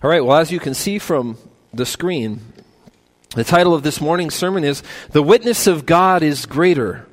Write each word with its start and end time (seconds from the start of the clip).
All 0.00 0.08
right, 0.08 0.24
well, 0.24 0.38
as 0.38 0.52
you 0.52 0.60
can 0.60 0.74
see 0.74 1.00
from 1.00 1.38
the 1.74 1.84
screen, 1.84 2.40
the 3.34 3.42
title 3.42 3.74
of 3.74 3.82
this 3.82 4.00
morning's 4.00 4.36
sermon 4.36 4.62
is 4.62 4.84
The 5.10 5.24
Witness 5.24 5.66
of 5.66 5.86
God 5.86 6.22
is 6.22 6.46
Greater. 6.46 7.04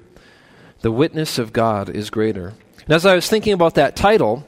The 0.81 0.91
Witness 0.91 1.39
of 1.39 1.51
God 1.51 1.89
is 1.89 2.11
Greater. 2.11 2.53
And 2.85 2.93
as 2.93 3.03
I 3.03 3.15
was 3.15 3.27
thinking 3.27 3.53
about 3.53 3.73
that 3.73 3.95
title, 3.95 4.47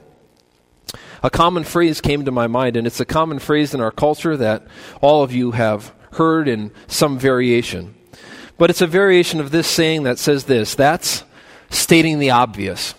a 1.20 1.30
common 1.30 1.64
phrase 1.64 2.00
came 2.00 2.24
to 2.26 2.30
my 2.30 2.46
mind, 2.46 2.76
and 2.76 2.86
it's 2.86 3.00
a 3.00 3.04
common 3.04 3.40
phrase 3.40 3.74
in 3.74 3.80
our 3.80 3.90
culture 3.90 4.36
that 4.36 4.64
all 5.00 5.24
of 5.24 5.32
you 5.32 5.50
have 5.50 5.92
heard 6.12 6.46
in 6.46 6.70
some 6.86 7.18
variation. 7.18 7.96
But 8.56 8.70
it's 8.70 8.80
a 8.80 8.86
variation 8.86 9.40
of 9.40 9.50
this 9.50 9.66
saying 9.66 10.04
that 10.04 10.20
says 10.20 10.44
this 10.44 10.76
that's 10.76 11.24
stating 11.70 12.20
the 12.20 12.30
obvious 12.30 12.94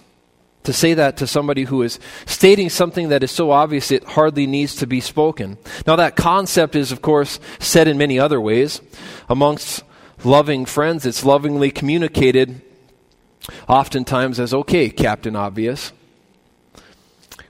to 0.69 0.73
say 0.73 0.93
that 0.93 1.17
to 1.17 1.25
somebody 1.25 1.63
who 1.63 1.81
is 1.81 1.99
stating 2.27 2.69
something 2.69 3.09
that 3.09 3.23
is 3.23 3.31
so 3.31 3.49
obvious 3.49 3.89
it 3.89 4.03
hardly 4.03 4.45
needs 4.45 4.75
to 4.75 4.85
be 4.85 5.01
spoken. 5.01 5.57
Now, 5.87 5.95
that 5.95 6.15
concept 6.15 6.75
is, 6.75 6.91
of 6.91 7.01
course, 7.01 7.39
said 7.57 7.87
in 7.87 7.97
many 7.97 8.19
other 8.19 8.39
ways. 8.39 8.79
Amongst 9.27 9.81
loving 10.23 10.65
friends, 10.65 11.07
it's 11.07 11.25
lovingly 11.25 11.71
communicated 11.71 12.61
oftentimes 13.67 14.39
as, 14.39 14.53
okay, 14.53 14.91
Captain 14.91 15.35
Obvious, 15.35 15.91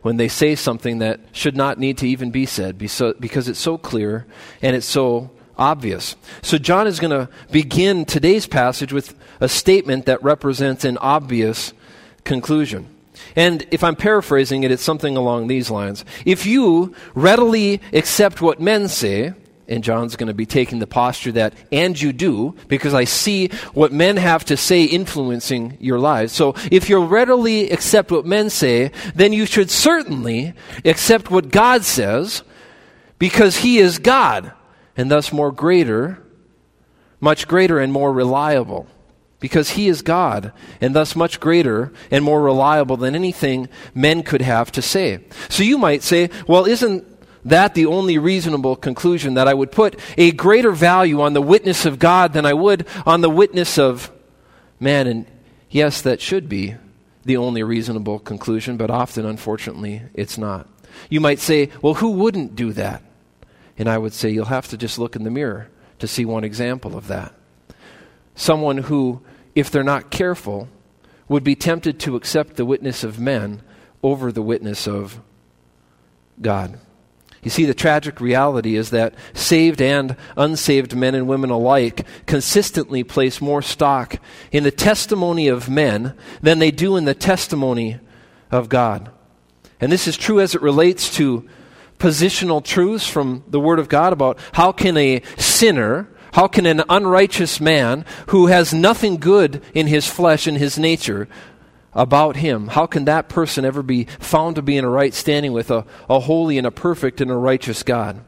when 0.02 0.16
they 0.16 0.30
say 0.30 0.56
something 0.56 1.00
that 1.00 1.20
should 1.34 1.58
not 1.58 1.78
need 1.78 1.98
to 1.98 2.08
even 2.08 2.32
be 2.32 2.46
said 2.46 2.78
because 2.78 3.50
it's 3.50 3.60
so 3.60 3.78
clear 3.78 4.28
and 4.62 4.78
it's 4.78 4.86
so 4.86 5.30
obvious. 5.58 6.16
So, 6.42 6.58
John 6.58 6.88
is 6.88 7.02
going 7.02 7.12
to 7.12 7.28
begin 7.52 8.06
today's 8.06 8.48
passage 8.48 8.94
with 8.94 9.14
a 9.42 9.50
statement 9.50 10.06
that 10.06 10.24
represents 10.24 10.86
an 10.86 10.98
obvious 11.00 11.74
conclusion. 12.24 12.96
And 13.36 13.66
if 13.72 13.84
I'm 13.84 13.96
paraphrasing 13.96 14.64
it, 14.64 14.72
it's 14.72 14.84
something 14.84 15.18
along 15.18 15.48
these 15.48 15.70
lines. 15.70 16.06
If 16.26 16.46
you 16.46 16.96
readily 17.14 17.82
accept 17.94 18.42
what 18.42 18.60
men 18.60 18.88
say, 18.88 19.34
and 19.68 19.84
John's 19.84 20.16
going 20.16 20.28
to 20.28 20.34
be 20.34 20.48
taking 20.48 20.80
the 20.80 20.88
posture 20.88 21.32
that, 21.34 21.54
and 21.72 22.00
you 22.00 22.12
do, 22.12 22.56
because 22.68 22.94
I 22.94 23.04
see 23.04 23.50
what 23.74 23.94
men 23.94 24.18
have 24.18 24.44
to 24.46 24.58
say 24.58 24.84
influencing 24.84 25.78
your 25.80 26.00
lives. 26.00 26.34
So 26.34 26.56
if 26.72 26.90
you 26.90 27.04
readily 27.06 27.70
accept 27.70 28.12
what 28.12 28.26
men 28.26 28.50
say, 28.50 28.92
then 29.14 29.32
you 29.32 29.46
should 29.46 29.70
certainly 29.70 30.54
accept 30.84 31.30
what 31.30 31.52
God 31.52 31.86
says, 31.86 32.42
because 33.20 33.58
He 33.58 33.78
is 33.78 34.00
God, 34.00 34.54
and 34.98 35.12
thus 35.12 35.32
more 35.32 35.52
greater, 35.52 36.24
much 37.20 37.48
greater 37.48 37.80
and 37.80 37.94
more 37.94 38.12
reliable 38.12 38.88
because 39.40 39.72
he 39.72 39.88
is 39.88 40.02
God 40.02 40.52
and 40.82 40.96
thus 40.96 41.16
much 41.16 41.40
greater 41.40 41.92
and 42.12 42.24
more 42.24 42.42
reliable 42.42 42.98
than 42.98 43.16
anything 43.16 43.70
men 43.94 44.24
could 44.24 44.42
have 44.42 44.72
to 44.74 44.82
say. 44.82 45.20
So 45.50 45.64
you 45.64 45.78
might 45.78 46.04
say, 46.04 46.30
well, 46.48 46.66
isn't 46.66 47.06
that 47.46 47.74
the 47.74 47.86
only 47.86 48.18
reasonable 48.18 48.76
conclusion 48.76 49.36
that 49.36 49.48
I 49.48 49.54
would 49.54 49.72
put 49.72 49.98
a 50.18 50.32
greater 50.32 50.72
value 50.72 51.22
on 51.22 51.34
the 51.34 51.42
witness 51.42 51.86
of 51.86 52.00
God 52.00 52.34
than 52.34 52.46
I 52.46 52.54
would 52.54 52.86
on 53.06 53.22
the 53.22 53.30
witness 53.30 53.78
of 53.78 54.12
man? 54.80 55.08
And 55.08 55.26
yes, 55.70 56.02
that 56.02 56.20
should 56.20 56.50
be 56.50 56.76
the 57.24 57.38
only 57.38 57.64
reasonable 57.64 58.20
conclusion, 58.20 58.76
but 58.78 58.90
often, 58.90 59.26
unfortunately, 59.26 60.02
it's 60.14 60.38
not. 60.38 60.68
You 61.10 61.22
might 61.22 61.40
say, 61.40 61.70
well, 61.82 61.94
who 61.94 62.12
wouldn't 62.12 62.56
do 62.56 62.74
that? 62.74 63.04
And 63.78 63.88
I 63.88 63.98
would 63.98 64.14
say, 64.14 64.30
you'll 64.30 64.46
have 64.46 64.68
to 64.70 64.78
just 64.78 65.00
look 65.00 65.16
in 65.16 65.24
the 65.24 65.30
mirror 65.30 65.70
to 66.00 66.08
see 66.08 66.26
one 66.26 66.44
example 66.44 66.98
of 66.98 67.08
that. 67.08 67.34
Someone 68.40 68.78
who 68.78 69.22
if 69.60 69.70
they're 69.70 69.84
not 69.84 70.10
careful, 70.10 70.68
would 71.28 71.44
be 71.44 71.56
tempted 71.56 72.00
to 72.00 72.16
accept 72.16 72.56
the 72.56 72.66
witness 72.66 73.04
of 73.04 73.20
men 73.20 73.62
over 74.02 74.32
the 74.32 74.42
witness 74.42 74.88
of 74.88 75.20
God. 76.42 76.80
You 77.44 77.50
see, 77.50 77.66
the 77.66 77.74
tragic 77.74 78.20
reality 78.20 78.76
is 78.76 78.90
that 78.90 79.14
saved 79.34 79.82
and 79.82 80.16
unsaved 80.36 80.96
men 80.96 81.16
and 81.16 81.28
women 81.28 81.50
alike 81.50 82.06
consistently 82.26 83.04
place 83.04 83.40
more 83.40 83.62
stock 83.62 84.18
in 84.52 84.64
the 84.64 84.72
testimony 84.72 85.48
of 85.48 85.70
men 85.70 86.16
than 86.42 86.60
they 86.60 86.72
do 86.72 86.98
in 86.98 87.06
the 87.06 87.14
testimony 87.14 88.00
of 88.52 88.68
God. 88.68 89.12
And 89.80 89.92
this 89.92 90.08
is 90.08 90.18
true 90.18 90.42
as 90.42 90.54
it 90.54 90.62
relates 90.62 91.16
to 91.16 91.48
positional 91.98 92.64
truths 92.64 93.08
from 93.08 93.44
the 93.48 93.60
Word 93.60 93.80
of 93.80 93.88
God 93.88 94.12
about 94.12 94.38
how 94.54 94.72
can 94.72 94.98
a 94.98 95.22
sinner 95.38 96.10
how 96.34 96.48
can 96.48 96.66
an 96.66 96.84
unrighteous 96.90 97.60
man 97.60 98.06
who 98.28 98.48
has 98.48 98.74
nothing 98.74 99.18
good 99.18 99.62
in 99.74 99.88
his 99.88 100.08
flesh 100.08 100.48
and 100.48 100.58
his 100.58 100.78
nature 100.78 101.28
about 101.94 102.38
him, 102.38 102.68
how 102.68 102.86
can 102.86 103.06
that 103.06 103.30
person 103.30 103.66
ever 103.66 103.82
be 103.82 104.06
found 104.20 104.56
to 104.56 104.62
be 104.62 104.78
in 104.78 104.86
a 104.86 104.90
right 104.90 105.14
standing 105.14 105.54
with 105.54 105.72
a, 105.72 105.86
a 106.10 106.20
holy 106.20 106.58
and 106.58 106.68
a 106.68 106.72
perfect 106.72 107.20
and 107.20 107.32
a 107.32 107.36
righteous 107.36 107.84
God? 107.84 108.22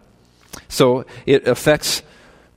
So 0.67 1.05
it 1.25 1.47
affects 1.47 2.01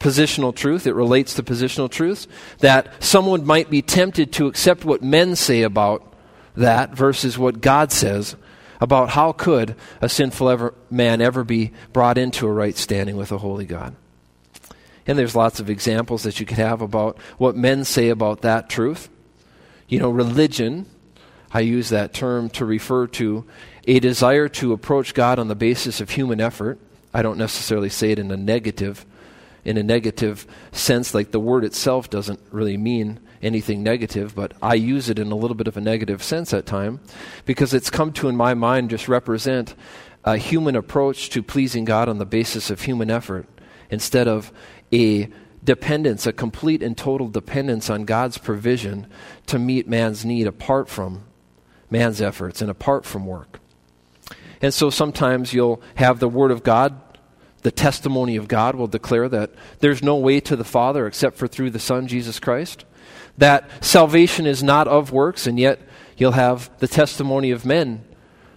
positional 0.00 0.54
truth. 0.54 0.86
It 0.86 0.94
relates 0.94 1.34
to 1.34 1.42
positional 1.42 1.90
truths. 1.90 2.26
That 2.58 3.02
someone 3.02 3.46
might 3.46 3.70
be 3.70 3.82
tempted 3.82 4.32
to 4.34 4.46
accept 4.46 4.84
what 4.84 5.02
men 5.02 5.36
say 5.36 5.62
about 5.62 6.14
that 6.56 6.94
versus 6.94 7.38
what 7.38 7.60
God 7.60 7.92
says 7.92 8.36
about 8.80 9.10
how 9.10 9.32
could 9.32 9.76
a 10.00 10.08
sinful 10.08 10.48
ever, 10.48 10.74
man 10.90 11.20
ever 11.20 11.44
be 11.44 11.72
brought 11.92 12.18
into 12.18 12.46
a 12.46 12.52
right 12.52 12.76
standing 12.76 13.16
with 13.16 13.32
a 13.32 13.38
holy 13.38 13.66
God. 13.66 13.96
And 15.06 15.18
there's 15.18 15.36
lots 15.36 15.60
of 15.60 15.68
examples 15.68 16.22
that 16.22 16.40
you 16.40 16.46
could 16.46 16.58
have 16.58 16.80
about 16.80 17.18
what 17.38 17.56
men 17.56 17.84
say 17.84 18.08
about 18.08 18.40
that 18.42 18.68
truth. 18.68 19.08
You 19.88 19.98
know, 19.98 20.10
religion, 20.10 20.86
I 21.52 21.60
use 21.60 21.90
that 21.90 22.14
term 22.14 22.48
to 22.50 22.64
refer 22.64 23.06
to 23.08 23.44
a 23.86 24.00
desire 24.00 24.48
to 24.48 24.72
approach 24.72 25.14
God 25.14 25.38
on 25.38 25.48
the 25.48 25.54
basis 25.54 26.00
of 26.00 26.10
human 26.10 26.40
effort. 26.40 26.78
I 27.12 27.22
don't 27.22 27.38
necessarily 27.38 27.90
say 27.90 28.12
it 28.12 28.18
in 28.18 28.30
a 28.30 28.36
negative 28.36 29.04
in 29.64 29.78
a 29.78 29.82
negative 29.82 30.46
sense 30.72 31.14
like 31.14 31.30
the 31.30 31.40
word 31.40 31.64
itself 31.64 32.10
doesn't 32.10 32.40
really 32.50 32.76
mean 32.76 33.18
anything 33.42 33.82
negative, 33.82 34.34
but 34.34 34.52
I 34.62 34.74
use 34.74 35.08
it 35.08 35.18
in 35.18 35.30
a 35.30 35.34
little 35.34 35.54
bit 35.54 35.68
of 35.68 35.76
a 35.76 35.80
negative 35.80 36.22
sense 36.22 36.52
at 36.52 36.66
time 36.66 37.00
because 37.44 37.74
it's 37.74 37.90
come 37.90 38.12
to 38.14 38.28
in 38.28 38.36
my 38.36 38.54
mind 38.54 38.90
just 38.90 39.08
represent 39.08 39.74
a 40.24 40.36
human 40.36 40.76
approach 40.76 41.30
to 41.30 41.42
pleasing 41.42 41.84
God 41.84 42.08
on 42.08 42.18
the 42.18 42.26
basis 42.26 42.70
of 42.70 42.82
human 42.82 43.10
effort 43.10 43.46
instead 43.90 44.26
of 44.26 44.52
a 44.94 45.28
dependence, 45.64 46.26
a 46.26 46.32
complete 46.32 46.82
and 46.82 46.96
total 46.96 47.28
dependence 47.28 47.90
on 47.90 48.04
God's 48.04 48.38
provision 48.38 49.06
to 49.46 49.58
meet 49.58 49.88
man's 49.88 50.24
need 50.24 50.46
apart 50.46 50.88
from 50.88 51.24
man's 51.90 52.22
efforts 52.22 52.62
and 52.62 52.70
apart 52.70 53.04
from 53.04 53.26
work. 53.26 53.60
And 54.62 54.72
so 54.72 54.90
sometimes 54.90 55.52
you'll 55.52 55.82
have 55.96 56.20
the 56.20 56.28
Word 56.28 56.50
of 56.50 56.62
God, 56.62 57.00
the 57.62 57.72
testimony 57.72 58.36
of 58.36 58.46
God 58.46 58.74
will 58.74 58.86
declare 58.86 59.28
that 59.28 59.50
there's 59.80 60.02
no 60.02 60.16
way 60.16 60.40
to 60.40 60.54
the 60.54 60.64
Father 60.64 61.06
except 61.06 61.36
for 61.36 61.48
through 61.48 61.70
the 61.70 61.78
Son, 61.78 62.06
Jesus 62.06 62.38
Christ. 62.38 62.84
That 63.36 63.68
salvation 63.84 64.46
is 64.46 64.62
not 64.62 64.86
of 64.86 65.12
works, 65.12 65.46
and 65.46 65.58
yet 65.58 65.80
you'll 66.16 66.32
have 66.32 66.70
the 66.78 66.88
testimony 66.88 67.50
of 67.50 67.66
men 67.66 68.04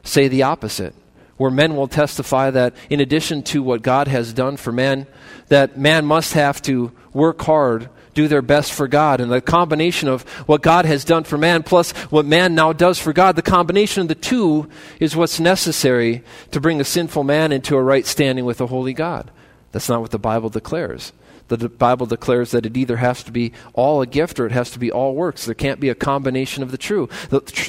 say 0.04 0.28
the 0.28 0.44
opposite 0.44 0.94
where 1.38 1.52
men 1.52 1.76
will 1.76 1.88
testify 1.88 2.52
that 2.52 2.76
in 2.90 3.00
addition 3.00 3.44
to 3.44 3.64
what 3.64 3.82
God 3.82 4.08
has 4.08 4.34
done 4.34 4.58
for 4.58 4.72
man, 4.72 5.08
that 5.48 5.78
man 5.78 6.06
must 6.06 6.34
have 6.34 6.62
to 6.64 6.92
work 7.14 7.42
hard, 7.42 7.90
do 8.14 8.28
their 8.28 8.42
best 8.42 8.74
for 8.74 8.88
God. 8.88 9.22
And 9.22 9.32
the 9.32 9.42
combination 9.42 10.10
of 10.10 10.24
what 10.48 10.62
God 10.62 10.86
has 10.86 11.06
done 11.06 11.24
for 11.24 11.38
man 11.38 11.64
plus 11.64 11.92
what 12.10 12.26
man 12.26 12.56
now 12.56 12.74
does 12.74 13.00
for 13.00 13.14
God, 13.14 13.36
the 13.36 13.42
combination 13.42 14.02
of 14.02 14.08
the 14.08 14.16
two 14.16 14.70
is 15.00 15.16
what's 15.16 15.40
necessary 15.40 16.24
to 16.52 16.60
bring 16.60 16.82
a 16.82 16.84
sinful 16.84 17.24
man 17.24 17.52
into 17.52 17.76
a 17.76 17.82
right 17.82 18.06
standing 18.06 18.46
with 18.46 18.60
a 18.60 18.68
holy 18.68 18.94
God. 18.94 19.32
That's 19.72 19.90
not 19.90 20.02
what 20.02 20.12
the 20.12 20.20
Bible 20.20 20.50
declares 20.50 21.14
the 21.48 21.70
Bible 21.70 22.06
declares 22.06 22.52
that 22.52 22.66
it 22.66 22.76
either 22.76 22.98
has 22.98 23.24
to 23.24 23.32
be 23.32 23.54
all 23.74 24.02
a 24.02 24.06
gift 24.06 24.40
or 24.40 24.46
it 24.46 24.52
has 24.52 24.72
to 24.72 24.80
be 24.80 24.92
all 24.92 25.16
works. 25.16 25.46
There 25.46 25.56
can't 25.56 25.80
be 25.80 25.90
a 25.90 25.96
combination 25.96 26.62
of 26.62 26.72
the 26.72 26.78
true. 26.78 27.08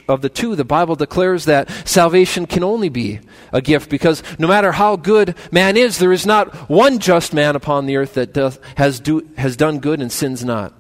Of 0.09 0.23
the 0.23 0.29
two, 0.29 0.57
the 0.57 0.65
Bible 0.65 0.97
declares 0.97 1.45
that 1.45 1.71
salvation 1.87 2.47
can 2.47 2.65
only 2.65 2.89
be 2.89 3.21
a 3.53 3.61
gift 3.61 3.89
because 3.89 4.23
no 4.39 4.49
matter 4.49 4.73
how 4.73 4.97
good 4.97 5.37
man 5.53 5.77
is, 5.77 5.99
there 5.99 6.13
is 6.13 6.27
not 6.27 6.55
one 6.69 6.99
just 6.99 7.33
man 7.33 7.55
upon 7.55 7.87
the 7.87 7.97
earth 7.97 8.15
that 8.15 8.33
doth, 8.33 8.59
has, 8.77 8.99
do, 8.99 9.29
has 9.37 9.57
done 9.57 9.79
good 9.79 10.01
and 10.01 10.11
sins 10.11 10.45
not. 10.45 10.73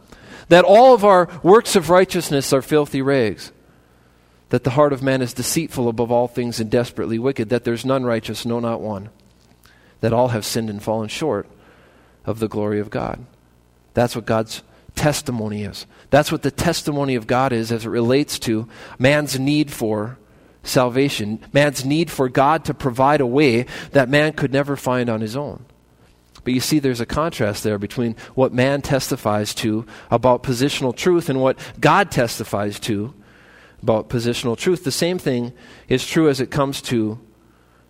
That 0.49 0.65
all 0.65 0.95
of 0.95 1.05
our 1.05 1.29
works 1.43 1.77
of 1.77 1.91
righteousness 1.91 2.53
are 2.53 2.63
filthy 2.63 3.03
rags. 3.03 3.53
That 4.49 4.65
the 4.65 4.71
heart 4.71 4.93
of 4.93 5.03
man 5.03 5.23
is 5.23 5.35
deceitful 5.35 5.89
above 5.89 6.11
all 6.11 6.27
things 6.27 6.59
and 6.59 6.71
desperately 6.71 7.19
wicked. 7.19 7.51
That 7.51 7.65
there's 7.65 7.85
none 7.85 8.05
righteous, 8.05 8.45
no, 8.47 8.59
not 8.59 8.81
one. 8.81 9.11
That 10.01 10.13
all 10.13 10.29
have 10.29 10.47
sinned 10.47 10.71
and 10.71 10.83
fallen 10.83 11.09
short 11.09 11.47
of 12.29 12.41
the 12.41 12.49
glory 12.49 12.79
of 12.79 12.91
God. 12.91 13.25
That's 13.95 14.15
what 14.15 14.27
God's 14.27 14.63
testimony 14.95 15.63
is. 15.65 15.87
That's 16.11 16.31
what 16.31 16.43
the 16.43 16.51
testimony 16.51 17.15
of 17.15 17.27
God 17.27 17.53
is 17.53 17.73
as 17.73 17.87
it 17.87 17.89
relates 17.89 18.39
to 18.41 18.69
man's 18.99 19.39
need 19.39 19.71
for 19.71 20.19
salvation, 20.63 21.43
man's 21.55 21.87
need 21.87 22.11
for 22.11 22.29
God 22.29 22.67
to 22.67 22.75
provide 22.75 23.23
a 23.23 23.27
way 23.27 23.65
that 23.93 24.11
man 24.11 24.35
could 24.35 24.53
never 24.53 24.77
find 24.77 25.09
on 25.09 25.23
his 25.23 25.37
own. 25.37 25.65
But 26.45 26.53
you 26.53 26.61
see, 26.61 26.79
there's 26.79 27.01
a 27.01 27.07
contrast 27.07 27.65
there 27.65 27.79
between 27.79 28.15
what 28.35 28.53
man 28.53 28.83
testifies 28.83 29.55
to 29.55 29.87
about 30.11 30.43
positional 30.43 30.95
truth 30.95 31.31
and 31.31 31.41
what 31.41 31.59
God 31.81 32.11
testifies 32.11 32.79
to 32.81 33.15
about 33.83 34.11
positional 34.11 34.57
truth. 34.57 34.85
The 34.85 34.93
same 34.93 35.19
thing 35.19 35.55
is 35.89 36.07
true 36.07 36.29
as 36.29 36.41
it 36.41 36.51
comes 36.51 36.83
to 36.83 37.19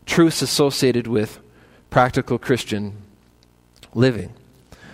truths 0.06 0.42
associated 0.42 1.08
with 1.08 1.40
practical 1.90 2.38
Christian 2.38 3.02
living. 3.94 4.32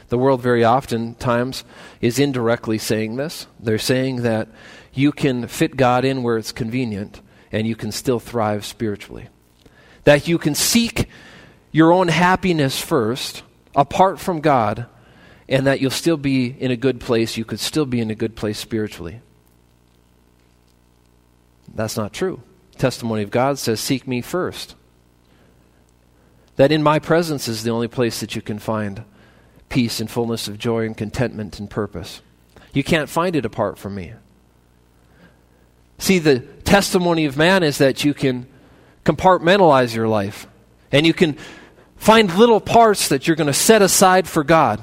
The 0.08 0.18
world 0.18 0.40
very 0.40 0.64
often 0.64 1.14
times 1.14 1.64
is 2.00 2.18
indirectly 2.18 2.78
saying 2.78 3.16
this. 3.16 3.46
They're 3.58 3.78
saying 3.78 4.22
that 4.22 4.48
you 4.92 5.12
can 5.12 5.48
fit 5.48 5.76
God 5.76 6.04
in 6.04 6.22
where 6.22 6.38
it's 6.38 6.52
convenient 6.52 7.20
and 7.50 7.66
you 7.66 7.76
can 7.76 7.92
still 7.92 8.20
thrive 8.20 8.64
spiritually. 8.64 9.28
That 10.04 10.28
you 10.28 10.38
can 10.38 10.54
seek 10.54 11.08
your 11.72 11.92
own 11.92 12.08
happiness 12.08 12.80
first, 12.80 13.42
apart 13.74 14.20
from 14.20 14.40
God, 14.40 14.86
and 15.48 15.66
that 15.66 15.80
you'll 15.80 15.90
still 15.90 16.16
be 16.16 16.46
in 16.46 16.70
a 16.70 16.76
good 16.76 17.00
place. 17.00 17.36
You 17.36 17.44
could 17.44 17.60
still 17.60 17.86
be 17.86 18.00
in 18.00 18.10
a 18.10 18.14
good 18.14 18.36
place 18.36 18.58
spiritually. 18.58 19.20
That's 21.74 21.96
not 21.96 22.12
true. 22.12 22.40
Testimony 22.76 23.22
of 23.22 23.30
God 23.30 23.58
says, 23.58 23.80
Seek 23.80 24.06
me 24.06 24.20
first. 24.20 24.74
That 26.56 26.72
in 26.72 26.82
my 26.82 26.98
presence 26.98 27.48
is 27.48 27.62
the 27.62 27.70
only 27.70 27.88
place 27.88 28.20
that 28.20 28.36
you 28.36 28.42
can 28.42 28.58
find 28.58 29.04
peace 29.68 30.00
and 30.00 30.10
fullness 30.10 30.46
of 30.46 30.58
joy 30.58 30.86
and 30.86 30.96
contentment 30.96 31.58
and 31.58 31.68
purpose. 31.68 32.22
You 32.72 32.84
can't 32.84 33.08
find 33.08 33.34
it 33.34 33.44
apart 33.44 33.78
from 33.78 33.94
me. 33.94 34.12
See, 35.98 36.18
the 36.18 36.40
testimony 36.40 37.24
of 37.24 37.36
man 37.36 37.62
is 37.62 37.78
that 37.78 38.04
you 38.04 38.14
can 38.14 38.46
compartmentalize 39.04 39.94
your 39.94 40.08
life 40.08 40.46
and 40.92 41.06
you 41.06 41.12
can 41.12 41.36
find 41.96 42.32
little 42.36 42.60
parts 42.60 43.08
that 43.08 43.26
you're 43.26 43.36
going 43.36 43.46
to 43.46 43.52
set 43.52 43.82
aside 43.82 44.28
for 44.28 44.44
God. 44.44 44.80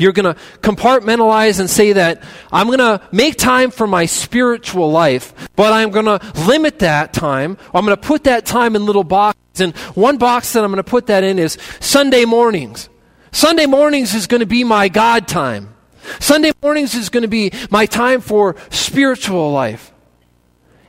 You're 0.00 0.12
going 0.12 0.34
to 0.34 0.40
compartmentalize 0.60 1.60
and 1.60 1.68
say 1.68 1.92
that 1.92 2.22
I'm 2.50 2.66
going 2.68 2.78
to 2.78 3.00
make 3.12 3.36
time 3.36 3.70
for 3.70 3.86
my 3.86 4.06
spiritual 4.06 4.90
life, 4.90 5.50
but 5.56 5.74
I'm 5.74 5.90
going 5.90 6.06
to 6.06 6.20
limit 6.46 6.78
that 6.78 7.12
time. 7.12 7.58
I'm 7.74 7.84
going 7.84 7.96
to 7.96 8.02
put 8.02 8.24
that 8.24 8.46
time 8.46 8.76
in 8.76 8.86
little 8.86 9.04
boxes. 9.04 9.60
And 9.60 9.76
one 9.94 10.16
box 10.16 10.54
that 10.54 10.64
I'm 10.64 10.70
going 10.70 10.82
to 10.82 10.90
put 10.90 11.08
that 11.08 11.22
in 11.22 11.38
is 11.38 11.58
Sunday 11.80 12.24
mornings. 12.24 12.88
Sunday 13.30 13.66
mornings 13.66 14.14
is 14.14 14.26
going 14.26 14.40
to 14.40 14.46
be 14.46 14.64
my 14.64 14.88
God 14.88 15.28
time. 15.28 15.74
Sunday 16.18 16.52
mornings 16.62 16.94
is 16.94 17.10
going 17.10 17.22
to 17.22 17.28
be 17.28 17.52
my 17.70 17.84
time 17.84 18.22
for 18.22 18.56
spiritual 18.70 19.52
life. 19.52 19.92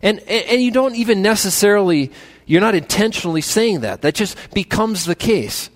And, 0.01 0.19
and, 0.19 0.45
and 0.45 0.61
you 0.61 0.71
don't 0.71 0.95
even 0.95 1.21
necessarily, 1.21 2.11
you're 2.45 2.61
not 2.61 2.75
intentionally 2.75 3.41
saying 3.41 3.81
that. 3.81 4.01
That 4.03 4.15
just 4.15 4.37
becomes 4.53 5.05
the 5.05 5.15
case. 5.15 5.69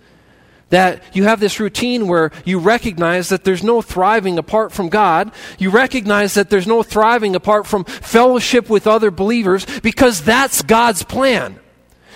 That 0.70 1.04
you 1.14 1.26
have 1.26 1.40
this 1.40 1.60
routine 1.60 2.08
where 2.08 2.32
you 2.44 2.60
recognize 2.60 3.30
that 3.30 3.44
there's 3.44 3.64
no 3.64 3.82
thriving 3.82 4.38
apart 4.38 4.72
from 4.72 4.90
God. 4.90 5.32
You 5.60 5.70
recognize 5.70 6.34
that 6.34 6.50
there's 6.50 6.68
no 6.68 6.82
thriving 6.82 7.36
apart 7.36 7.68
from 7.68 7.86
fellowship 7.86 8.70
with 8.70 8.88
other 8.88 9.12
believers 9.12 9.66
because 9.82 10.24
that's 10.24 10.64
God's 10.64 11.04
plan. 11.04 11.60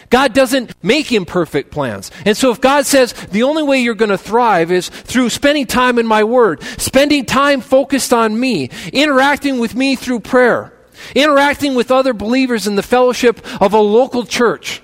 God 0.09 0.33
doesn't 0.33 0.73
make 0.83 1.11
imperfect 1.11 1.71
plans. 1.71 2.11
And 2.25 2.35
so 2.35 2.51
if 2.51 2.59
God 2.59 2.85
says 2.85 3.13
the 3.13 3.43
only 3.43 3.63
way 3.63 3.79
you're 3.79 3.93
going 3.93 4.09
to 4.09 4.17
thrive 4.17 4.71
is 4.71 4.89
through 4.89 5.29
spending 5.29 5.67
time 5.67 5.99
in 5.99 6.07
my 6.07 6.23
word, 6.23 6.63
spending 6.77 7.25
time 7.25 7.61
focused 7.61 8.11
on 8.11 8.39
me, 8.39 8.69
interacting 8.91 9.59
with 9.59 9.75
me 9.75 9.95
through 9.95 10.21
prayer, 10.21 10.73
interacting 11.15 11.75
with 11.75 11.91
other 11.91 12.13
believers 12.13 12.65
in 12.65 12.75
the 12.75 12.83
fellowship 12.83 13.39
of 13.61 13.73
a 13.73 13.79
local 13.79 14.25
church, 14.25 14.81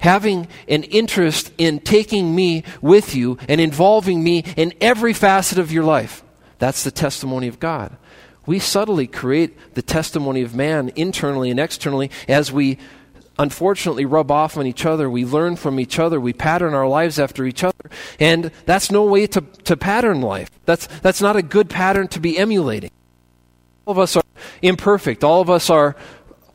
having 0.00 0.48
an 0.68 0.82
interest 0.84 1.52
in 1.56 1.78
taking 1.78 2.34
me 2.34 2.64
with 2.82 3.14
you 3.14 3.38
and 3.48 3.60
involving 3.60 4.22
me 4.22 4.44
in 4.56 4.74
every 4.80 5.12
facet 5.12 5.58
of 5.58 5.72
your 5.72 5.84
life. 5.84 6.22
That's 6.58 6.84
the 6.84 6.90
testimony 6.90 7.48
of 7.48 7.60
God. 7.60 7.96
We 8.46 8.58
subtly 8.58 9.06
create 9.06 9.74
the 9.74 9.82
testimony 9.82 10.42
of 10.42 10.54
man 10.54 10.90
internally 10.96 11.50
and 11.50 11.60
externally 11.60 12.10
as 12.26 12.50
we 12.50 12.78
unfortunately 13.38 14.04
rub 14.04 14.30
off 14.30 14.56
on 14.56 14.66
each 14.66 14.84
other. 14.84 15.08
We 15.08 15.24
learn 15.24 15.56
from 15.56 15.80
each 15.80 15.98
other. 15.98 16.20
We 16.20 16.32
pattern 16.32 16.74
our 16.74 16.86
lives 16.86 17.18
after 17.18 17.44
each 17.44 17.64
other. 17.64 17.90
And 18.18 18.50
that's 18.66 18.90
no 18.90 19.04
way 19.04 19.26
to, 19.28 19.40
to 19.64 19.76
pattern 19.76 20.20
life. 20.20 20.50
That's, 20.66 20.86
that's 21.00 21.22
not 21.22 21.36
a 21.36 21.42
good 21.42 21.70
pattern 21.70 22.08
to 22.08 22.20
be 22.20 22.36
emulating. 22.36 22.90
All 23.86 23.92
of 23.92 23.98
us 23.98 24.16
are 24.16 24.22
imperfect. 24.60 25.24
All 25.24 25.40
of 25.40 25.48
us 25.48 25.70
are 25.70 25.96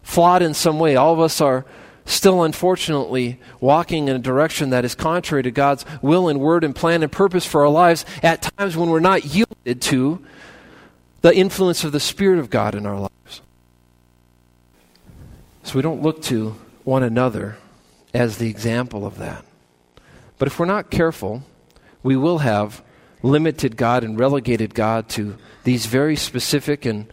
flawed 0.04 0.44
in 0.44 0.54
some 0.54 0.78
way. 0.78 0.96
All 0.96 1.14
of 1.14 1.20
us 1.20 1.42
are 1.42 1.66
still 2.06 2.44
unfortunately 2.44 3.40
walking 3.60 4.08
in 4.08 4.16
a 4.16 4.20
direction 4.20 4.70
that 4.70 4.86
is 4.86 4.96
contrary 4.96 5.44
to 5.44 5.52
God's 5.52 5.86
will 6.02 6.28
and 6.30 6.40
word 6.40 6.64
and 6.64 6.76
plan 6.76 7.04
and 7.04 7.12
purpose 7.12 7.46
for 7.46 7.62
our 7.62 7.70
lives 7.70 8.06
at 8.22 8.42
times 8.42 8.78
when 8.78 8.90
we're 8.90 9.00
not 9.00 9.26
yielded 9.26 9.82
to 9.82 10.24
the 11.22 11.36
influence 11.36 11.84
of 11.84 11.92
the 11.92 12.00
Spirit 12.00 12.40
of 12.40 12.50
God 12.50 12.76
in 12.76 12.86
our 12.86 13.00
lives. 13.00 13.42
So 15.64 15.76
we 15.76 15.82
don't 15.82 16.04
look 16.04 16.22
to 16.24 16.56
one 16.84 17.02
another 17.02 17.58
as 18.14 18.38
the 18.38 18.50
example 18.50 19.06
of 19.06 19.18
that. 19.18 19.44
But 20.38 20.48
if 20.48 20.60
we're 20.60 20.68
not 20.68 20.92
careful, 20.92 21.42
we 22.04 22.16
will 22.16 22.38
have 22.40 22.84
limited 23.24 23.76
God 23.76 24.04
and 24.04 24.20
relegated 24.20 24.76
God 24.76 25.10
to 25.10 25.38
these 25.64 25.88
very 25.88 26.16
specific 26.16 26.86
and 26.86 27.08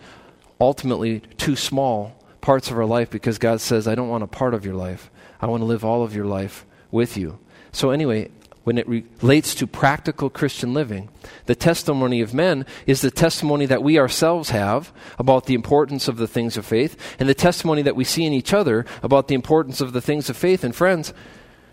ultimately 0.60 1.20
too 1.38 1.56
small 1.56 2.21
parts 2.42 2.70
of 2.70 2.76
our 2.76 2.84
life 2.84 3.08
because 3.08 3.38
God 3.38 3.62
says, 3.62 3.88
I 3.88 3.94
don't 3.94 4.10
want 4.10 4.24
a 4.24 4.26
part 4.26 4.52
of 4.52 4.66
your 4.66 4.74
life. 4.74 5.10
I 5.40 5.46
want 5.46 5.62
to 5.62 5.64
live 5.64 5.84
all 5.84 6.02
of 6.02 6.14
your 6.14 6.26
life 6.26 6.66
with 6.90 7.16
you. 7.16 7.38
So, 7.72 7.90
anyway, 7.90 8.30
when 8.64 8.76
it 8.76 8.86
relates 8.86 9.54
to 9.56 9.66
practical 9.66 10.28
Christian 10.28 10.74
living, 10.74 11.08
the 11.46 11.54
testimony 11.54 12.20
of 12.20 12.34
men 12.34 12.66
is 12.86 13.00
the 13.00 13.10
testimony 13.10 13.64
that 13.66 13.82
we 13.82 13.98
ourselves 13.98 14.50
have 14.50 14.92
about 15.18 15.46
the 15.46 15.54
importance 15.54 16.06
of 16.06 16.16
the 16.18 16.28
things 16.28 16.56
of 16.56 16.66
faith, 16.66 16.96
and 17.18 17.28
the 17.28 17.34
testimony 17.34 17.82
that 17.82 17.96
we 17.96 18.04
see 18.04 18.24
in 18.24 18.32
each 18.32 18.52
other 18.52 18.84
about 19.02 19.28
the 19.28 19.34
importance 19.34 19.80
of 19.80 19.92
the 19.92 20.02
things 20.02 20.28
of 20.28 20.36
faith. 20.36 20.62
And, 20.62 20.76
friends, 20.76 21.14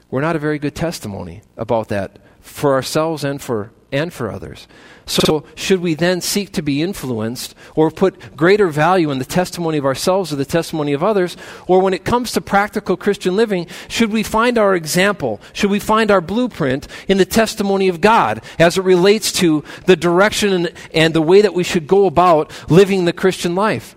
we're 0.10 0.22
not 0.22 0.36
a 0.36 0.40
very 0.40 0.58
good 0.58 0.76
testimony 0.76 1.42
about 1.58 1.90
that 1.90 2.18
for 2.40 2.74
ourselves 2.74 3.24
and 3.24 3.42
for 3.42 3.72
and 3.92 4.14
for 4.14 4.32
others. 4.32 4.68
So, 5.06 5.44
should 5.56 5.82
we 5.82 5.96
then 5.96 6.22
seek 6.22 6.52
to 6.54 6.62
be 6.62 6.84
influenced 6.84 7.56
or 7.76 7.90
put 7.90 8.38
greater 8.38 8.68
value 8.68 9.10
in 9.10 9.18
the 9.18 9.26
testimony 9.26 9.80
of 9.80 9.86
ourselves 9.86 10.32
or 10.32 10.36
the 10.36 10.46
testimony 10.46 10.94
of 10.94 11.04
others? 11.04 11.36
Or 11.66 11.82
when 11.82 11.96
it 11.96 12.06
comes 12.06 12.32
to 12.34 12.42
practical 12.42 12.96
Christian 12.96 13.36
living, 13.36 13.66
should 13.88 14.12
we 14.12 14.22
find 14.22 14.60
our 14.60 14.76
example? 14.76 15.42
Should 15.54 15.72
we 15.72 15.80
find 15.80 16.12
our 16.12 16.22
blueprint 16.22 16.88
in 17.08 17.18
the 17.18 17.26
testimony 17.26 17.88
of 17.88 18.02
God 18.02 18.44
as 18.60 18.78
it 18.78 18.84
relates 18.84 19.32
to 19.34 19.64
the 19.88 19.96
direction 19.96 20.54
and, 20.54 20.74
and 20.94 21.14
the 21.16 21.24
way 21.24 21.42
that 21.42 21.56
we 21.56 21.64
should 21.64 21.88
go 21.88 22.06
about 22.06 22.52
living 22.70 23.06
the 23.06 23.14
Christian 23.14 23.56
life? 23.56 23.96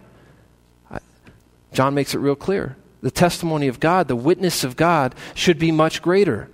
John 1.74 1.94
makes 1.94 2.14
it 2.14 2.18
real 2.18 2.36
clear. 2.36 2.76
The 3.02 3.10
testimony 3.10 3.68
of 3.68 3.80
God, 3.80 4.08
the 4.08 4.16
witness 4.16 4.64
of 4.64 4.76
God, 4.76 5.14
should 5.34 5.58
be 5.58 5.72
much 5.72 6.00
greater. 6.00 6.48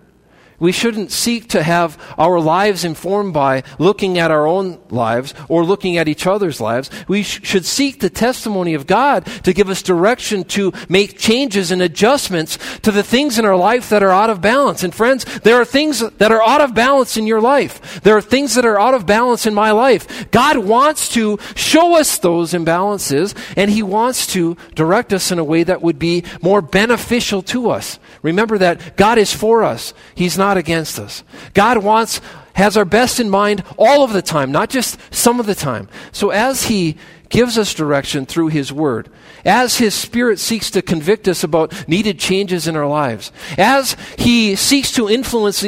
We 0.61 0.73
shouldn't 0.73 1.13
seek 1.13 1.49
to 1.51 1.63
have 1.63 1.97
our 2.19 2.41
lives 2.41 2.85
informed 2.85 3.33
by 3.33 3.63
looking 3.79 4.19
at 4.19 4.33
our 4.33 4.47
own 4.47 4.81
lives 4.91 5.33
or 5.49 5.65
looking 5.65 5.99
at 5.99 6.09
each 6.09 6.27
other's 6.27 6.61
lives. 6.61 6.91
We 7.07 7.23
sh- 7.23 7.41
should 7.45 7.65
seek 7.65 8.01
the 8.01 8.11
testimony 8.11 8.75
of 8.75 8.87
God 8.87 9.25
to 9.45 9.53
give 9.53 9.71
us 9.71 9.83
direction 9.83 10.43
to 10.45 10.73
make 10.89 11.17
changes 11.17 11.71
and 11.71 11.81
adjustments 11.81 12.59
to 12.81 12.91
the 12.91 13.05
things 13.05 13.39
in 13.39 13.45
our 13.45 13.57
life 13.57 13.89
that 13.91 14.03
are 14.03 14.11
out 14.11 14.31
of 14.31 14.41
balance. 14.41 14.83
And 14.83 14.93
friends, 14.93 15.25
there 15.41 15.61
are 15.61 15.65
things 15.65 16.01
that 16.01 16.33
are 16.33 16.43
out 16.43 16.61
of 16.61 16.75
balance 16.75 17.17
in 17.17 17.29
your 17.29 17.41
life. 17.41 18.01
There 18.03 18.17
are 18.17 18.23
things 18.23 18.57
that 18.57 18.67
are 18.67 18.81
out 18.81 18.95
of 18.95 19.07
balance 19.07 19.47
in 19.47 19.55
my 19.55 19.71
life. 19.71 20.31
God 20.33 20.59
wants 20.59 21.09
to 21.11 21.39
show 21.55 21.97
us 21.97 22.19
those 22.19 22.53
imbalances 22.53 23.33
and 23.57 23.71
He 23.71 23.85
wants 23.85 24.27
to 24.29 24.57
direct 24.75 25.13
us 25.13 25.31
in 25.31 25.39
a 25.39 25.45
way 25.45 25.63
that 25.63 25.83
would 25.83 26.01
be 26.01 26.25
more 26.43 26.61
beneficial 26.63 27.43
to 27.43 27.71
us. 27.71 28.01
Remember 28.23 28.59
that 28.59 28.97
God 28.97 29.19
is 29.19 29.33
for 29.33 29.63
us. 29.63 29.95
He's 30.15 30.37
not 30.37 30.57
against 30.57 30.99
us. 30.99 31.23
God 31.55 31.79
wants, 31.79 32.21
has 32.55 32.77
our 32.77 32.85
best 32.85 33.21
in 33.21 33.31
mind 33.31 33.63
all 33.77 34.03
of 34.03 34.13
the 34.13 34.23
time, 34.23 34.51
not 34.51 34.71
just 34.71 34.99
some 35.15 35.39
of 35.41 35.47
the 35.47 35.55
time. 35.55 35.89
So 36.13 36.31
as 36.31 36.65
He 36.65 36.97
gives 37.29 37.59
us 37.59 37.75
direction 37.75 38.27
through 38.27 38.49
His 38.49 38.73
Word, 38.73 39.09
as 39.45 39.79
His 39.79 39.95
Spirit 39.95 40.39
seeks 40.39 40.71
to 40.73 40.83
convict 40.83 41.29
us 41.29 41.45
about 41.45 41.89
needed 41.89 42.19
changes 42.19 42.67
in 42.67 42.77
our 42.77 42.89
lives, 42.89 43.31
as 43.57 43.97
He 44.17 44.57
seeks 44.57 44.93
to 44.93 45.09
influence 45.09 45.65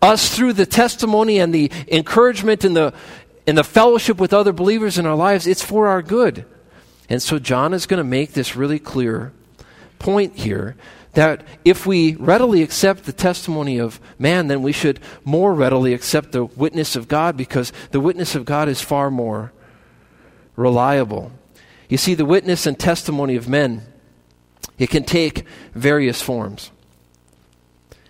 us 0.00 0.34
through 0.34 0.54
the 0.54 0.66
testimony 0.66 1.38
and 1.38 1.54
the 1.54 1.70
encouragement 1.88 2.64
and 2.64 2.74
the, 2.74 2.94
and 3.46 3.58
the 3.58 3.64
fellowship 3.64 4.18
with 4.18 4.32
other 4.32 4.52
believers 4.52 4.96
in 4.96 5.04
our 5.04 5.16
lives, 5.16 5.46
it's 5.46 5.62
for 5.62 5.88
our 5.88 6.00
good. 6.00 6.46
And 7.10 7.20
so 7.20 7.38
John 7.38 7.74
is 7.74 7.86
going 7.86 7.98
to 7.98 8.04
make 8.04 8.32
this 8.32 8.56
really 8.56 8.78
clear 8.78 9.32
point 9.98 10.36
here 10.36 10.76
that 11.14 11.44
if 11.64 11.86
we 11.86 12.14
readily 12.14 12.62
accept 12.62 13.04
the 13.04 13.12
testimony 13.12 13.78
of 13.78 14.00
man, 14.18 14.46
then 14.46 14.62
we 14.62 14.72
should 14.72 15.00
more 15.24 15.52
readily 15.54 15.92
accept 15.92 16.32
the 16.32 16.44
witness 16.44 16.94
of 16.96 17.08
God 17.08 17.36
because 17.36 17.72
the 17.90 18.00
witness 18.00 18.34
of 18.34 18.44
God 18.44 18.68
is 18.68 18.80
far 18.80 19.10
more 19.10 19.52
reliable. 20.56 21.32
You 21.88 21.96
see, 21.96 22.14
the 22.14 22.24
witness 22.24 22.66
and 22.66 22.78
testimony 22.78 23.34
of 23.34 23.48
men, 23.48 23.82
it 24.78 24.90
can 24.90 25.02
take 25.02 25.44
various 25.74 26.22
forms. 26.22 26.70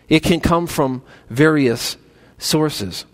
It 0.09 0.23
can 0.23 0.41
come 0.41 0.67
from 0.67 1.03
various 1.31 1.97
sources. 2.37 3.07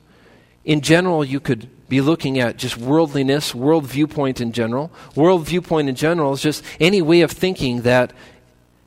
In 0.65 0.81
general, 0.81 1.25
you 1.25 1.39
could 1.39 1.71
be 1.89 2.01
looking 2.01 2.41
at 2.41 2.57
just 2.57 2.77
worldliness, 2.77 3.55
world 3.55 3.87
viewpoint 3.87 4.41
in 4.41 4.51
general. 4.51 4.91
World 5.15 5.47
viewpoint 5.47 5.89
in 5.89 5.95
general 5.95 6.33
is 6.33 6.43
just 6.43 6.65
any 6.81 7.01
way 7.01 7.21
of 7.21 7.31
thinking 7.31 7.83
that 7.83 8.13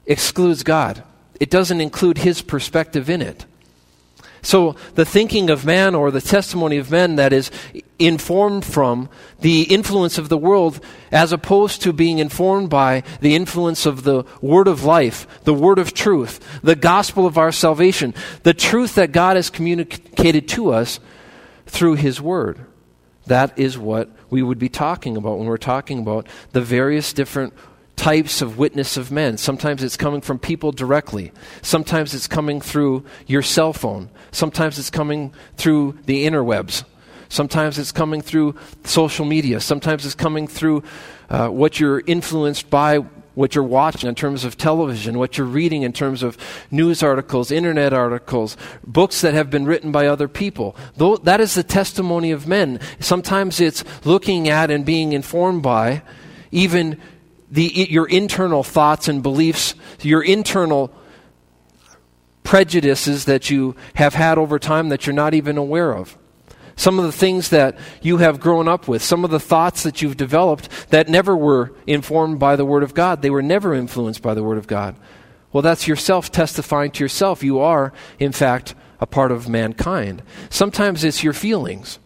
excludes 0.10 0.64
God. 0.64 1.04
it 1.40 1.50
doesn't 1.50 1.80
include 1.80 2.18
his 2.18 2.42
perspective 2.42 3.10
in 3.10 3.22
it. 3.22 3.46
So 4.42 4.76
the 4.96 5.06
thinking 5.06 5.50
of 5.50 5.66
man 5.66 5.96
or 5.96 6.12
the 6.12 6.22
testimony 6.22 6.78
of 6.78 6.92
men 6.92 7.16
that 7.18 7.34
is 7.34 7.52
informed 7.98 8.64
from 8.64 9.10
the 9.40 9.64
influence 9.64 10.18
of 10.18 10.30
the 10.30 10.38
world 10.38 10.80
as 11.12 11.32
opposed 11.32 11.82
to 11.82 11.94
being 11.94 12.20
informed 12.20 12.70
by 12.70 13.04
the 13.20 13.36
influence 13.36 13.86
of 13.86 14.04
the 14.04 14.24
word 14.42 14.68
of 14.68 14.84
life, 14.84 15.28
the 15.44 15.54
word 15.54 15.80
of 15.80 15.94
truth, 15.94 16.40
the 16.64 16.76
gospel 16.76 17.26
of 17.26 17.38
our 17.38 17.52
salvation, 17.52 18.14
the 18.44 18.54
truth 18.54 18.96
that 18.96 19.12
God 19.12 19.36
has 19.36 19.50
communicated 19.50 20.48
to 20.50 20.72
us 20.72 21.00
through 21.66 21.96
his 21.96 22.22
word. 22.22 22.60
That 23.28 23.60
is 23.60 23.78
what 23.78 24.10
we 24.30 24.42
would 24.42 24.60
be 24.60 24.70
talking 24.70 25.18
about 25.18 25.38
when 25.38 25.48
we're 25.48 25.58
talking 25.58 26.00
about 26.00 26.28
the 26.52 26.62
various 26.62 27.14
different 27.14 27.54
types 28.00 28.42
of 28.42 28.58
witness 28.58 28.96
of 28.96 29.12
men. 29.12 29.38
Sometimes 29.38 29.84
it's 29.84 29.98
coming 29.98 30.22
from 30.22 30.40
people 30.40 30.72
directly. 30.72 31.34
Sometimes 31.62 32.14
it's 32.14 32.28
coming 32.28 32.62
through 32.62 33.04
your 33.28 33.42
cell 33.42 33.74
phone. 33.74 34.10
Sometimes 34.32 34.80
it's 34.80 34.90
coming 34.90 35.34
through 35.58 35.98
the 36.06 36.26
interwebs. 36.26 36.86
Sometimes 37.28 37.78
it's 37.78 37.92
coming 37.92 38.22
through 38.22 38.56
social 38.86 39.26
media. 39.26 39.60
Sometimes 39.60 40.06
it's 40.06 40.16
coming 40.16 40.48
through 40.48 40.82
uh, 41.30 41.50
what 41.50 41.82
you're 41.82 42.02
influenced 42.08 42.70
by, 42.70 43.00
what 43.36 43.54
you're 43.54 43.66
watching 43.66 44.08
in 44.08 44.16
terms 44.16 44.46
of 44.46 44.56
television, 44.56 45.20
what 45.20 45.38
you're 45.38 45.46
reading 45.46 45.82
in 45.82 45.92
terms 45.92 46.24
of 46.24 46.38
news 46.72 47.04
articles, 47.04 47.52
internet 47.52 47.92
articles, 47.92 48.56
books 48.88 49.20
that 49.20 49.34
have 49.34 49.50
been 49.50 49.66
written 49.66 49.92
by 49.92 50.08
other 50.08 50.30
people. 50.30 50.74
Though, 50.96 51.18
that 51.18 51.42
is 51.42 51.54
the 51.54 51.64
testimony 51.64 52.32
of 52.32 52.48
men. 52.48 52.80
Sometimes 53.02 53.60
it's 53.60 53.84
looking 54.06 54.48
at 54.48 54.72
and 54.72 54.86
being 54.86 55.12
informed 55.12 55.64
by 55.64 56.02
even 56.50 56.98
the, 57.52 57.64
your 57.90 58.08
internal 58.08 58.64
thoughts 58.64 59.08
and 59.08 59.24
beliefs, 59.24 59.76
your 60.02 60.24
internal 60.24 60.92
prejudices 62.44 63.26
that 63.26 63.50
you 63.50 63.76
have 63.96 64.14
had 64.14 64.38
over 64.38 64.58
time 64.60 64.90
that 64.90 65.06
you're 65.06 65.14
not 65.14 65.34
even 65.34 65.58
aware 65.58 65.96
of. 65.96 66.18
Some 66.76 66.98
of 66.98 67.06
the 67.06 67.12
things 67.12 67.50
that 67.50 67.78
you 68.02 68.18
have 68.18 68.40
grown 68.40 68.68
up 68.68 68.88
with, 68.88 69.04
some 69.04 69.26
of 69.26 69.32
the 69.32 69.40
thoughts 69.40 69.84
that 69.84 70.02
you've 70.02 70.16
developed 70.16 70.70
that 70.92 71.10
never 71.10 71.36
were 71.36 71.74
informed 71.86 72.40
by 72.40 72.56
the 72.56 72.66
Word 72.66 72.84
of 72.84 72.94
God. 72.94 73.22
They 73.22 73.30
were 73.30 73.42
never 73.42 73.74
influenced 73.74 74.22
by 74.22 74.34
the 74.34 74.44
Word 74.44 74.58
of 74.58 74.66
God. 74.66 74.96
Well, 75.52 75.62
that's 75.62 75.88
yourself 75.88 76.32
testifying 76.32 76.92
to 76.92 77.04
yourself. 77.04 77.44
You 77.44 77.60
are, 77.60 77.92
in 78.18 78.32
fact, 78.32 78.76
a 79.02 79.06
part 79.06 79.32
of 79.32 79.50
mankind. 79.50 80.24
Sometimes 80.50 81.04
it's 81.04 81.24
your 81.24 81.34
feelings 81.34 82.00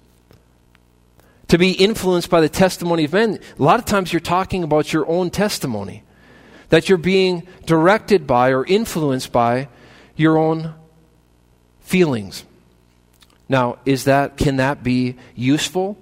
to 1.53 1.59
be 1.59 1.73
influenced 1.73 2.31
by 2.31 2.41
the 2.41 2.49
testimony 2.49 3.03
of 3.03 3.13
men. 3.13 3.37
A 3.59 3.61
lot 3.61 3.77
of 3.77 3.85
times 3.85 4.11
you're 4.11 4.19
talking 4.19 4.63
about 4.63 4.91
your 4.91 5.07
own 5.07 5.29
testimony, 5.29 6.01
that 6.69 6.89
you're 6.89 6.97
being 6.97 7.47
directed 7.67 8.25
by 8.25 8.49
or 8.49 8.65
influenced 8.65 9.31
by 9.31 9.67
your 10.15 10.35
own 10.35 10.73
feelings. 11.79 12.43
Now, 13.47 13.77
is 13.85 14.05
that 14.05 14.35
can 14.35 14.55
that 14.55 14.81
be 14.81 15.15
useful 15.35 15.95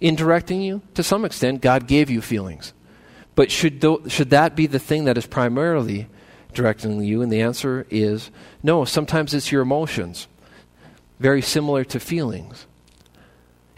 in 0.00 0.16
directing 0.16 0.60
you? 0.60 0.82
To 0.94 1.04
some 1.04 1.24
extent, 1.24 1.60
God 1.60 1.86
gave 1.86 2.10
you 2.10 2.20
feelings. 2.20 2.72
But 3.36 3.52
should, 3.52 3.80
th- 3.80 4.10
should 4.10 4.30
that 4.30 4.56
be 4.56 4.66
the 4.66 4.80
thing 4.80 5.04
that 5.04 5.16
is 5.16 5.28
primarily 5.28 6.08
directing 6.52 7.00
you? 7.04 7.22
And 7.22 7.30
the 7.30 7.42
answer 7.42 7.86
is 7.90 8.32
no. 8.60 8.84
Sometimes 8.84 9.34
it's 9.34 9.52
your 9.52 9.62
emotions, 9.62 10.26
very 11.20 11.42
similar 11.42 11.84
to 11.84 12.00
feelings. 12.00 12.66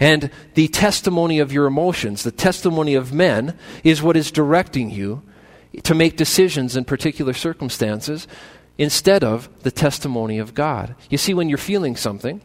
And 0.00 0.31
the 0.55 0.69
testimony 0.69 1.40
of 1.40 1.52
your 1.52 1.67
emotions, 1.67 2.23
the 2.23 2.31
testimony 2.31 2.95
of 2.95 3.12
men, 3.12 3.59
is 3.83 4.02
what 4.02 4.17
is 4.17 4.31
directing 4.31 4.90
you 4.90 5.23
to 5.83 5.95
make 5.95 6.17
decisions 6.17 6.76
in 6.76 6.85
particular 6.85 7.33
circumstances 7.33 8.28
instead 8.78 9.25
of 9.25 9.49
the 9.62 9.71
testimony 9.71 10.38
of 10.38 10.55
God. 10.55 10.95
You 11.11 11.19
see, 11.19 11.35
when 11.35 11.49
you're 11.49 11.59
feeling 11.59 11.97
something, 11.97 12.40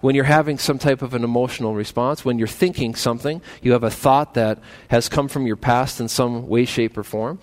when 0.00 0.14
you're 0.14 0.24
having 0.24 0.58
some 0.58 0.78
type 0.78 1.00
of 1.00 1.14
an 1.14 1.24
emotional 1.24 1.74
response, 1.74 2.24
when 2.24 2.38
you're 2.38 2.46
thinking 2.46 2.94
something, 2.94 3.40
you 3.62 3.72
have 3.72 3.84
a 3.84 3.90
thought 3.90 4.34
that 4.34 4.58
has 4.88 5.08
come 5.08 5.28
from 5.28 5.46
your 5.46 5.56
past 5.56 5.98
in 6.00 6.08
some 6.08 6.46
way, 6.46 6.66
shape, 6.66 6.98
or 6.98 7.02
form. 7.02 7.38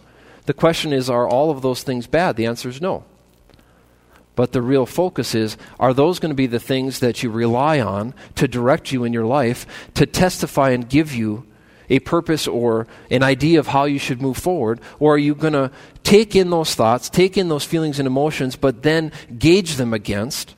The 0.46 0.54
question 0.54 0.94
is, 0.94 1.10
are 1.10 1.28
all 1.28 1.50
of 1.50 1.64
those 1.64 1.82
things 1.82 2.06
bad? 2.06 2.36
The 2.36 2.46
answer 2.46 2.70
is 2.70 2.80
no. 2.80 3.04
But 4.42 4.54
the 4.54 4.62
real 4.64 4.88
focus 4.88 5.36
is 5.36 5.56
are 5.80 5.94
those 5.94 6.18
going 6.18 6.32
to 6.32 6.36
be 6.36 6.48
the 6.48 6.60
things 6.60 6.98
that 7.02 7.22
you 7.22 7.30
rely 7.30 7.80
on 7.80 8.16
to 8.34 8.48
direct 8.48 8.92
you 8.92 9.04
in 9.04 9.14
your 9.14 9.28
life, 9.28 9.68
to 9.94 10.08
testify 10.08 10.72
and 10.72 10.90
give 10.90 11.14
you 11.14 11.46
a 11.92 12.00
purpose 12.00 12.48
or 12.48 12.88
an 13.12 13.22
idea 13.22 13.60
of 13.60 13.68
how 13.68 13.84
you 13.84 14.00
should 14.00 14.20
move 14.20 14.38
forward? 14.38 14.82
Or 14.98 15.14
are 15.14 15.20
you 15.20 15.36
going 15.36 15.54
to 15.54 15.70
take 16.02 16.36
in 16.36 16.50
those 16.50 16.74
thoughts, 16.74 17.08
take 17.08 17.38
in 17.38 17.50
those 17.50 17.66
feelings 17.66 18.00
and 18.00 18.08
emotions, 18.08 18.56
but 18.56 18.82
then 18.82 19.12
gauge 19.38 19.76
them 19.76 19.94
against 19.94 20.56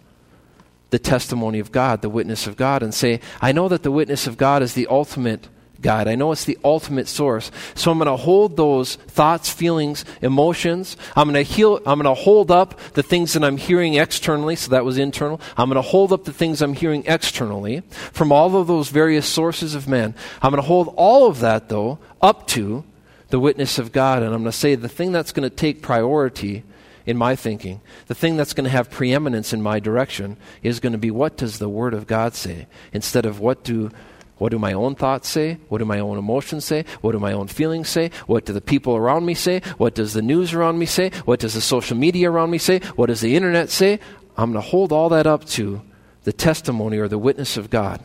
the 0.91 0.97
testimony 0.97 1.59
of 1.59 1.73
God, 1.73 2.01
the 2.01 2.07
witness 2.07 2.47
of 2.47 2.55
God, 2.55 2.83
and 2.83 2.93
say, 2.93 3.19
I 3.41 3.51
know 3.51 3.67
that 3.67 3.83
the 3.83 3.91
witness 3.91 4.27
of 4.27 4.37
God 4.37 4.63
is 4.63 4.75
the 4.75 4.87
ultimate 4.87 5.49
God. 5.83 6.07
I 6.07 6.15
know 6.15 6.31
it's 6.31 6.45
the 6.45 6.57
ultimate 6.63 7.07
source. 7.07 7.51
So 7.75 7.91
I'm 7.91 7.99
going 7.99 8.07
to 8.07 8.17
hold 8.17 8.57
those 8.57 8.95
thoughts, 8.95 9.49
feelings, 9.49 10.05
emotions. 10.21 10.97
I'm 11.15 11.31
going 11.31 11.45
to 11.45 11.49
heal, 11.49 11.77
I'm 11.85 12.01
going 12.01 12.15
to 12.15 12.19
hold 12.19 12.49
up 12.49 12.79
the 12.93 13.03
things 13.03 13.33
that 13.33 13.43
I'm 13.43 13.57
hearing 13.57 13.95
externally. 13.95 14.55
So 14.55 14.71
that 14.71 14.85
was 14.85 14.97
internal. 14.97 15.39
I'm 15.55 15.69
going 15.69 15.75
to 15.75 15.87
hold 15.87 16.11
up 16.11 16.23
the 16.23 16.33
things 16.33 16.61
I'm 16.61 16.73
hearing 16.73 17.03
externally 17.05 17.81
from 18.11 18.31
all 18.31 18.55
of 18.55 18.67
those 18.67 18.89
various 18.89 19.27
sources 19.27 19.75
of 19.75 19.87
men. 19.87 20.15
I'm 20.41 20.51
going 20.51 20.61
to 20.61 20.67
hold 20.67 20.93
all 20.97 21.27
of 21.27 21.39
that 21.41 21.69
though 21.69 21.99
up 22.21 22.47
to 22.47 22.83
the 23.29 23.39
witness 23.39 23.77
of 23.77 23.91
God. 23.91 24.23
And 24.23 24.33
I'm 24.33 24.41
going 24.41 24.51
to 24.51 24.57
say 24.57 24.75
the 24.75 24.89
thing 24.89 25.11
that's 25.11 25.31
going 25.31 25.49
to 25.49 25.55
take 25.55 25.81
priority 25.81 26.63
in 27.05 27.17
my 27.17 27.35
thinking, 27.35 27.81
the 28.07 28.15
thing 28.15 28.37
that's 28.37 28.53
going 28.53 28.63
to 28.63 28.69
have 28.69 28.89
preeminence 28.89 29.53
in 29.53 29.61
my 29.61 29.79
direction 29.79 30.37
is 30.61 30.79
going 30.79 30.93
to 30.93 30.99
be 30.99 31.11
what 31.11 31.35
does 31.35 31.59
the 31.59 31.67
Word 31.67 31.93
of 31.93 32.07
God 32.07 32.33
say 32.33 32.67
instead 32.93 33.25
of 33.25 33.39
what 33.39 33.63
do 33.63 33.91
what 34.37 34.49
do 34.49 34.59
my 34.59 34.73
own 34.73 34.95
thoughts 34.95 35.29
say? 35.29 35.59
What 35.69 35.77
do 35.77 35.85
my 35.85 35.99
own 35.99 36.17
emotions 36.17 36.65
say? 36.65 36.85
What 37.01 37.11
do 37.11 37.19
my 37.19 37.33
own 37.33 37.47
feelings 37.47 37.89
say? 37.89 38.09
What 38.25 38.45
do 38.45 38.53
the 38.53 38.61
people 38.61 38.95
around 38.95 39.25
me 39.25 39.35
say? 39.35 39.61
What 39.77 39.95
does 39.95 40.13
the 40.13 40.21
news 40.21 40.53
around 40.53 40.79
me 40.79 40.85
say? 40.85 41.11
What 41.25 41.39
does 41.39 41.53
the 41.53 41.61
social 41.61 41.95
media 41.95 42.31
around 42.31 42.49
me 42.49 42.57
say? 42.57 42.79
What 42.95 43.07
does 43.07 43.21
the 43.21 43.35
internet 43.35 43.69
say? 43.69 43.99
I'm 44.35 44.51
going 44.51 44.61
to 44.61 44.69
hold 44.69 44.91
all 44.91 45.09
that 45.09 45.27
up 45.27 45.45
to 45.45 45.81
the 46.23 46.33
testimony 46.33 46.97
or 46.97 47.07
the 47.07 47.17
witness 47.17 47.57
of 47.57 47.69
God. 47.69 48.01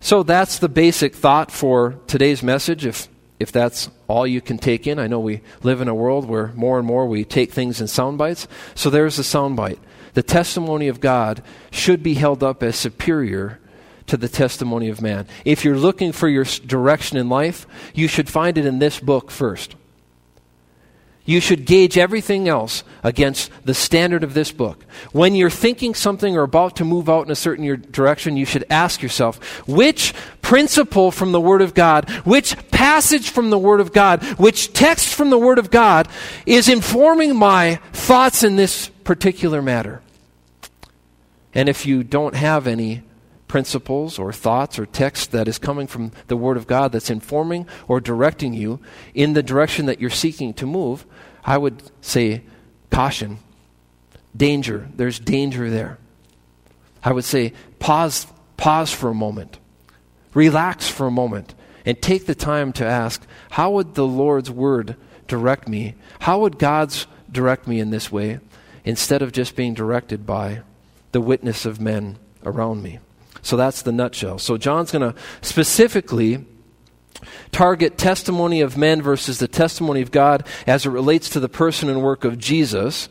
So 0.00 0.22
that's 0.22 0.58
the 0.58 0.68
basic 0.68 1.14
thought 1.14 1.50
for 1.50 1.98
today's 2.06 2.42
message. 2.42 2.84
If, 2.84 3.08
if 3.40 3.50
that's 3.50 3.88
all 4.06 4.26
you 4.26 4.42
can 4.42 4.58
take 4.58 4.86
in, 4.86 4.98
I 4.98 5.06
know 5.06 5.20
we 5.20 5.40
live 5.62 5.80
in 5.80 5.88
a 5.88 5.94
world 5.94 6.28
where 6.28 6.48
more 6.48 6.78
and 6.78 6.86
more 6.86 7.06
we 7.06 7.24
take 7.24 7.52
things 7.52 7.80
in 7.80 7.86
sound 7.86 8.18
bites. 8.18 8.46
So 8.74 8.90
there's 8.90 9.16
the 9.16 9.24
sound 9.24 9.56
bite. 9.56 9.78
The 10.12 10.22
testimony 10.22 10.88
of 10.88 11.00
God 11.00 11.42
should 11.70 12.02
be 12.02 12.14
held 12.14 12.42
up 12.42 12.62
as 12.62 12.76
superior 12.76 13.58
to 14.06 14.16
the 14.16 14.28
testimony 14.28 14.88
of 14.88 15.00
man. 15.00 15.26
If 15.44 15.64
you're 15.64 15.78
looking 15.78 16.12
for 16.12 16.28
your 16.28 16.44
direction 16.44 17.16
in 17.16 17.28
life, 17.28 17.66
you 17.94 18.08
should 18.08 18.28
find 18.28 18.58
it 18.58 18.66
in 18.66 18.78
this 18.78 19.00
book 19.00 19.30
first. 19.30 19.74
You 21.26 21.40
should 21.40 21.64
gauge 21.64 21.96
everything 21.96 22.48
else 22.48 22.84
against 23.02 23.50
the 23.64 23.72
standard 23.72 24.22
of 24.22 24.34
this 24.34 24.52
book. 24.52 24.84
When 25.12 25.34
you're 25.34 25.48
thinking 25.48 25.94
something 25.94 26.36
or 26.36 26.42
about 26.42 26.76
to 26.76 26.84
move 26.84 27.08
out 27.08 27.24
in 27.24 27.32
a 27.32 27.36
certain 27.36 27.86
direction, 27.90 28.36
you 28.36 28.44
should 28.44 28.66
ask 28.68 29.00
yourself, 29.00 29.66
which 29.66 30.12
principle 30.42 31.10
from 31.10 31.32
the 31.32 31.40
Word 31.40 31.62
of 31.62 31.72
God, 31.72 32.10
which 32.26 32.56
passage 32.70 33.30
from 33.30 33.48
the 33.48 33.58
Word 33.58 33.80
of 33.80 33.94
God, 33.94 34.22
which 34.38 34.74
text 34.74 35.14
from 35.14 35.30
the 35.30 35.38
Word 35.38 35.58
of 35.58 35.70
God 35.70 36.08
is 36.44 36.68
informing 36.68 37.34
my 37.34 37.76
thoughts 37.94 38.42
in 38.42 38.56
this 38.56 38.88
particular 39.04 39.62
matter? 39.62 40.02
And 41.54 41.70
if 41.70 41.86
you 41.86 42.04
don't 42.04 42.34
have 42.34 42.66
any 42.66 43.02
principles 43.54 44.18
or 44.18 44.32
thoughts 44.32 44.80
or 44.80 44.84
text 44.84 45.30
that 45.30 45.46
is 45.46 45.58
coming 45.58 45.86
from 45.86 46.10
the 46.26 46.36
Word 46.36 46.56
of 46.56 46.66
God 46.66 46.90
that's 46.90 47.08
informing 47.08 47.68
or 47.86 48.00
directing 48.00 48.52
you 48.52 48.80
in 49.14 49.34
the 49.34 49.44
direction 49.44 49.86
that 49.86 50.00
you're 50.00 50.10
seeking 50.10 50.52
to 50.54 50.66
move, 50.66 51.06
I 51.44 51.56
would 51.58 51.80
say 52.00 52.42
caution, 52.90 53.38
danger. 54.36 54.88
There's 54.96 55.20
danger 55.20 55.70
there. 55.70 55.98
I 57.04 57.12
would 57.12 57.22
say 57.22 57.52
pause, 57.78 58.26
pause 58.56 58.90
for 58.90 59.08
a 59.08 59.14
moment, 59.14 59.60
relax 60.34 60.88
for 60.88 61.06
a 61.06 61.12
moment, 61.12 61.54
and 61.86 62.02
take 62.02 62.26
the 62.26 62.34
time 62.34 62.72
to 62.72 62.84
ask 62.84 63.24
how 63.50 63.70
would 63.70 63.94
the 63.94 64.04
Lord's 64.04 64.50
Word 64.50 64.96
direct 65.28 65.68
me? 65.68 65.94
How 66.18 66.40
would 66.40 66.58
God's 66.58 67.06
direct 67.30 67.68
me 67.68 67.78
in 67.78 67.90
this 67.90 68.10
way 68.10 68.40
instead 68.84 69.22
of 69.22 69.30
just 69.30 69.54
being 69.54 69.74
directed 69.74 70.26
by 70.26 70.62
the 71.12 71.20
witness 71.20 71.64
of 71.64 71.80
men 71.80 72.18
around 72.44 72.82
me? 72.82 72.98
So 73.44 73.58
that's 73.58 73.82
the 73.82 73.92
nutshell. 73.92 74.38
So 74.38 74.56
John's 74.56 74.90
going 74.90 75.12
to 75.12 75.20
specifically 75.42 76.46
target 77.52 77.98
testimony 77.98 78.62
of 78.62 78.76
men 78.78 79.02
versus 79.02 79.38
the 79.38 79.46
testimony 79.46 80.00
of 80.00 80.10
God 80.10 80.46
as 80.66 80.86
it 80.86 80.90
relates 80.90 81.28
to 81.30 81.40
the 81.40 81.48
person 81.48 81.90
and 81.90 82.02
work 82.02 82.24
of 82.24 82.38
Jesus, 82.38 83.08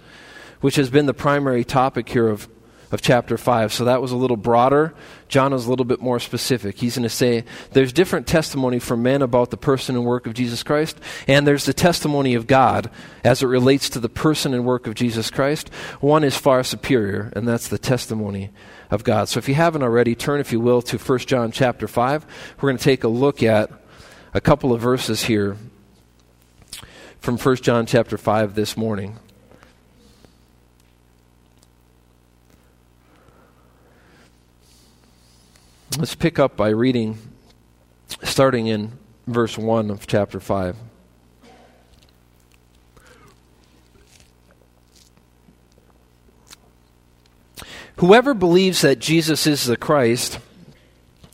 which 0.60 0.76
has 0.76 0.90
been 0.90 1.06
the 1.06 1.14
primary 1.14 1.64
topic 1.64 2.10
here 2.10 2.28
of, 2.28 2.50
of 2.94 3.02
chapter 3.02 3.40
5. 3.40 3.74
So 3.74 3.86
that 3.86 4.04
was 4.04 4.12
a 4.12 4.16
little 4.16 4.38
broader. 4.38 4.94
John 5.28 5.52
is 5.52 5.66
a 5.66 5.70
little 5.70 5.84
bit 5.84 6.00
more 6.00 6.20
specific. 6.20 6.78
He's 6.78 6.96
going 6.96 7.04
to 7.04 7.10
say 7.10 7.44
there's 7.72 7.92
different 7.92 8.28
testimony 8.28 8.78
from 8.78 9.02
men 9.02 9.24
about 9.24 9.50
the 9.50 9.58
person 9.58 9.96
and 9.96 10.06
work 10.06 10.28
of 10.28 10.36
Jesus 10.36 10.62
Christ, 10.62 11.00
and 11.28 11.48
there's 11.48 11.66
the 11.66 11.74
testimony 11.74 12.36
of 12.36 12.46
God 12.46 12.92
as 13.24 13.42
it 13.42 13.48
relates 13.48 13.90
to 13.90 14.00
the 14.00 14.10
person 14.10 14.54
and 14.54 14.64
work 14.64 14.86
of 14.86 14.94
Jesus 14.94 15.32
Christ. 15.32 15.70
One 16.02 16.24
is 16.24 16.38
far 16.38 16.64
superior, 16.64 17.34
and 17.36 17.48
that's 17.48 17.68
the 17.68 17.80
testimony 17.80 18.52
of 18.92 19.04
God. 19.04 19.28
So 19.28 19.40
if 19.40 19.50
you 19.50 19.56
haven't 19.56 19.82
already, 19.82 20.14
turn, 20.14 20.40
if 20.40 20.52
you 20.52 20.60
will, 20.60 20.84
to 20.84 21.00
1 21.00 21.20
John 21.20 21.52
chapter 21.52 21.88
5. 21.88 22.26
We're 22.62 22.70
going 22.70 22.78
to 22.78 22.84
take 22.84 23.04
a 23.04 23.08
look 23.08 23.42
at 23.42 23.72
a 24.36 24.42
couple 24.42 24.72
of 24.72 24.82
verses 24.82 25.24
here 25.24 25.58
from 27.20 27.40
1 27.40 27.56
John 27.56 27.88
chapter 27.88 28.20
5 28.20 28.54
this 28.54 28.78
morning. 28.78 29.18
Let's 35.98 36.16
pick 36.16 36.40
up 36.40 36.58
by 36.58 36.70
reading, 36.70 37.20
starting 38.24 38.66
in 38.66 38.94
verse 39.28 39.60
1 39.60 39.92
of 39.92 40.08
chapter 40.08 40.40
5. 40.40 40.76
Whoever 47.98 48.34
believes 48.34 48.82
that 48.82 48.98
Jesus 48.98 49.46
is 49.46 49.66
the 49.66 49.78
Christ 49.78 50.40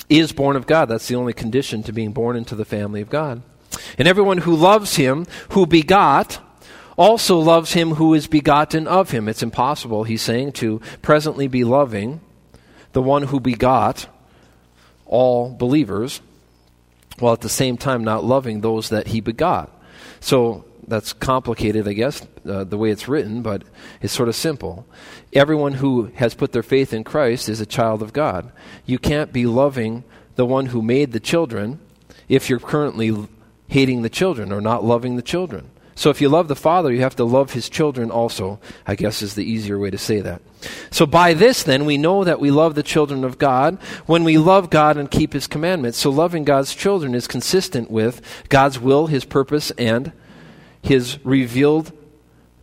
is 0.10 0.34
born 0.34 0.58
of 0.58 0.68
God. 0.68 0.90
That's 0.90 1.08
the 1.08 1.16
only 1.16 1.34
condition 1.34 1.82
to 1.84 1.94
being 1.94 2.12
born 2.12 2.36
into 2.36 2.56
the 2.56 2.66
family 2.66 3.00
of 3.00 3.10
God. 3.10 3.42
And 3.98 4.10
everyone 4.10 4.40
who 4.40 4.56
loves 4.56 4.98
him, 4.98 5.26
who 5.52 5.66
begot, 5.68 6.42
also 6.98 7.40
loves 7.40 7.72
him 7.74 7.92
who 7.92 8.14
is 8.14 8.28
begotten 8.28 8.88
of 8.88 9.12
him. 9.12 9.30
It's 9.30 9.42
impossible, 9.42 10.04
he's 10.04 10.22
saying, 10.22 10.52
to 10.54 10.82
presently 11.02 11.48
be 11.48 11.64
loving 11.64 12.20
the 12.92 13.02
one 13.02 13.24
who 13.24 13.40
begot 13.40 14.08
all 15.10 15.50
believers, 15.50 16.22
while 17.18 17.34
at 17.34 17.42
the 17.42 17.50
same 17.50 17.76
time 17.76 18.04
not 18.04 18.24
loving 18.24 18.62
those 18.62 18.90
that 18.90 19.08
he 19.08 19.20
begot. 19.20 19.70
So 20.22 20.64
that's 20.88 21.14
complicated, 21.14 21.88
I 21.88 21.94
guess, 21.94 22.26
uh, 22.48 22.64
the 22.64 22.78
way 22.78 22.92
it's 22.92 23.08
written, 23.08 23.42
but 23.42 23.64
it's 24.02 24.14
sort 24.14 24.30
of 24.30 24.36
simple. 24.36 24.86
Everyone 25.34 25.74
who 25.74 26.06
has 26.16 26.34
put 26.34 26.52
their 26.52 26.64
faith 26.64 26.94
in 26.94 27.04
Christ 27.04 27.50
is 27.50 27.60
a 27.60 27.66
child 27.66 28.02
of 28.02 28.14
God. 28.14 28.52
You 28.86 28.98
can't 29.00 29.34
be 29.34 29.46
loving 29.46 30.04
the 30.36 30.46
one 30.46 30.68
who 30.68 30.82
made 30.82 31.12
the 31.12 31.20
children 31.20 31.80
if 32.28 32.50
you're 32.50 32.60
currently 32.60 33.28
hating 33.68 34.04
the 34.04 34.10
children 34.10 34.52
or 34.52 34.62
not 34.62 34.84
loving 34.84 35.16
the 35.16 35.22
children. 35.22 35.70
So 36.00 36.10
if 36.10 36.22
you 36.22 36.30
love 36.30 36.48
the 36.48 36.56
Father, 36.56 36.94
you 36.94 37.02
have 37.02 37.18
to 37.18 37.26
love 37.26 37.52
his 37.52 37.68
children 37.68 38.10
also, 38.10 38.62
I 38.88 38.96
guess 38.96 39.22
is 39.22 39.36
the 39.36 39.44
easier 39.44 39.78
way 39.78 39.90
to 39.90 39.98
say 39.98 40.22
that. 40.22 40.42
So 40.92 41.06
by 41.06 41.34
this, 41.34 41.64
then, 41.64 41.84
we 41.84 41.98
know 41.98 42.24
that 42.24 42.40
we 42.40 42.52
love 42.52 42.76
the 42.76 42.84
children 42.84 43.26
of 43.26 43.38
God 43.38 43.78
when 44.06 44.24
we 44.24 44.38
love 44.38 44.70
God 44.70 44.96
and 44.96 45.12
keep 45.12 45.34
his 45.34 45.46
commandments. 45.46 45.98
So 45.98 46.10
loving 46.10 46.46
God's 46.46 46.74
children 46.74 47.14
is 47.14 47.28
consistent 47.28 47.92
with 47.92 48.22
God's 48.48 48.80
will, 48.80 49.08
his 49.08 49.26
purpose, 49.26 49.72
and 49.72 50.14
his 50.82 51.20
revealed 51.26 51.92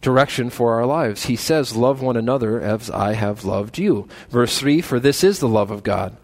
direction 0.00 0.48
for 0.48 0.72
our 0.72 0.86
lives. 0.86 1.26
He 1.26 1.36
says, 1.36 1.76
Love 1.76 2.00
one 2.00 2.16
another 2.16 2.58
as 2.58 2.88
I 2.88 3.12
have 3.12 3.44
loved 3.44 3.76
you. 3.76 4.08
Verse 4.30 4.58
3 4.58 4.80
For 4.80 4.98
this 4.98 5.22
is 5.22 5.40
the 5.40 5.46
love 5.48 5.70
of 5.70 5.82
God, 5.82 6.16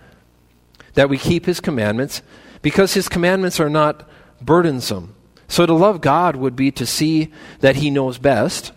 that 0.95 1.11
we 1.11 1.19
keep 1.19 1.45
his 1.45 1.61
commandments, 1.61 2.23
because 2.62 2.95
his 2.95 3.11
commandments 3.11 3.61
are 3.61 3.69
not 3.69 4.09
burdensome. 4.40 5.14
So 5.49 5.66
to 5.66 5.75
love 5.75 6.00
God 6.00 6.37
would 6.37 6.56
be 6.56 6.70
to 6.72 6.87
see 6.87 7.32
that 7.61 7.76
He 7.76 7.90
knows 7.90 8.18
best, 8.18 8.72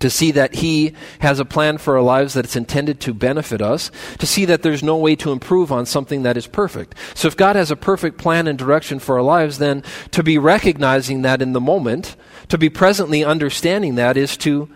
to 0.00 0.10
see 0.10 0.30
that 0.32 0.56
He 0.56 0.92
has 1.20 1.40
a 1.40 1.44
plan 1.44 1.78
for 1.78 1.96
our 1.96 2.02
lives 2.02 2.34
that 2.34 2.44
it's 2.44 2.56
intended 2.56 3.00
to 3.00 3.14
benefit 3.14 3.62
us, 3.62 3.90
to 4.18 4.26
see 4.26 4.44
that 4.44 4.62
there's 4.62 4.82
no 4.82 4.96
way 4.96 5.16
to 5.16 5.32
improve 5.32 5.72
on 5.72 5.86
something 5.86 6.22
that 6.22 6.36
is 6.36 6.46
perfect. 6.46 6.94
So 7.14 7.28
if 7.28 7.36
God 7.36 7.56
has 7.56 7.70
a 7.70 7.76
perfect 7.76 8.18
plan 8.18 8.46
and 8.46 8.58
direction 8.58 8.98
for 8.98 9.16
our 9.16 9.22
lives, 9.22 9.58
then 9.58 9.82
to 10.10 10.22
be 10.22 10.38
recognizing 10.38 11.22
that 11.22 11.40
in 11.40 11.52
the 11.52 11.60
moment, 11.60 12.16
to 12.48 12.58
be 12.58 12.68
presently 12.68 13.24
understanding 13.24 13.94
that 13.94 14.16
is 14.16 14.36
to 14.38 14.68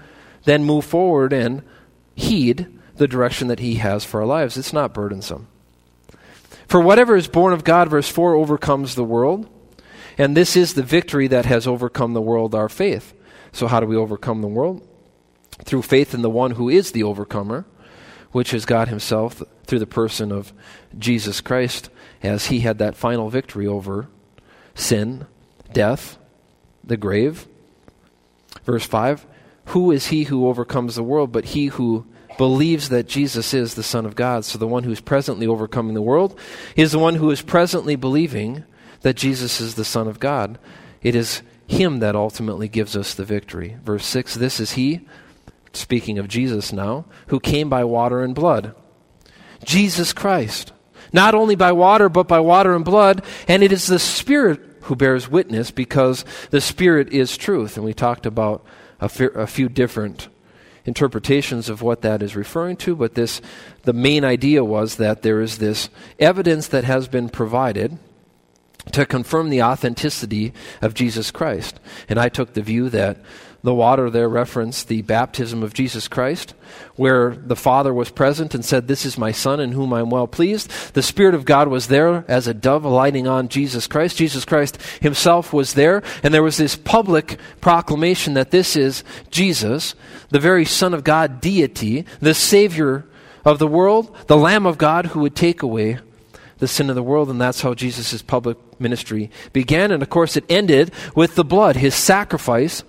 then 0.44 0.64
move 0.64 0.84
forward 0.84 1.32
and 1.32 1.62
heed 2.14 2.66
the 2.96 3.08
direction 3.08 3.48
that 3.48 3.60
He 3.60 3.76
has 3.76 4.04
for 4.04 4.20
our 4.20 4.26
lives. 4.26 4.56
It's 4.56 4.72
not 4.72 4.94
burdensome. 4.94 5.48
For 6.66 6.80
whatever 6.80 7.16
is 7.16 7.28
born 7.28 7.52
of 7.52 7.64
God, 7.64 7.88
verse 7.88 8.08
4, 8.08 8.34
overcomes 8.34 8.94
the 8.94 9.04
world. 9.04 9.48
And 10.20 10.36
this 10.36 10.54
is 10.54 10.74
the 10.74 10.82
victory 10.82 11.28
that 11.28 11.46
has 11.46 11.66
overcome 11.66 12.12
the 12.12 12.20
world, 12.20 12.54
our 12.54 12.68
faith. 12.68 13.14
So, 13.52 13.66
how 13.66 13.80
do 13.80 13.86
we 13.86 13.96
overcome 13.96 14.42
the 14.42 14.48
world? 14.48 14.86
Through 15.64 15.80
faith 15.80 16.12
in 16.12 16.20
the 16.20 16.28
one 16.28 16.50
who 16.50 16.68
is 16.68 16.92
the 16.92 17.04
overcomer, 17.04 17.64
which 18.30 18.52
is 18.52 18.66
God 18.66 18.88
Himself 18.88 19.42
through 19.64 19.78
the 19.78 19.86
person 19.86 20.30
of 20.30 20.52
Jesus 20.98 21.40
Christ, 21.40 21.88
as 22.22 22.48
He 22.48 22.60
had 22.60 22.76
that 22.76 22.96
final 22.96 23.30
victory 23.30 23.66
over 23.66 24.08
sin, 24.74 25.26
death, 25.72 26.18
the 26.84 26.98
grave. 26.98 27.48
Verse 28.64 28.84
5 28.84 29.24
Who 29.68 29.90
is 29.90 30.08
He 30.08 30.24
who 30.24 30.48
overcomes 30.48 30.96
the 30.96 31.02
world 31.02 31.32
but 31.32 31.46
He 31.46 31.68
who 31.68 32.04
believes 32.36 32.90
that 32.90 33.08
Jesus 33.08 33.54
is 33.54 33.72
the 33.72 33.82
Son 33.82 34.04
of 34.04 34.16
God? 34.16 34.44
So, 34.44 34.58
the 34.58 34.68
one 34.68 34.84
who 34.84 34.92
is 34.92 35.00
presently 35.00 35.46
overcoming 35.46 35.94
the 35.94 36.02
world 36.02 36.38
is 36.76 36.92
the 36.92 36.98
one 36.98 37.14
who 37.14 37.30
is 37.30 37.40
presently 37.40 37.96
believing 37.96 38.66
that 39.02 39.16
Jesus 39.16 39.60
is 39.60 39.74
the 39.74 39.84
Son 39.84 40.06
of 40.06 40.20
God. 40.20 40.58
It 41.02 41.14
is 41.14 41.42
Him 41.66 42.00
that 42.00 42.16
ultimately 42.16 42.68
gives 42.68 42.96
us 42.96 43.14
the 43.14 43.24
victory. 43.24 43.76
Verse 43.84 44.04
6 44.06 44.34
This 44.34 44.60
is 44.60 44.72
He, 44.72 45.00
speaking 45.72 46.18
of 46.18 46.28
Jesus 46.28 46.72
now, 46.72 47.06
who 47.28 47.40
came 47.40 47.68
by 47.68 47.84
water 47.84 48.22
and 48.22 48.34
blood. 48.34 48.74
Jesus 49.64 50.12
Christ. 50.12 50.72
Not 51.12 51.34
only 51.34 51.56
by 51.56 51.72
water, 51.72 52.08
but 52.08 52.28
by 52.28 52.40
water 52.40 52.74
and 52.74 52.84
blood. 52.84 53.24
And 53.48 53.62
it 53.62 53.72
is 53.72 53.86
the 53.86 53.98
Spirit 53.98 54.60
who 54.82 54.96
bears 54.96 55.28
witness 55.28 55.70
because 55.70 56.24
the 56.50 56.60
Spirit 56.60 57.12
is 57.12 57.36
truth. 57.36 57.76
And 57.76 57.84
we 57.84 57.94
talked 57.94 58.26
about 58.26 58.64
a, 59.00 59.46
few 59.46 59.68
different 59.68 60.28
interpretations 60.84 61.68
of 61.68 61.82
what 61.82 62.02
that 62.02 62.22
is 62.22 62.36
referring 62.36 62.76
to, 62.76 62.94
but 62.94 63.14
this 63.14 63.40
the 63.82 63.92
main 63.92 64.24
idea 64.24 64.64
was 64.64 64.96
that 64.96 65.22
there 65.22 65.40
is 65.40 65.58
this 65.58 65.88
evidence 66.18 66.68
that 66.68 66.84
has 66.84 67.08
been 67.08 67.28
provided 67.28 67.98
to 68.92 69.06
confirm 69.06 69.50
the 69.50 69.62
authenticity 69.62 70.52
of 70.80 70.94
Jesus 70.94 71.30
Christ. 71.30 71.80
And 72.08 72.18
I 72.18 72.28
took 72.28 72.54
the 72.54 72.62
view 72.62 72.88
that 72.90 73.18
the 73.62 73.74
water 73.74 74.08
there 74.08 74.28
referenced 74.28 74.88
the 74.88 75.02
baptism 75.02 75.62
of 75.62 75.74
Jesus 75.74 76.08
Christ, 76.08 76.54
where 76.96 77.34
the 77.36 77.56
Father 77.56 77.92
was 77.92 78.10
present 78.10 78.54
and 78.54 78.64
said, 78.64 78.88
This 78.88 79.04
is 79.04 79.18
my 79.18 79.32
Son 79.32 79.60
in 79.60 79.72
whom 79.72 79.92
I 79.92 80.00
am 80.00 80.08
well 80.08 80.26
pleased. 80.26 80.70
The 80.94 81.02
Spirit 81.02 81.34
of 81.34 81.44
God 81.44 81.68
was 81.68 81.88
there 81.88 82.24
as 82.26 82.46
a 82.46 82.54
dove 82.54 82.84
alighting 82.84 83.26
on 83.26 83.48
Jesus 83.48 83.86
Christ. 83.86 84.16
Jesus 84.16 84.44
Christ 84.44 84.80
himself 85.00 85.52
was 85.52 85.74
there, 85.74 86.02
and 86.22 86.32
there 86.32 86.42
was 86.42 86.56
this 86.56 86.76
public 86.76 87.38
proclamation 87.60 88.34
that 88.34 88.50
this 88.50 88.76
is 88.76 89.04
Jesus, 89.30 89.94
the 90.30 90.40
very 90.40 90.64
Son 90.64 90.94
of 90.94 91.04
God, 91.04 91.40
deity, 91.40 92.06
the 92.20 92.34
Savior 92.34 93.04
of 93.44 93.58
the 93.58 93.66
world, 93.66 94.14
the 94.26 94.38
Lamb 94.38 94.64
of 94.64 94.78
God 94.78 95.06
who 95.06 95.20
would 95.20 95.36
take 95.36 95.62
away 95.62 95.98
the 96.58 96.68
sin 96.68 96.88
of 96.88 96.96
the 96.96 97.02
world, 97.02 97.28
and 97.28 97.40
that's 97.40 97.60
how 97.60 97.74
Jesus' 97.74 98.22
public 98.22 98.56
ministry 98.80 99.30
began. 99.52 99.90
And 99.90 100.02
of 100.02 100.10
course, 100.10 100.36
it 100.36 100.44
ended 100.48 100.92
with 101.14 101.34
the 101.34 101.44
blood, 101.44 101.76
his 101.76 101.94
sacrifice 101.94 102.82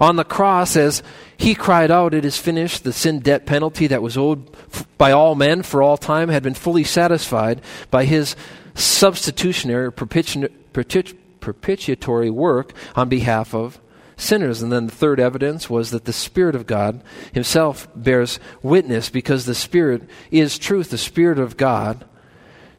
on 0.00 0.16
the 0.16 0.24
cross 0.24 0.76
as 0.76 1.02
he 1.36 1.54
cried 1.54 1.90
out, 1.90 2.14
It 2.14 2.24
is 2.24 2.38
finished. 2.38 2.84
The 2.84 2.92
sin 2.92 3.20
debt 3.20 3.46
penalty 3.46 3.86
that 3.88 4.02
was 4.02 4.16
owed 4.16 4.48
by 4.96 5.12
all 5.12 5.34
men 5.34 5.62
for 5.62 5.82
all 5.82 5.96
time 5.96 6.28
had 6.28 6.42
been 6.42 6.54
fully 6.54 6.84
satisfied 6.84 7.60
by 7.90 8.04
his 8.04 8.36
substitutionary, 8.74 9.92
propitiatory 9.92 12.30
work 12.30 12.72
on 12.94 13.08
behalf 13.08 13.54
of 13.54 13.80
sinners. 14.16 14.62
And 14.62 14.70
then 14.70 14.86
the 14.86 14.94
third 14.94 15.20
evidence 15.20 15.70
was 15.70 15.90
that 15.90 16.04
the 16.04 16.12
Spirit 16.12 16.54
of 16.54 16.66
God 16.66 17.02
Himself 17.32 17.88
bears 17.94 18.38
witness 18.62 19.08
because 19.08 19.46
the 19.46 19.54
Spirit 19.54 20.02
is 20.30 20.58
truth. 20.58 20.90
The 20.90 20.98
Spirit 20.98 21.38
of 21.38 21.56
God 21.56 22.04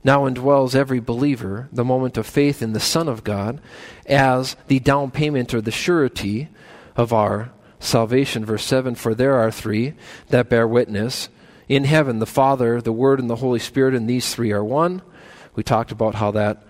now 0.04 0.28
indwells 0.28 0.76
every 0.76 1.00
believer, 1.00 1.68
the 1.72 1.84
moment 1.84 2.18
of 2.18 2.26
faith 2.26 2.62
in 2.62 2.74
the 2.74 2.80
Son 2.80 3.08
of 3.08 3.24
God, 3.24 3.60
as 4.06 4.56
the 4.68 4.80
down 4.80 5.12
payment 5.12 5.54
or 5.54 5.62
the 5.62 5.72
surety 5.72 6.50
of 6.96 7.12
our 7.12 7.52
salvation. 7.80 8.46
Verse 8.46 8.64
7 8.64 8.96
For 8.96 9.14
there 9.14 9.36
are 9.36 9.52
three 9.52 9.94
that 10.30 10.50
bear 10.50 10.68
witness 10.68 11.30
in 11.68 11.84
heaven 11.84 12.20
the 12.20 12.26
Father, 12.26 12.82
the 12.82 12.92
Word, 12.92 13.20
and 13.20 13.30
the 13.30 13.38
Holy 13.38 13.60
Spirit, 13.60 13.94
and 13.94 14.10
these 14.10 14.34
three 14.34 14.52
are 14.52 14.64
one. 14.64 15.02
We 15.56 15.64
talked 15.64 15.92
about 15.92 16.16
how 16.16 16.32
that 16.32 16.64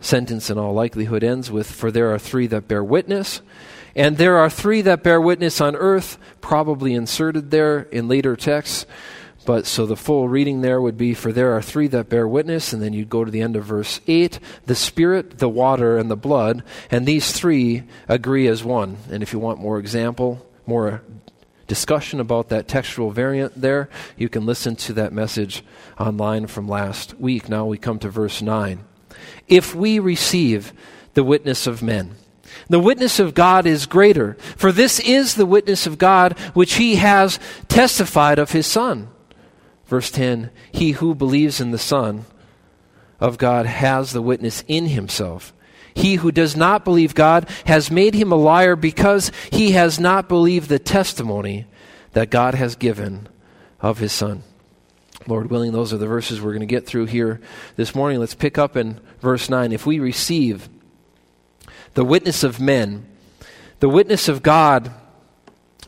sentence 0.00 0.48
in 0.48 0.58
all 0.58 0.72
likelihood 0.72 1.22
ends 1.22 1.50
with 1.50 1.70
For 1.70 1.90
there 1.90 2.12
are 2.12 2.18
three 2.18 2.46
that 2.48 2.68
bear 2.68 2.82
witness. 2.82 3.42
And 3.94 4.16
there 4.16 4.38
are 4.38 4.48
three 4.48 4.82
that 4.82 5.02
bear 5.02 5.20
witness 5.20 5.60
on 5.60 5.74
earth, 5.76 6.16
probably 6.40 6.94
inserted 6.94 7.50
there 7.50 7.80
in 7.80 8.08
later 8.08 8.36
texts. 8.36 8.86
But 9.46 9.66
so 9.66 9.86
the 9.86 9.96
full 9.96 10.28
reading 10.28 10.60
there 10.60 10.80
would 10.80 10.98
be 10.98 11.14
For 11.14 11.32
there 11.32 11.56
are 11.56 11.62
three 11.62 11.86
that 11.88 12.08
bear 12.08 12.28
witness, 12.28 12.72
and 12.72 12.82
then 12.82 12.92
you'd 12.92 13.08
go 13.08 13.24
to 13.24 13.30
the 13.30 13.40
end 13.40 13.56
of 13.56 13.64
verse 13.64 14.00
8 14.06 14.38
the 14.66 14.74
Spirit, 14.74 15.38
the 15.38 15.48
water, 15.48 15.96
and 15.96 16.10
the 16.10 16.16
blood, 16.16 16.62
and 16.90 17.06
these 17.06 17.32
three 17.32 17.84
agree 18.08 18.46
as 18.46 18.62
one. 18.62 18.98
And 19.10 19.22
if 19.22 19.32
you 19.32 19.38
want 19.38 19.58
more 19.58 19.78
example, 19.78 20.46
more 20.66 21.02
discussion 21.66 22.20
about 22.20 22.48
that 22.48 22.68
textual 22.68 23.12
variant 23.12 23.60
there, 23.60 23.88
you 24.16 24.28
can 24.28 24.44
listen 24.44 24.76
to 24.76 24.92
that 24.94 25.12
message 25.12 25.64
online 25.98 26.46
from 26.46 26.68
last 26.68 27.18
week. 27.18 27.48
Now 27.48 27.64
we 27.64 27.78
come 27.78 27.98
to 28.00 28.08
verse 28.10 28.42
9. 28.42 28.84
If 29.48 29.74
we 29.74 29.98
receive 29.98 30.72
the 31.14 31.24
witness 31.24 31.66
of 31.66 31.82
men, 31.82 32.16
the 32.68 32.80
witness 32.80 33.18
of 33.18 33.34
God 33.34 33.66
is 33.66 33.86
greater, 33.86 34.34
for 34.56 34.72
this 34.72 35.00
is 35.00 35.34
the 35.34 35.46
witness 35.46 35.86
of 35.86 35.98
God 35.98 36.38
which 36.54 36.74
he 36.74 36.96
has 36.96 37.38
testified 37.68 38.38
of 38.38 38.52
his 38.52 38.66
Son. 38.66 39.08
Verse 39.90 40.12
10 40.12 40.50
He 40.70 40.92
who 40.92 41.16
believes 41.16 41.60
in 41.60 41.72
the 41.72 41.78
Son 41.78 42.24
of 43.18 43.36
God 43.36 43.66
has 43.66 44.12
the 44.12 44.22
witness 44.22 44.62
in 44.68 44.86
himself. 44.86 45.52
He 45.92 46.14
who 46.14 46.30
does 46.30 46.56
not 46.56 46.84
believe 46.84 47.12
God 47.12 47.48
has 47.66 47.90
made 47.90 48.14
him 48.14 48.30
a 48.30 48.36
liar 48.36 48.76
because 48.76 49.32
he 49.50 49.72
has 49.72 49.98
not 49.98 50.28
believed 50.28 50.68
the 50.68 50.78
testimony 50.78 51.66
that 52.12 52.30
God 52.30 52.54
has 52.54 52.76
given 52.76 53.28
of 53.80 53.98
his 53.98 54.12
Son. 54.12 54.44
Lord 55.26 55.50
willing, 55.50 55.72
those 55.72 55.92
are 55.92 55.98
the 55.98 56.06
verses 56.06 56.40
we're 56.40 56.52
going 56.52 56.60
to 56.60 56.66
get 56.66 56.86
through 56.86 57.06
here 57.06 57.40
this 57.74 57.92
morning. 57.92 58.20
Let's 58.20 58.36
pick 58.36 58.58
up 58.58 58.76
in 58.76 59.00
verse 59.20 59.50
9. 59.50 59.72
If 59.72 59.86
we 59.86 59.98
receive 59.98 60.68
the 61.94 62.04
witness 62.04 62.44
of 62.44 62.60
men, 62.60 63.06
the 63.80 63.88
witness 63.88 64.28
of 64.28 64.44
God 64.44 64.92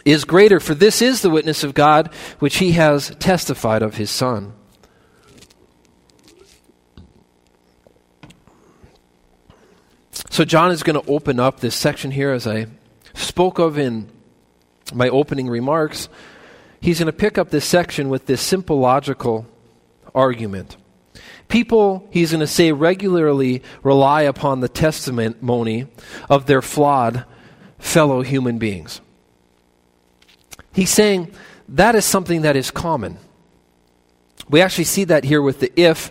is 0.04 0.24
greater, 0.24 0.60
for 0.60 0.74
this 0.74 1.00
is 1.02 1.22
the 1.22 1.30
witness 1.30 1.64
of 1.64 1.74
God 1.74 2.12
which 2.38 2.56
he 2.56 2.72
has 2.72 3.14
testified 3.18 3.82
of 3.82 3.96
his 3.96 4.10
Son. 4.10 4.54
So, 10.30 10.44
John 10.44 10.70
is 10.70 10.82
going 10.82 11.00
to 11.00 11.10
open 11.10 11.38
up 11.38 11.60
this 11.60 11.74
section 11.74 12.10
here 12.10 12.32
as 12.32 12.46
I 12.46 12.66
spoke 13.12 13.58
of 13.58 13.78
in 13.78 14.08
my 14.94 15.08
opening 15.08 15.48
remarks. 15.48 16.08
He's 16.80 16.98
going 16.98 17.06
to 17.06 17.12
pick 17.12 17.38
up 17.38 17.50
this 17.50 17.66
section 17.66 18.08
with 18.08 18.26
this 18.26 18.40
simple 18.40 18.78
logical 18.78 19.46
argument. 20.14 20.76
People, 21.48 22.08
he's 22.10 22.30
going 22.30 22.40
to 22.40 22.46
say, 22.46 22.72
regularly 22.72 23.62
rely 23.82 24.22
upon 24.22 24.60
the 24.60 24.68
testimony 24.68 25.86
of 26.30 26.46
their 26.46 26.62
flawed 26.62 27.26
fellow 27.78 28.22
human 28.22 28.58
beings. 28.58 29.02
He's 30.72 30.90
saying 30.90 31.32
that 31.68 31.94
is 31.94 32.04
something 32.04 32.42
that 32.42 32.56
is 32.56 32.70
common. 32.70 33.18
We 34.48 34.60
actually 34.60 34.84
see 34.84 35.04
that 35.04 35.24
here 35.24 35.42
with 35.42 35.60
the 35.60 35.72
if 35.80 36.10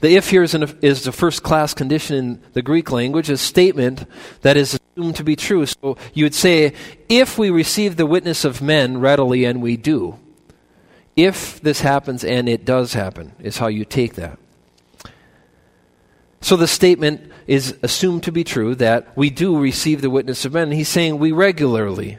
the 0.00 0.16
if 0.16 0.30
here 0.30 0.42
is, 0.42 0.54
an, 0.54 0.78
is 0.82 1.04
the 1.04 1.12
first 1.12 1.42
class 1.44 1.74
condition 1.74 2.16
in 2.16 2.42
the 2.54 2.62
Greek 2.62 2.90
language, 2.90 3.30
a 3.30 3.36
statement 3.36 4.04
that 4.42 4.56
is 4.56 4.78
assumed 4.96 5.14
to 5.16 5.24
be 5.24 5.36
true. 5.36 5.64
So 5.64 5.96
you 6.12 6.24
would 6.24 6.34
say, 6.34 6.74
if 7.08 7.38
we 7.38 7.50
receive 7.50 7.96
the 7.96 8.04
witness 8.04 8.44
of 8.44 8.60
men 8.60 8.98
readily, 8.98 9.44
and 9.44 9.62
we 9.62 9.76
do. 9.76 10.18
If 11.14 11.60
this 11.60 11.82
happens, 11.82 12.24
and 12.24 12.48
it 12.48 12.64
does 12.64 12.94
happen, 12.94 13.32
is 13.38 13.58
how 13.58 13.68
you 13.68 13.84
take 13.84 14.14
that. 14.14 14.38
So 16.40 16.56
the 16.56 16.66
statement 16.66 17.30
is 17.46 17.76
assumed 17.82 18.24
to 18.24 18.32
be 18.32 18.42
true 18.42 18.74
that 18.76 19.16
we 19.16 19.30
do 19.30 19.56
receive 19.56 20.00
the 20.00 20.10
witness 20.10 20.44
of 20.44 20.54
men. 20.54 20.72
He's 20.72 20.88
saying 20.88 21.18
we 21.18 21.30
regularly 21.30 22.18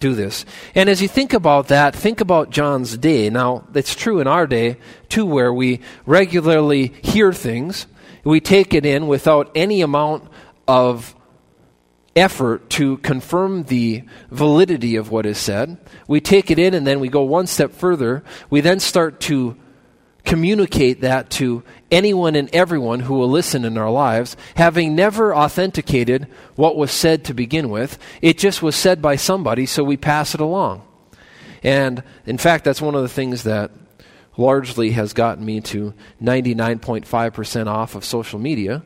do 0.00 0.14
this. 0.14 0.46
And 0.74 0.88
as 0.88 1.00
you 1.00 1.08
think 1.08 1.34
about 1.34 1.68
that, 1.68 1.94
think 1.94 2.20
about 2.20 2.50
John's 2.50 2.96
day. 2.96 3.30
Now, 3.30 3.64
it's 3.74 3.94
true 3.94 4.18
in 4.18 4.26
our 4.26 4.46
day, 4.46 4.78
too, 5.10 5.26
where 5.26 5.52
we 5.52 5.80
regularly 6.06 6.94
hear 7.02 7.32
things, 7.32 7.86
we 8.24 8.40
take 8.40 8.74
it 8.74 8.84
in 8.84 9.06
without 9.06 9.50
any 9.54 9.82
amount 9.82 10.24
of 10.66 11.14
effort 12.16 12.68
to 12.70 12.96
confirm 12.98 13.64
the 13.64 14.02
validity 14.30 14.96
of 14.96 15.10
what 15.10 15.26
is 15.26 15.38
said. 15.38 15.78
We 16.08 16.20
take 16.20 16.50
it 16.50 16.58
in 16.58 16.74
and 16.74 16.86
then 16.86 17.00
we 17.00 17.08
go 17.08 17.22
one 17.22 17.46
step 17.46 17.72
further. 17.72 18.24
We 18.48 18.60
then 18.60 18.80
start 18.80 19.20
to 19.22 19.56
communicate 20.24 21.00
that 21.00 21.30
to 21.30 21.62
anyone 21.90 22.34
and 22.34 22.48
everyone 22.54 23.00
who 23.00 23.14
will 23.14 23.28
listen 23.28 23.64
in 23.64 23.78
our 23.78 23.90
lives, 23.90 24.36
having 24.56 24.94
never 24.94 25.34
authenticated 25.34 26.26
what 26.56 26.76
was 26.76 26.90
said 26.90 27.24
to 27.24 27.34
begin 27.34 27.70
with. 27.70 27.98
It 28.20 28.38
just 28.38 28.62
was 28.62 28.76
said 28.76 29.02
by 29.02 29.16
somebody, 29.16 29.66
so 29.66 29.82
we 29.82 29.96
pass 29.96 30.34
it 30.34 30.40
along. 30.40 30.82
And 31.62 32.02
in 32.26 32.38
fact, 32.38 32.64
that's 32.64 32.80
one 32.80 32.94
of 32.94 33.02
the 33.02 33.08
things 33.08 33.42
that 33.44 33.70
largely 34.36 34.92
has 34.92 35.12
gotten 35.12 35.44
me 35.44 35.60
to 35.60 35.92
99.5% 36.22 37.66
off 37.66 37.94
of 37.94 38.04
social 38.04 38.38
media, 38.38 38.82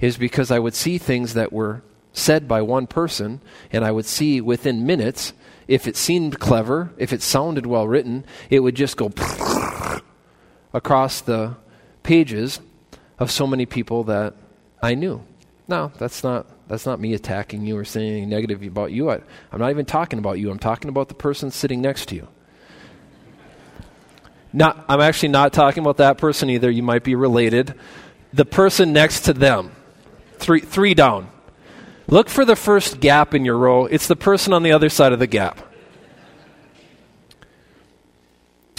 is 0.00 0.16
because 0.16 0.50
I 0.50 0.58
would 0.58 0.74
see 0.74 0.98
things 0.98 1.34
that 1.34 1.52
were 1.52 1.82
said 2.12 2.48
by 2.48 2.62
one 2.62 2.86
person, 2.86 3.40
and 3.70 3.84
I 3.84 3.90
would 3.90 4.06
see 4.06 4.40
within 4.40 4.86
minutes 4.86 5.32
if 5.68 5.86
it 5.86 5.96
seemed 5.96 6.38
clever, 6.38 6.92
if 6.96 7.12
it 7.12 7.22
sounded 7.22 7.66
well 7.66 7.86
written, 7.86 8.24
it 8.50 8.60
would 8.60 8.74
just 8.74 8.96
go 8.96 9.08
across 10.76 11.22
the 11.22 11.56
pages 12.02 12.60
of 13.18 13.30
so 13.30 13.46
many 13.46 13.64
people 13.64 14.04
that 14.04 14.34
I 14.82 14.94
knew. 14.94 15.24
Now, 15.66 15.90
that's 15.98 16.22
not 16.22 16.46
that's 16.68 16.84
not 16.84 17.00
me 17.00 17.14
attacking 17.14 17.64
you 17.64 17.78
or 17.78 17.84
saying 17.84 18.10
anything 18.10 18.28
negative 18.28 18.62
about 18.62 18.92
you. 18.92 19.10
I, 19.10 19.20
I'm 19.52 19.60
not 19.60 19.70
even 19.70 19.86
talking 19.86 20.18
about 20.18 20.38
you. 20.38 20.50
I'm 20.50 20.58
talking 20.58 20.88
about 20.88 21.08
the 21.08 21.14
person 21.14 21.50
sitting 21.50 21.80
next 21.80 22.06
to 22.10 22.16
you. 22.16 22.28
Not, 24.52 24.84
I'm 24.88 25.00
actually 25.00 25.28
not 25.28 25.52
talking 25.52 25.82
about 25.82 25.98
that 25.98 26.18
person 26.18 26.50
either. 26.50 26.70
You 26.70 26.82
might 26.82 27.04
be 27.04 27.14
related. 27.14 27.74
The 28.32 28.44
person 28.44 28.92
next 28.92 29.22
to 29.22 29.32
them, 29.32 29.70
three, 30.38 30.60
three 30.60 30.94
down. 30.94 31.28
Look 32.08 32.28
for 32.28 32.44
the 32.44 32.56
first 32.56 32.98
gap 32.98 33.32
in 33.32 33.44
your 33.44 33.56
row. 33.56 33.86
It's 33.86 34.08
the 34.08 34.16
person 34.16 34.52
on 34.52 34.62
the 34.62 34.72
other 34.72 34.88
side 34.88 35.12
of 35.12 35.18
the 35.20 35.26
gap. 35.26 35.60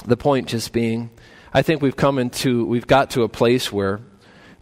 The 0.05 0.17
point 0.17 0.47
just 0.47 0.73
being 0.73 1.09
I 1.57 1.63
think 1.63 1.81
we've 1.81 1.95
come 1.95 2.19
into, 2.19 2.65
we've 2.65 2.85
got 2.85 3.09
to 3.11 3.23
a 3.23 3.27
place 3.27 3.73
where 3.73 3.99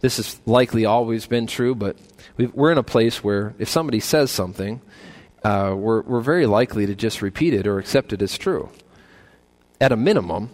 this 0.00 0.16
has 0.16 0.40
likely 0.46 0.86
always 0.86 1.26
been 1.26 1.46
true, 1.46 1.74
but 1.74 1.98
we 2.38 2.46
are 2.46 2.72
in 2.72 2.78
a 2.78 2.82
place 2.82 3.22
where 3.22 3.54
if 3.58 3.68
somebody 3.68 4.00
says 4.00 4.30
something, 4.30 4.80
uh, 5.44 5.74
we're, 5.76 6.00
we're 6.00 6.22
very 6.22 6.46
likely 6.46 6.86
to 6.86 6.94
just 6.94 7.20
repeat 7.20 7.52
it 7.52 7.66
or 7.66 7.78
accept 7.78 8.14
it 8.14 8.22
as 8.22 8.38
true. 8.38 8.70
At 9.78 9.92
a 9.92 9.96
minimum, 9.96 10.48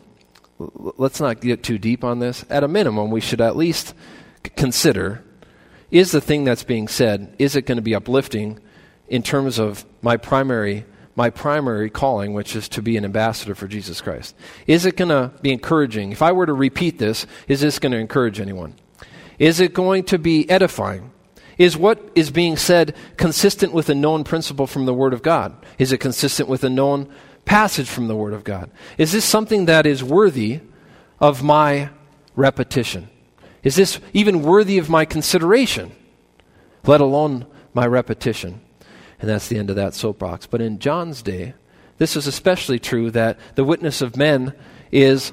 let's 0.58 1.20
not 1.20 1.40
get 1.40 1.62
too 1.62 1.78
deep 1.78 2.02
on 2.02 2.18
this. 2.18 2.44
At 2.50 2.64
a 2.64 2.68
minimum, 2.68 3.12
we 3.12 3.20
should 3.20 3.40
at 3.40 3.54
least 3.54 3.94
consider 4.56 5.22
is 5.92 6.10
the 6.10 6.20
thing 6.20 6.42
that's 6.42 6.64
being 6.64 6.88
said, 6.88 7.36
is 7.38 7.54
it 7.54 7.66
going 7.66 7.76
to 7.76 7.82
be 7.82 7.94
uplifting 7.94 8.58
in 9.06 9.22
terms 9.22 9.60
of 9.60 9.84
my 10.02 10.16
primary 10.16 10.86
my 11.14 11.30
primary 11.30 11.90
calling, 11.90 12.32
which 12.32 12.56
is 12.56 12.68
to 12.70 12.82
be 12.82 12.96
an 12.96 13.04
ambassador 13.04 13.54
for 13.54 13.68
Jesus 13.68 14.00
Christ? 14.00 14.34
Is 14.66 14.86
it 14.86 14.96
going 14.96 15.10
to 15.10 15.30
be 15.42 15.52
encouraging? 15.52 16.12
If 16.12 16.22
I 16.22 16.32
were 16.32 16.46
to 16.46 16.52
repeat 16.52 16.98
this, 16.98 17.26
is 17.48 17.60
this 17.60 17.78
going 17.78 17.92
to 17.92 17.98
encourage 17.98 18.40
anyone? 18.40 18.74
Is 19.38 19.60
it 19.60 19.74
going 19.74 20.04
to 20.04 20.18
be 20.18 20.48
edifying? 20.48 21.10
Is 21.58 21.76
what 21.76 22.10
is 22.14 22.30
being 22.30 22.56
said 22.56 22.96
consistent 23.16 23.72
with 23.72 23.88
a 23.90 23.94
known 23.94 24.24
principle 24.24 24.66
from 24.66 24.86
the 24.86 24.94
Word 24.94 25.12
of 25.12 25.22
God? 25.22 25.54
Is 25.78 25.92
it 25.92 25.98
consistent 25.98 26.48
with 26.48 26.64
a 26.64 26.70
known 26.70 27.12
passage 27.44 27.88
from 27.88 28.08
the 28.08 28.16
Word 28.16 28.32
of 28.32 28.44
God? 28.44 28.70
Is 28.96 29.12
this 29.12 29.24
something 29.24 29.66
that 29.66 29.84
is 29.84 30.02
worthy 30.02 30.60
of 31.20 31.42
my 31.42 31.90
repetition? 32.34 33.08
Is 33.62 33.76
this 33.76 34.00
even 34.12 34.42
worthy 34.42 34.78
of 34.78 34.88
my 34.88 35.04
consideration, 35.04 35.92
let 36.84 37.00
alone 37.00 37.46
my 37.74 37.86
repetition? 37.86 38.60
And 39.22 39.30
that's 39.30 39.46
the 39.46 39.56
end 39.56 39.70
of 39.70 39.76
that 39.76 39.94
soapbox. 39.94 40.46
But 40.46 40.60
in 40.60 40.80
John's 40.80 41.22
day, 41.22 41.54
this 41.98 42.16
is 42.16 42.26
especially 42.26 42.80
true 42.80 43.10
that 43.12 43.38
the 43.54 43.62
witness 43.64 44.02
of 44.02 44.16
men 44.16 44.52
is 44.90 45.32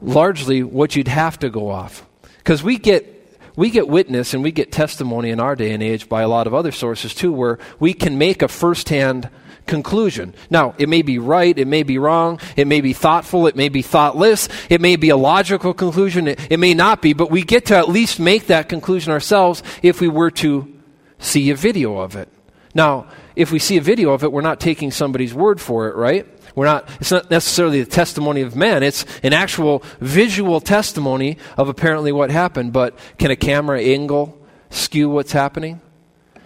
largely 0.00 0.62
what 0.62 0.94
you'd 0.94 1.08
have 1.08 1.36
to 1.40 1.50
go 1.50 1.68
off. 1.68 2.06
Because 2.38 2.62
we 2.62 2.78
get 2.78 3.12
we 3.56 3.70
get 3.70 3.88
witness 3.88 4.34
and 4.34 4.42
we 4.42 4.52
get 4.52 4.70
testimony 4.70 5.30
in 5.30 5.40
our 5.40 5.56
day 5.56 5.72
and 5.72 5.82
age 5.82 6.08
by 6.08 6.22
a 6.22 6.28
lot 6.28 6.46
of 6.46 6.54
other 6.54 6.70
sources 6.70 7.14
too, 7.14 7.32
where 7.32 7.58
we 7.80 7.94
can 7.94 8.18
make 8.18 8.42
a 8.42 8.48
firsthand 8.48 9.30
conclusion. 9.66 10.34
Now, 10.50 10.74
it 10.78 10.88
may 10.88 11.02
be 11.02 11.18
right, 11.18 11.58
it 11.58 11.66
may 11.66 11.82
be 11.82 11.98
wrong, 11.98 12.38
it 12.54 12.66
may 12.66 12.82
be 12.82 12.92
thoughtful, 12.92 13.46
it 13.46 13.56
may 13.56 13.70
be 13.70 13.80
thoughtless, 13.80 14.50
it 14.68 14.82
may 14.82 14.96
be 14.96 15.08
a 15.08 15.16
logical 15.16 15.72
conclusion, 15.72 16.28
it, 16.28 16.52
it 16.52 16.58
may 16.58 16.74
not 16.74 17.00
be, 17.00 17.14
but 17.14 17.30
we 17.30 17.42
get 17.42 17.66
to 17.66 17.76
at 17.76 17.88
least 17.88 18.20
make 18.20 18.46
that 18.48 18.68
conclusion 18.68 19.10
ourselves 19.10 19.62
if 19.82 20.02
we 20.02 20.08
were 20.08 20.30
to 20.32 20.72
see 21.18 21.50
a 21.50 21.56
video 21.56 21.96
of 21.96 22.14
it. 22.14 22.28
Now, 22.76 23.06
if 23.34 23.50
we 23.50 23.58
see 23.58 23.78
a 23.78 23.80
video 23.80 24.12
of 24.12 24.22
it, 24.22 24.30
we're 24.30 24.42
not 24.42 24.60
taking 24.60 24.90
somebody's 24.90 25.32
word 25.32 25.62
for 25.62 25.88
it, 25.88 25.96
right? 25.96 26.26
We're 26.54 26.66
not, 26.66 26.86
it's 27.00 27.10
not 27.10 27.30
necessarily 27.30 27.82
the 27.82 27.90
testimony 27.90 28.42
of 28.42 28.54
men. 28.54 28.82
It's 28.82 29.06
an 29.22 29.32
actual 29.32 29.82
visual 29.98 30.60
testimony 30.60 31.38
of 31.56 31.70
apparently 31.70 32.12
what 32.12 32.30
happened. 32.30 32.74
But 32.74 32.98
can 33.16 33.30
a 33.30 33.36
camera 33.36 33.80
angle 33.80 34.38
skew 34.68 35.08
what's 35.08 35.32
happening? 35.32 35.80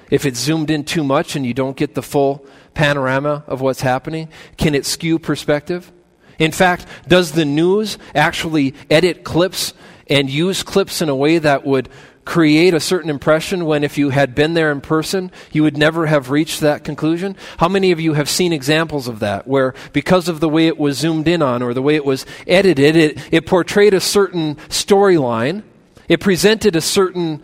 If 0.08 0.24
it's 0.24 0.38
zoomed 0.38 0.70
in 0.70 0.84
too 0.84 1.02
much 1.02 1.34
and 1.34 1.44
you 1.44 1.52
don't 1.52 1.76
get 1.76 1.96
the 1.96 2.02
full 2.02 2.46
panorama 2.74 3.42
of 3.48 3.60
what's 3.60 3.80
happening, 3.80 4.28
can 4.56 4.76
it 4.76 4.86
skew 4.86 5.18
perspective? 5.18 5.90
In 6.38 6.52
fact, 6.52 6.86
does 7.08 7.32
the 7.32 7.44
news 7.44 7.98
actually 8.14 8.74
edit 8.88 9.24
clips 9.24 9.74
and 10.08 10.30
use 10.30 10.62
clips 10.62 11.02
in 11.02 11.08
a 11.08 11.14
way 11.14 11.38
that 11.38 11.66
would 11.66 11.88
create 12.24 12.74
a 12.74 12.80
certain 12.80 13.10
impression 13.10 13.64
when 13.64 13.82
if 13.82 13.98
you 13.98 14.10
had 14.10 14.34
been 14.34 14.54
there 14.54 14.70
in 14.70 14.80
person, 14.80 15.30
you 15.52 15.62
would 15.62 15.76
never 15.76 16.06
have 16.06 16.30
reached 16.30 16.60
that 16.60 16.84
conclusion? 16.84 17.36
How 17.58 17.68
many 17.68 17.92
of 17.92 18.00
you 18.00 18.14
have 18.14 18.28
seen 18.28 18.52
examples 18.52 19.08
of 19.08 19.20
that 19.20 19.46
where 19.46 19.74
because 19.92 20.28
of 20.28 20.40
the 20.40 20.48
way 20.48 20.66
it 20.66 20.78
was 20.78 20.98
zoomed 20.98 21.26
in 21.26 21.42
on 21.42 21.62
or 21.62 21.74
the 21.74 21.82
way 21.82 21.96
it 21.96 22.04
was 22.04 22.26
edited, 22.46 22.96
it, 22.96 23.18
it 23.32 23.46
portrayed 23.46 23.94
a 23.94 24.00
certain 24.00 24.56
storyline, 24.68 25.62
it 26.08 26.20
presented 26.20 26.76
a 26.76 26.80
certain 26.80 27.42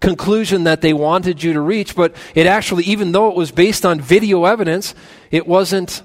conclusion 0.00 0.64
that 0.64 0.80
they 0.80 0.92
wanted 0.92 1.42
you 1.42 1.52
to 1.52 1.60
reach, 1.60 1.94
but 1.96 2.14
it 2.34 2.46
actually, 2.46 2.84
even 2.84 3.12
though 3.12 3.30
it 3.30 3.36
was 3.36 3.50
based 3.50 3.86
on 3.86 4.00
video 4.00 4.44
evidence, 4.44 4.94
it 5.30 5.46
wasn't 5.46 6.02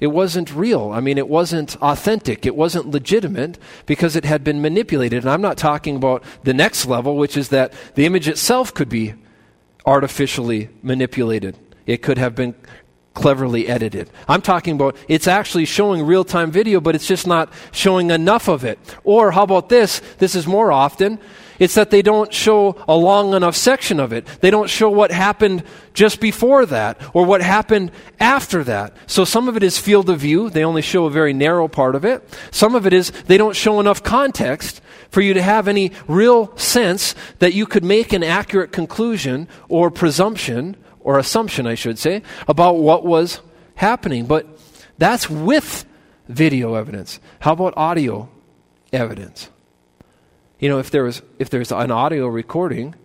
it 0.00 0.08
wasn't 0.08 0.54
real. 0.54 0.90
I 0.92 1.00
mean, 1.00 1.18
it 1.18 1.28
wasn't 1.28 1.76
authentic. 1.82 2.46
It 2.46 2.54
wasn't 2.54 2.90
legitimate 2.90 3.58
because 3.86 4.14
it 4.14 4.24
had 4.24 4.44
been 4.44 4.62
manipulated. 4.62 5.24
And 5.24 5.30
I'm 5.30 5.42
not 5.42 5.58
talking 5.58 5.96
about 5.96 6.22
the 6.44 6.54
next 6.54 6.86
level, 6.86 7.16
which 7.16 7.36
is 7.36 7.48
that 7.48 7.72
the 7.94 8.06
image 8.06 8.28
itself 8.28 8.72
could 8.72 8.88
be 8.88 9.14
artificially 9.84 10.70
manipulated. 10.82 11.56
It 11.86 12.02
could 12.02 12.18
have 12.18 12.34
been 12.34 12.54
cleverly 13.14 13.66
edited. 13.66 14.08
I'm 14.28 14.42
talking 14.42 14.76
about 14.76 14.96
it's 15.08 15.26
actually 15.26 15.64
showing 15.64 16.06
real 16.06 16.24
time 16.24 16.52
video, 16.52 16.80
but 16.80 16.94
it's 16.94 17.06
just 17.06 17.26
not 17.26 17.52
showing 17.72 18.10
enough 18.10 18.48
of 18.48 18.64
it. 18.64 18.78
Or 19.02 19.32
how 19.32 19.42
about 19.42 19.68
this? 19.68 20.00
This 20.18 20.36
is 20.36 20.46
more 20.46 20.70
often. 20.70 21.18
It's 21.58 21.74
that 21.74 21.90
they 21.90 22.02
don't 22.02 22.32
show 22.32 22.76
a 22.86 22.96
long 22.96 23.34
enough 23.34 23.56
section 23.56 23.98
of 23.98 24.12
it. 24.12 24.26
They 24.40 24.50
don't 24.50 24.70
show 24.70 24.88
what 24.88 25.10
happened 25.10 25.64
just 25.92 26.20
before 26.20 26.66
that 26.66 27.00
or 27.12 27.24
what 27.24 27.42
happened 27.42 27.90
after 28.20 28.62
that. 28.64 28.96
So 29.06 29.24
some 29.24 29.48
of 29.48 29.56
it 29.56 29.62
is 29.62 29.78
field 29.78 30.08
of 30.08 30.20
view. 30.20 30.50
They 30.50 30.64
only 30.64 30.82
show 30.82 31.06
a 31.06 31.10
very 31.10 31.32
narrow 31.32 31.68
part 31.68 31.94
of 31.94 32.04
it. 32.04 32.28
Some 32.50 32.74
of 32.74 32.86
it 32.86 32.92
is 32.92 33.10
they 33.10 33.36
don't 33.36 33.56
show 33.56 33.80
enough 33.80 34.02
context 34.02 34.80
for 35.10 35.20
you 35.20 35.34
to 35.34 35.42
have 35.42 35.68
any 35.68 35.92
real 36.06 36.56
sense 36.56 37.14
that 37.38 37.54
you 37.54 37.66
could 37.66 37.84
make 37.84 38.12
an 38.12 38.22
accurate 38.22 38.72
conclusion 38.72 39.48
or 39.68 39.90
presumption 39.90 40.76
or 41.00 41.18
assumption, 41.18 41.66
I 41.66 41.74
should 41.74 41.98
say, 41.98 42.22
about 42.46 42.76
what 42.76 43.04
was 43.04 43.40
happening. 43.74 44.26
But 44.26 44.46
that's 44.98 45.28
with 45.30 45.86
video 46.28 46.74
evidence. 46.74 47.18
How 47.40 47.54
about 47.54 47.74
audio 47.76 48.28
evidence? 48.92 49.48
You 50.58 50.68
know, 50.68 50.78
if 50.78 50.90
there 50.90 51.04
was 51.04 51.22
if 51.38 51.50
there's 51.50 51.70
an 51.70 51.92
audio 51.92 52.26
recording, 52.26 52.96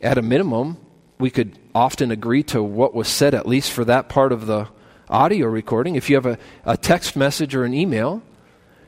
at 0.00 0.16
a 0.16 0.22
minimum, 0.22 0.78
we 1.18 1.30
could 1.30 1.58
often 1.74 2.10
agree 2.10 2.42
to 2.44 2.62
what 2.62 2.94
was 2.94 3.08
said 3.08 3.34
at 3.34 3.46
least 3.46 3.72
for 3.72 3.84
that 3.84 4.08
part 4.08 4.32
of 4.32 4.46
the 4.46 4.68
audio 5.08 5.46
recording. 5.46 5.96
If 5.96 6.08
you 6.08 6.16
have 6.16 6.26
a, 6.26 6.38
a 6.64 6.76
text 6.78 7.14
message 7.14 7.54
or 7.54 7.64
an 7.64 7.74
email, 7.74 8.22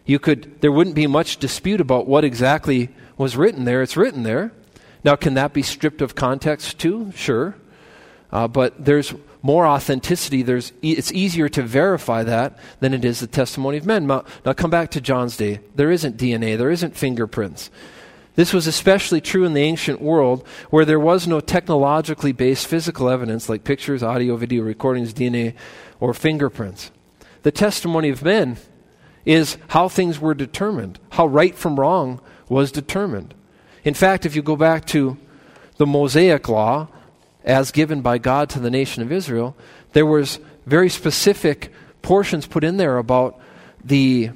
you 0.07 0.18
could 0.18 0.62
there 0.62 0.72
wouldn't 0.72 0.96
be 0.96 1.07
much 1.07 1.37
dispute 1.37 1.81
about 1.81 2.07
what 2.07 2.24
exactly 2.24 2.88
was 3.18 3.37
written 3.37 3.64
there. 3.64 3.83
It's 3.83 3.98
written 3.98 4.22
there. 4.22 4.50
Now, 5.05 5.14
can 5.14 5.35
that 5.35 5.52
be 5.52 5.62
stripped 5.62 6.00
of 6.00 6.14
context 6.14 6.79
too? 6.79 7.12
Sure. 7.14 7.55
Uh, 8.33 8.48
but 8.48 8.83
there's 8.83 9.14
more 9.42 9.66
authenticity. 9.66 10.42
There's 10.42 10.72
e- 10.83 10.96
it's 10.96 11.12
easier 11.12 11.48
to 11.50 11.62
verify 11.62 12.24
that 12.24 12.59
than 12.81 12.94
it 12.94 13.05
is 13.05 13.20
the 13.20 13.26
testimony 13.26 13.76
of 13.76 13.87
men. 13.87 14.07
Now, 14.07 14.24
now, 14.44 14.55
come 14.55 14.70
back 14.70 14.90
to 14.92 15.00
John's 15.00 15.37
day. 15.37 15.61
There 15.74 15.90
isn't 15.90 16.16
DNA, 16.16 16.57
there 16.57 16.70
isn't 16.70 16.96
fingerprints. 16.96 17.70
This 18.37 18.53
was 18.53 18.66
especially 18.66 19.22
true 19.22 19.44
in 19.44 19.55
the 19.55 19.62
ancient 19.62 20.01
world 20.01 20.46
where 20.68 20.85
there 20.85 21.01
was 21.01 21.27
no 21.27 21.40
technologically 21.40 22.33
based 22.33 22.66
physical 22.66 23.09
evidence 23.09 23.49
like 23.49 23.64
pictures, 23.64 24.03
audio, 24.03 24.37
video 24.37 24.62
recordings, 24.62 25.14
DNA, 25.14 25.55
or 26.01 26.12
fingerprints. 26.12 26.90
The 27.42 27.51
testimony 27.51 28.11
of 28.11 28.22
men 28.22 28.59
is 29.25 29.57
how 29.68 29.88
things 29.88 30.20
were 30.20 30.35
determined, 30.35 31.01
how 31.11 31.27
right 31.27 31.55
from 31.55 31.81
wrong 31.81 32.20
was 32.49 32.70
determined. 32.70 33.35
In 33.85 33.94
fact, 33.94 34.27
if 34.27 34.37
you 34.37 34.42
go 34.42 34.55
back 34.55 34.85
to 34.87 35.16
the 35.79 35.87
Mosaic 35.87 36.49
law 36.49 36.88
as 37.42 37.70
given 37.70 38.03
by 38.03 38.18
God 38.18 38.51
to 38.51 38.61
the 38.61 38.70
nation 38.70 39.03
of 39.03 39.11
Israel, 39.11 39.57
there 39.94 40.07
was 40.07 40.40
very 40.66 40.90
specific 40.90 41.72
portions 42.03 42.46
put 42.46 42.64
in 42.64 42.77
there 42.77 42.99
about 42.99 43.40
the 43.83 44.31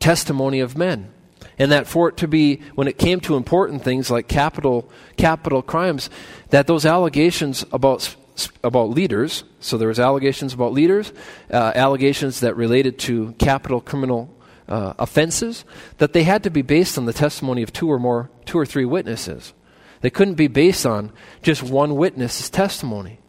testimony 0.00 0.60
of 0.60 0.76
men 0.76 1.13
and 1.58 1.72
that 1.72 1.86
for 1.86 2.08
it 2.08 2.16
to 2.16 2.28
be 2.28 2.60
when 2.74 2.88
it 2.88 2.98
came 2.98 3.20
to 3.20 3.36
important 3.36 3.82
things 3.82 4.10
like 4.10 4.28
capital 4.28 4.88
capital 5.16 5.62
crimes 5.62 6.10
that 6.50 6.66
those 6.66 6.84
allegations 6.86 7.64
about 7.72 8.14
about 8.62 8.90
leaders 8.90 9.44
so 9.60 9.78
there 9.78 9.88
was 9.88 10.00
allegations 10.00 10.52
about 10.52 10.72
leaders 10.72 11.12
uh, 11.52 11.72
allegations 11.74 12.40
that 12.40 12.56
related 12.56 12.98
to 12.98 13.32
capital 13.38 13.80
criminal 13.80 14.34
uh, 14.68 14.94
offenses 14.98 15.64
that 15.98 16.12
they 16.12 16.22
had 16.22 16.42
to 16.42 16.50
be 16.50 16.62
based 16.62 16.96
on 16.96 17.06
the 17.06 17.12
testimony 17.12 17.62
of 17.62 17.72
two 17.72 17.90
or 17.90 17.98
more 17.98 18.30
two 18.44 18.58
or 18.58 18.66
three 18.66 18.84
witnesses. 18.84 19.52
They 20.00 20.10
couldn't 20.10 20.34
be 20.34 20.48
based 20.48 20.84
on 20.84 21.12
just 21.42 21.62
one 21.62 21.96
witness's 21.96 22.50
testimony. 22.50 23.20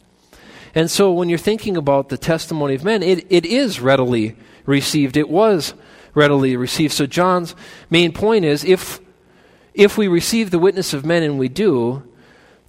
And 0.74 0.90
so 0.90 1.12
when 1.12 1.28
you're 1.28 1.38
thinking 1.38 1.76
about 1.76 2.10
the 2.10 2.18
testimony 2.18 2.74
of 2.74 2.84
men 2.84 3.02
it, 3.02 3.26
it 3.30 3.46
is 3.46 3.80
readily 3.80 4.36
received. 4.64 5.16
It 5.16 5.28
was 5.28 5.74
readily 6.16 6.56
receive. 6.56 6.92
So 6.92 7.06
John's 7.06 7.54
main 7.90 8.10
point 8.10 8.44
is 8.44 8.64
if 8.64 8.98
if 9.74 9.98
we 9.98 10.08
receive 10.08 10.50
the 10.50 10.58
witness 10.58 10.94
of 10.94 11.04
men 11.04 11.22
and 11.22 11.38
we 11.38 11.48
do, 11.48 12.02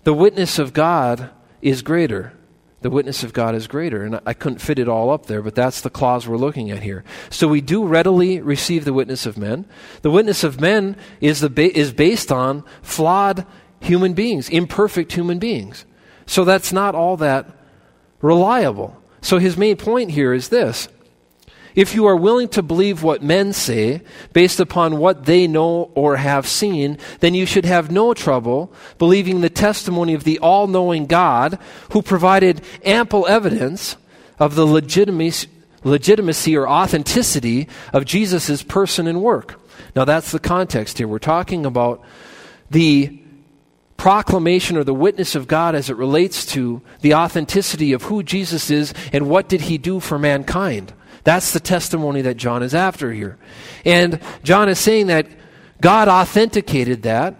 the 0.03 0.13
witness 0.13 0.60
of 0.60 0.73
God 0.73 1.29
is 1.62 1.81
greater. 1.81 2.33
The 2.81 2.89
witness 2.89 3.23
of 3.23 3.31
God 3.31 3.55
is 3.55 3.65
greater. 3.65 4.03
And 4.03 4.19
I 4.25 4.33
couldn't 4.33 4.60
fit 4.60 4.77
it 4.77 4.89
all 4.89 5.10
up 5.10 5.25
there, 5.25 5.41
but 5.41 5.55
that's 5.55 5.79
the 5.79 5.89
clause 5.89 6.27
we're 6.27 6.36
looking 6.36 6.69
at 6.69 6.83
here. 6.83 7.05
So 7.29 7.47
we 7.47 7.62
do 7.62 7.86
readily 7.86 8.41
receive 8.41 8.83
the 8.83 8.93
witness 8.93 9.25
of 9.25 9.38
men. 9.38 9.65
The 10.01 10.12
witness 10.12 10.43
of 10.43 10.60
men 10.60 10.97
is, 11.21 11.39
the 11.39 11.49
ba- 11.49 11.75
is 11.75 11.93
based 11.93 12.29
on 12.29 12.65
flawed 12.81 13.45
human 13.79 14.13
beings, 14.13 14.49
imperfect 14.49 15.13
human 15.13 15.39
beings. 15.39 15.86
So 16.25 16.43
that's 16.43 16.73
not 16.73 16.93
all 16.93 17.15
that 17.17 17.49
reliable. 18.21 19.01
So 19.21 19.39
his 19.39 19.57
main 19.57 19.77
point 19.77 20.12
here 20.12 20.33
is 20.33 20.49
this 20.49 20.89
if 21.78 21.94
you 21.94 22.08
are 22.08 22.16
willing 22.16 22.50
to 22.50 22.63
believe 22.63 23.04
what 23.04 23.22
men 23.22 23.54
say 23.54 24.02
based 24.34 24.60
upon 24.60 24.98
what 24.98 25.26
they 25.26 25.46
know 25.46 25.92
or 25.94 26.18
have 26.18 26.48
seen, 26.48 26.98
then 27.20 27.36
you 27.36 27.46
should 27.46 27.66
have 27.66 27.92
no 27.92 28.16
trouble 28.16 28.74
believing 28.98 29.42
the 29.42 29.50
testimony 29.50 30.16
of 30.16 30.24
the 30.24 30.40
all 30.40 30.66
knowing 30.66 31.06
God 31.06 31.60
who 31.92 32.02
provided 32.02 32.63
ample 32.84 33.28
evidence 33.28 33.96
of 34.40 34.56
the 34.56 34.66
legitimacy, 34.66 35.50
legitimacy 35.84 36.58
or 36.58 36.68
authenticity 36.68 37.68
of 37.94 38.06
Jesus' 38.06 38.63
person 38.63 39.06
and 39.06 39.22
work. 39.22 39.62
Now, 39.96 40.04
that's 40.04 40.32
the 40.32 40.40
context 40.40 40.98
here. 40.98 41.08
We're 41.08 41.20
talking 41.20 41.63
about 41.63 42.04
the 42.72 43.22
proclamation 43.98 44.78
or 44.78 44.84
the 44.84 44.96
witness 44.96 45.36
of 45.36 45.48
God 45.48 45.76
as 45.76 45.92
it 45.92 45.96
relates 45.96 46.44
to 46.48 46.82
the 47.02 47.13
authenticity 47.13 47.94
of 47.94 48.04
who 48.04 48.24
Jesus 48.24 48.72
is 48.72 48.96
and 49.13 49.30
what 49.30 49.48
did 49.48 49.62
he 49.62 49.78
do 49.78 50.00
for 50.00 50.18
mankind. 50.18 50.92
That's 51.23 51.51
the 51.53 51.60
testimony 51.60 52.21
that 52.21 52.38
John 52.38 52.63
is 52.63 52.73
after 52.73 53.12
here. 53.12 53.38
And 53.86 54.19
John 54.43 54.69
is 54.69 54.80
saying 54.80 55.08
that 55.08 55.27
God 55.82 56.08
authenticated 56.08 57.03
that 57.03 57.36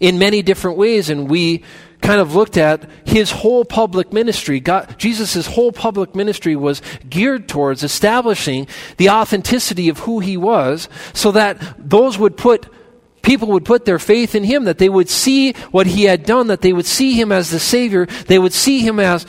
in 0.00 0.18
many 0.18 0.42
different 0.42 0.76
ways, 0.76 1.08
and 1.08 1.30
we 1.30 1.62
kind 2.04 2.20
of 2.20 2.34
looked 2.34 2.58
at 2.58 2.88
his 3.06 3.30
whole 3.30 3.64
public 3.64 4.12
ministry. 4.12 4.62
Jesus' 4.98 5.46
whole 5.46 5.72
public 5.72 6.14
ministry 6.14 6.54
was 6.54 6.82
geared 7.08 7.48
towards 7.48 7.82
establishing 7.82 8.66
the 8.98 9.08
authenticity 9.08 9.88
of 9.88 10.00
who 10.00 10.20
he 10.20 10.36
was 10.36 10.88
so 11.14 11.32
that 11.32 11.58
those 11.78 12.18
would 12.18 12.36
put 12.36 12.68
people 13.22 13.48
would 13.48 13.64
put 13.64 13.86
their 13.86 13.98
faith 13.98 14.34
in 14.34 14.44
him, 14.44 14.64
that 14.64 14.76
they 14.76 14.90
would 14.90 15.08
see 15.08 15.54
what 15.70 15.86
he 15.86 16.04
had 16.04 16.26
done, 16.26 16.48
that 16.48 16.60
they 16.60 16.74
would 16.74 16.84
see 16.84 17.14
him 17.14 17.32
as 17.32 17.50
the 17.50 17.58
Savior, 17.58 18.04
they 18.26 18.38
would 18.38 18.52
see 18.52 18.80
him 18.80 19.00
as 19.00 19.26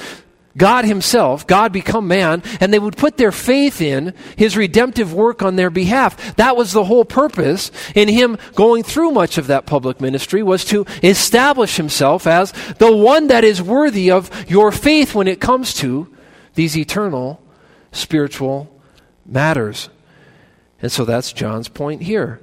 God 0.57 0.85
Himself, 0.85 1.45
God 1.45 1.73
become 1.73 2.07
man, 2.07 2.41
and 2.61 2.73
they 2.73 2.79
would 2.79 2.95
put 2.95 3.17
their 3.17 3.31
faith 3.31 3.81
in 3.81 4.13
His 4.37 4.55
redemptive 4.55 5.13
work 5.13 5.41
on 5.41 5.55
their 5.55 5.69
behalf. 5.69 6.35
That 6.37 6.55
was 6.55 6.71
the 6.71 6.85
whole 6.85 7.05
purpose 7.05 7.71
in 7.93 8.07
Him 8.07 8.37
going 8.53 8.83
through 8.83 9.11
much 9.11 9.37
of 9.37 9.47
that 9.47 9.65
public 9.65 9.99
ministry 9.99 10.41
was 10.41 10.63
to 10.65 10.85
establish 11.03 11.75
Himself 11.75 12.25
as 12.25 12.53
the 12.77 12.95
one 12.95 13.27
that 13.27 13.43
is 13.43 13.61
worthy 13.61 14.09
of 14.09 14.31
your 14.49 14.71
faith 14.71 15.13
when 15.13 15.27
it 15.27 15.41
comes 15.41 15.73
to 15.75 16.13
these 16.53 16.77
eternal 16.77 17.41
spiritual 17.91 18.71
matters. 19.25 19.89
And 20.81 20.91
so 20.91 21.03
that's 21.03 21.33
John's 21.33 21.67
point 21.67 22.03
here. 22.03 22.41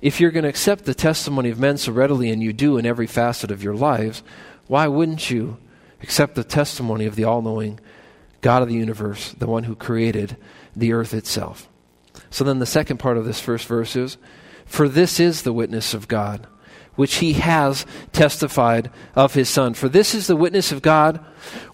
If 0.00 0.18
you're 0.18 0.30
going 0.30 0.44
to 0.44 0.48
accept 0.48 0.86
the 0.86 0.94
testimony 0.94 1.50
of 1.50 1.58
men 1.58 1.76
so 1.76 1.92
readily, 1.92 2.30
and 2.30 2.42
you 2.42 2.54
do 2.54 2.78
in 2.78 2.86
every 2.86 3.06
facet 3.06 3.50
of 3.50 3.62
your 3.62 3.74
lives, 3.74 4.22
why 4.66 4.86
wouldn't 4.86 5.30
you? 5.30 5.58
Accept 6.02 6.34
the 6.34 6.44
testimony 6.44 7.06
of 7.06 7.16
the 7.16 7.24
all 7.24 7.42
knowing 7.42 7.80
God 8.40 8.62
of 8.62 8.68
the 8.68 8.74
universe, 8.74 9.32
the 9.32 9.46
one 9.46 9.64
who 9.64 9.74
created 9.74 10.36
the 10.74 10.92
earth 10.92 11.12
itself. 11.12 11.68
So 12.30 12.44
then 12.44 12.58
the 12.58 12.66
second 12.66 12.98
part 12.98 13.16
of 13.16 13.24
this 13.24 13.40
first 13.40 13.66
verse 13.66 13.96
is 13.96 14.16
For 14.64 14.88
this 14.88 15.20
is 15.20 15.42
the 15.42 15.52
witness 15.52 15.94
of 15.94 16.08
God, 16.08 16.46
which 16.94 17.16
he 17.16 17.34
has 17.34 17.84
testified 18.12 18.90
of 19.14 19.34
his 19.34 19.48
Son. 19.48 19.74
For 19.74 19.88
this 19.88 20.14
is 20.14 20.26
the 20.26 20.36
witness 20.36 20.72
of 20.72 20.82
God, 20.82 21.24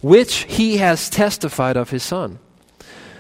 which 0.00 0.44
he 0.44 0.78
has 0.78 1.08
testified 1.08 1.76
of 1.76 1.90
his 1.90 2.02
Son. 2.02 2.38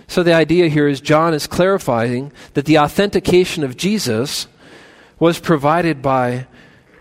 So 0.08 0.22
the 0.22 0.34
idea 0.34 0.68
here 0.68 0.88
is 0.88 1.00
John 1.00 1.34
is 1.34 1.46
clarifying 1.46 2.32
that 2.54 2.64
the 2.64 2.78
authentication 2.78 3.64
of 3.64 3.76
Jesus 3.76 4.46
was 5.18 5.40
provided 5.40 6.00
by 6.00 6.46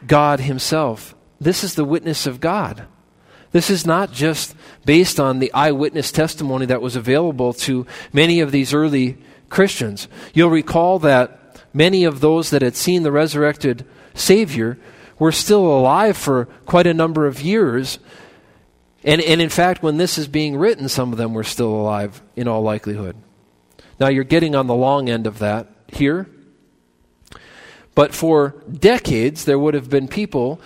God 0.08 0.39
Himself. 0.39 1.15
This 1.39 1.63
is 1.63 1.76
the 1.76 1.86
witness 1.86 2.26
of 2.26 2.39
God. 2.39 2.88
This 3.56 3.70
is 3.70 3.86
not 3.86 4.12
just 4.12 4.54
based 4.84 5.18
on 5.18 5.39
the 5.39 5.54
eyewitness 5.54 6.12
testimony 6.12 6.65
that 6.65 6.82
was 6.82 6.98
available 6.98 7.54
to 7.54 7.88
many 8.12 8.41
of 8.41 8.52
these 8.52 8.74
early 8.74 9.18
Christians. 9.48 10.10
You'll 10.34 10.50
recall 10.50 11.00
that 11.00 11.63
many 11.74 12.04
of 12.04 12.20
those 12.20 12.50
that 12.50 12.62
had 12.62 12.76
seen 12.76 13.04
the 13.04 13.13
resurrected 13.13 13.86
Savior 14.13 14.78
were 15.20 15.32
still 15.32 15.65
alive 15.65 16.18
for 16.18 16.48
quite 16.65 16.86
a 16.86 16.94
number 16.94 17.28
of 17.28 17.41
years. 17.41 17.98
And, 19.06 19.22
and 19.22 19.41
in 19.41 19.48
fact, 19.48 19.82
when 19.82 19.96
this 19.96 20.18
is 20.18 20.28
being 20.28 20.58
written, 20.58 20.89
some 20.89 21.13
of 21.13 21.18
them 21.18 21.34
were 21.34 21.46
still 21.46 21.74
alive 21.74 22.22
in 22.36 22.50
all 22.50 22.62
likelihood. 22.62 23.15
Now, 24.02 24.10
you're 24.10 24.26
getting 24.26 24.54
on 24.54 24.68
the 24.68 24.76
long 24.76 25.08
end 25.08 25.26
of 25.26 25.39
that 25.39 25.70
here. 25.88 26.28
But 27.94 28.13
for 28.13 28.62
decades, 28.70 29.46
there 29.46 29.58
would 29.58 29.76
have 29.76 29.89
been 29.89 30.10
people, 30.10 30.60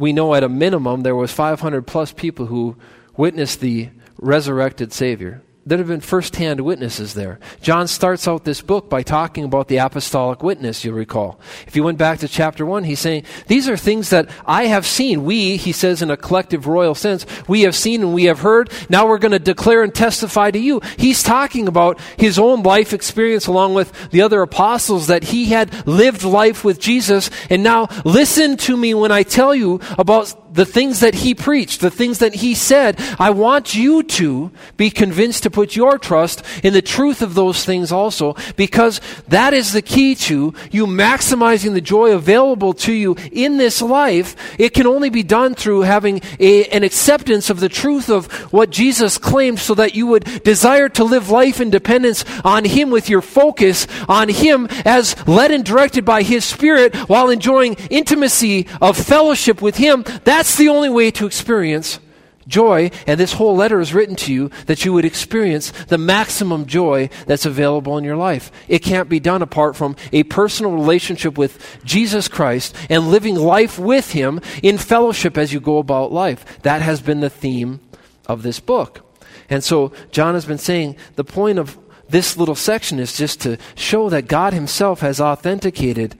we 0.00 0.14
know 0.14 0.34
at 0.34 0.42
a 0.42 0.48
minimum, 0.48 1.02
there 1.02 1.14
was 1.14 1.30
500 1.30 1.86
plus 1.86 2.10
people 2.10 2.46
who 2.46 2.74
witnessed 3.18 3.60
the 3.60 3.90
resurrected 4.16 4.94
Savior 4.94 5.42
there 5.66 5.78
have 5.78 5.88
been 5.88 6.00
firsthand 6.00 6.60
witnesses 6.62 7.12
there. 7.14 7.38
John 7.60 7.86
starts 7.86 8.26
out 8.26 8.44
this 8.44 8.62
book 8.62 8.88
by 8.88 9.02
talking 9.02 9.44
about 9.44 9.68
the 9.68 9.76
apostolic 9.76 10.42
witness, 10.42 10.84
you'll 10.84 10.94
recall. 10.94 11.38
If 11.66 11.76
you 11.76 11.84
went 11.84 11.98
back 11.98 12.20
to 12.20 12.28
chapter 12.28 12.64
1, 12.64 12.84
he's 12.84 12.98
saying, 12.98 13.24
These 13.46 13.68
are 13.68 13.76
things 13.76 14.10
that 14.10 14.30
I 14.46 14.66
have 14.66 14.86
seen. 14.86 15.24
We, 15.24 15.58
he 15.58 15.72
says 15.72 16.00
in 16.00 16.10
a 16.10 16.16
collective 16.16 16.66
royal 16.66 16.94
sense, 16.94 17.26
we 17.46 17.62
have 17.62 17.76
seen 17.76 18.00
and 18.00 18.14
we 18.14 18.24
have 18.24 18.40
heard. 18.40 18.72
Now 18.88 19.06
we're 19.06 19.18
going 19.18 19.32
to 19.32 19.38
declare 19.38 19.82
and 19.82 19.94
testify 19.94 20.50
to 20.50 20.58
you. 20.58 20.80
He's 20.96 21.22
talking 21.22 21.68
about 21.68 22.00
his 22.16 22.38
own 22.38 22.62
life 22.62 22.94
experience 22.94 23.46
along 23.46 23.74
with 23.74 23.92
the 24.10 24.22
other 24.22 24.40
apostles 24.40 25.08
that 25.08 25.24
he 25.24 25.46
had 25.46 25.86
lived 25.86 26.24
life 26.24 26.64
with 26.64 26.80
Jesus. 26.80 27.30
And 27.50 27.62
now 27.62 27.88
listen 28.04 28.56
to 28.58 28.76
me 28.76 28.94
when 28.94 29.12
I 29.12 29.24
tell 29.24 29.54
you 29.54 29.80
about 29.98 30.39
the 30.52 30.66
things 30.66 31.00
that 31.00 31.14
he 31.14 31.34
preached, 31.34 31.80
the 31.80 31.90
things 31.90 32.18
that 32.18 32.34
he 32.36 32.54
said, 32.54 33.00
I 33.18 33.30
want 33.30 33.74
you 33.74 34.02
to 34.02 34.50
be 34.76 34.90
convinced 34.90 35.44
to 35.44 35.50
put 35.50 35.76
your 35.76 35.98
trust 35.98 36.42
in 36.62 36.72
the 36.72 36.82
truth 36.82 37.22
of 37.22 37.34
those 37.34 37.64
things 37.64 37.92
also, 37.92 38.34
because 38.56 39.00
that 39.28 39.54
is 39.54 39.72
the 39.72 39.82
key 39.82 40.14
to 40.14 40.54
you 40.70 40.86
maximizing 40.86 41.72
the 41.72 41.80
joy 41.80 42.12
available 42.12 42.72
to 42.74 42.92
you 42.92 43.16
in 43.32 43.56
this 43.56 43.80
life. 43.80 44.36
It 44.58 44.74
can 44.74 44.86
only 44.86 45.10
be 45.10 45.22
done 45.22 45.54
through 45.54 45.82
having 45.82 46.20
a, 46.38 46.66
an 46.66 46.82
acceptance 46.82 47.50
of 47.50 47.60
the 47.60 47.68
truth 47.68 48.08
of 48.08 48.30
what 48.52 48.70
Jesus 48.70 49.18
claimed 49.18 49.58
so 49.58 49.74
that 49.74 49.94
you 49.94 50.06
would 50.06 50.24
desire 50.42 50.88
to 50.90 51.04
live 51.04 51.30
life 51.30 51.60
in 51.60 51.70
dependence 51.70 52.24
on 52.44 52.64
him 52.64 52.90
with 52.90 53.08
your 53.08 53.22
focus 53.22 53.86
on 54.08 54.28
him 54.28 54.66
as 54.84 55.16
led 55.26 55.50
and 55.50 55.64
directed 55.64 56.04
by 56.04 56.22
his 56.22 56.44
spirit 56.44 56.94
while 57.08 57.30
enjoying 57.30 57.74
intimacy 57.90 58.66
of 58.80 58.96
fellowship 58.96 59.62
with 59.62 59.76
him. 59.76 60.04
That 60.24 60.39
that's 60.40 60.56
the 60.56 60.70
only 60.70 60.88
way 60.88 61.10
to 61.10 61.26
experience 61.26 62.00
joy, 62.48 62.90
and 63.06 63.20
this 63.20 63.34
whole 63.34 63.54
letter 63.54 63.78
is 63.78 63.92
written 63.92 64.16
to 64.16 64.32
you 64.32 64.50
that 64.64 64.86
you 64.86 64.92
would 64.94 65.04
experience 65.04 65.70
the 65.88 65.98
maximum 65.98 66.64
joy 66.64 67.10
that's 67.26 67.44
available 67.44 67.98
in 67.98 68.04
your 68.04 68.16
life. 68.16 68.50
It 68.66 68.78
can't 68.78 69.10
be 69.10 69.20
done 69.20 69.42
apart 69.42 69.76
from 69.76 69.96
a 70.14 70.22
personal 70.22 70.72
relationship 70.72 71.36
with 71.36 71.78
Jesus 71.84 72.26
Christ 72.26 72.74
and 72.88 73.10
living 73.10 73.34
life 73.34 73.78
with 73.78 74.12
Him 74.12 74.40
in 74.62 74.78
fellowship 74.78 75.36
as 75.36 75.52
you 75.52 75.60
go 75.60 75.76
about 75.76 76.10
life. 76.10 76.62
That 76.62 76.80
has 76.80 77.02
been 77.02 77.20
the 77.20 77.28
theme 77.28 77.80
of 78.26 78.42
this 78.42 78.60
book. 78.60 79.06
And 79.50 79.62
so, 79.62 79.92
John 80.10 80.32
has 80.32 80.46
been 80.46 80.56
saying 80.56 80.96
the 81.16 81.24
point 81.24 81.58
of 81.58 81.76
this 82.08 82.38
little 82.38 82.54
section 82.54 82.98
is 82.98 83.14
just 83.14 83.42
to 83.42 83.58
show 83.74 84.08
that 84.08 84.26
God 84.26 84.54
Himself 84.54 85.00
has 85.00 85.20
authenticated 85.20 86.16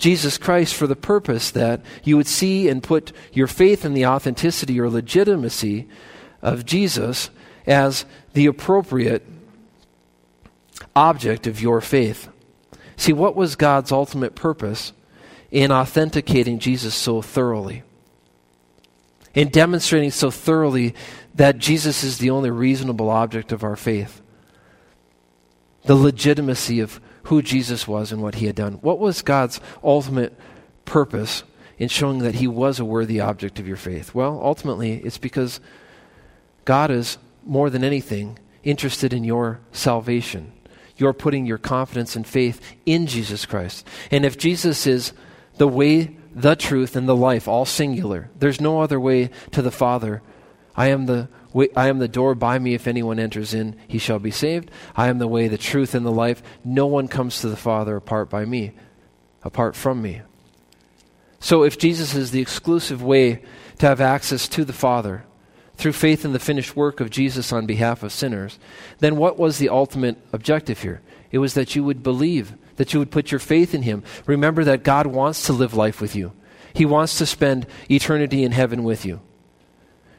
Jesus 0.00 0.38
Christ 0.38 0.74
for 0.74 0.86
the 0.86 0.96
purpose 0.96 1.50
that 1.52 1.82
you 2.02 2.16
would 2.16 2.26
see 2.26 2.68
and 2.68 2.82
put 2.82 3.12
your 3.32 3.46
faith 3.46 3.84
in 3.84 3.94
the 3.94 4.06
authenticity 4.06 4.80
or 4.80 4.88
legitimacy 4.88 5.86
of 6.42 6.64
Jesus 6.64 7.30
as 7.66 8.06
the 8.32 8.46
appropriate 8.46 9.24
object 10.96 11.46
of 11.46 11.60
your 11.60 11.82
faith. 11.82 12.28
See, 12.96 13.12
what 13.12 13.36
was 13.36 13.56
God's 13.56 13.92
ultimate 13.92 14.34
purpose 14.34 14.94
in 15.50 15.70
authenticating 15.70 16.58
Jesus 16.58 16.94
so 16.94 17.20
thoroughly? 17.20 17.82
In 19.34 19.48
demonstrating 19.48 20.10
so 20.10 20.30
thoroughly 20.30 20.94
that 21.34 21.58
Jesus 21.58 22.02
is 22.02 22.18
the 22.18 22.30
only 22.30 22.50
reasonable 22.50 23.10
object 23.10 23.52
of 23.52 23.62
our 23.62 23.76
faith? 23.76 24.22
The 25.84 25.94
legitimacy 25.94 26.80
of 26.80 27.00
who 27.30 27.40
Jesus 27.40 27.86
was 27.86 28.10
and 28.10 28.20
what 28.20 28.34
he 28.34 28.46
had 28.46 28.56
done. 28.56 28.74
What 28.74 28.98
was 28.98 29.22
God's 29.22 29.60
ultimate 29.84 30.36
purpose 30.84 31.44
in 31.78 31.88
showing 31.88 32.18
that 32.18 32.34
he 32.34 32.48
was 32.48 32.80
a 32.80 32.84
worthy 32.84 33.20
object 33.20 33.60
of 33.60 33.68
your 33.68 33.76
faith? 33.76 34.12
Well, 34.12 34.40
ultimately, 34.42 34.94
it's 34.94 35.16
because 35.16 35.60
God 36.64 36.90
is, 36.90 37.18
more 37.46 37.70
than 37.70 37.84
anything, 37.84 38.36
interested 38.64 39.12
in 39.12 39.22
your 39.22 39.60
salvation. 39.70 40.52
You're 40.96 41.12
putting 41.12 41.46
your 41.46 41.56
confidence 41.56 42.16
and 42.16 42.26
faith 42.26 42.60
in 42.84 43.06
Jesus 43.06 43.46
Christ. 43.46 43.86
And 44.10 44.24
if 44.24 44.36
Jesus 44.36 44.84
is 44.88 45.12
the 45.56 45.68
way, 45.68 46.16
the 46.34 46.56
truth, 46.56 46.96
and 46.96 47.08
the 47.08 47.14
life, 47.14 47.46
all 47.46 47.64
singular, 47.64 48.28
there's 48.40 48.60
no 48.60 48.80
other 48.80 48.98
way 48.98 49.30
to 49.52 49.62
the 49.62 49.70
Father. 49.70 50.20
I 50.74 50.88
am 50.88 51.06
the 51.06 51.28
I 51.76 51.88
am 51.88 51.98
the 51.98 52.08
door 52.08 52.34
by 52.34 52.58
me. 52.58 52.74
If 52.74 52.86
anyone 52.86 53.18
enters 53.18 53.54
in, 53.54 53.76
he 53.88 53.98
shall 53.98 54.18
be 54.18 54.30
saved. 54.30 54.70
I 54.94 55.08
am 55.08 55.18
the 55.18 55.28
way, 55.28 55.48
the 55.48 55.58
truth, 55.58 55.94
and 55.94 56.06
the 56.06 56.10
life. 56.10 56.42
No 56.64 56.86
one 56.86 57.08
comes 57.08 57.40
to 57.40 57.48
the 57.48 57.56
Father 57.56 57.96
apart 57.96 58.30
by 58.30 58.44
me, 58.44 58.72
apart 59.42 59.74
from 59.74 60.00
me. 60.00 60.22
So 61.40 61.64
if 61.64 61.78
Jesus 61.78 62.14
is 62.14 62.30
the 62.30 62.40
exclusive 62.40 63.02
way 63.02 63.42
to 63.78 63.86
have 63.86 64.00
access 64.00 64.46
to 64.48 64.64
the 64.64 64.72
Father 64.72 65.24
through 65.76 65.92
faith 65.92 66.24
in 66.24 66.32
the 66.32 66.38
finished 66.38 66.76
work 66.76 67.00
of 67.00 67.10
Jesus 67.10 67.52
on 67.52 67.66
behalf 67.66 68.02
of 68.02 68.12
sinners, 68.12 68.58
then 68.98 69.16
what 69.16 69.38
was 69.38 69.58
the 69.58 69.70
ultimate 69.70 70.18
objective 70.32 70.82
here? 70.82 71.00
It 71.32 71.38
was 71.38 71.54
that 71.54 71.74
you 71.74 71.82
would 71.82 72.02
believe, 72.02 72.54
that 72.76 72.92
you 72.92 72.98
would 72.98 73.10
put 73.10 73.32
your 73.32 73.38
faith 73.38 73.74
in 73.74 73.82
Him. 73.82 74.02
Remember 74.26 74.64
that 74.64 74.84
God 74.84 75.06
wants 75.06 75.46
to 75.46 75.52
live 75.52 75.74
life 75.74 76.00
with 76.00 76.14
you. 76.14 76.32
He 76.74 76.84
wants 76.84 77.18
to 77.18 77.26
spend 77.26 77.66
eternity 77.90 78.44
in 78.44 78.52
heaven 78.52 78.84
with 78.84 79.04
you. 79.04 79.20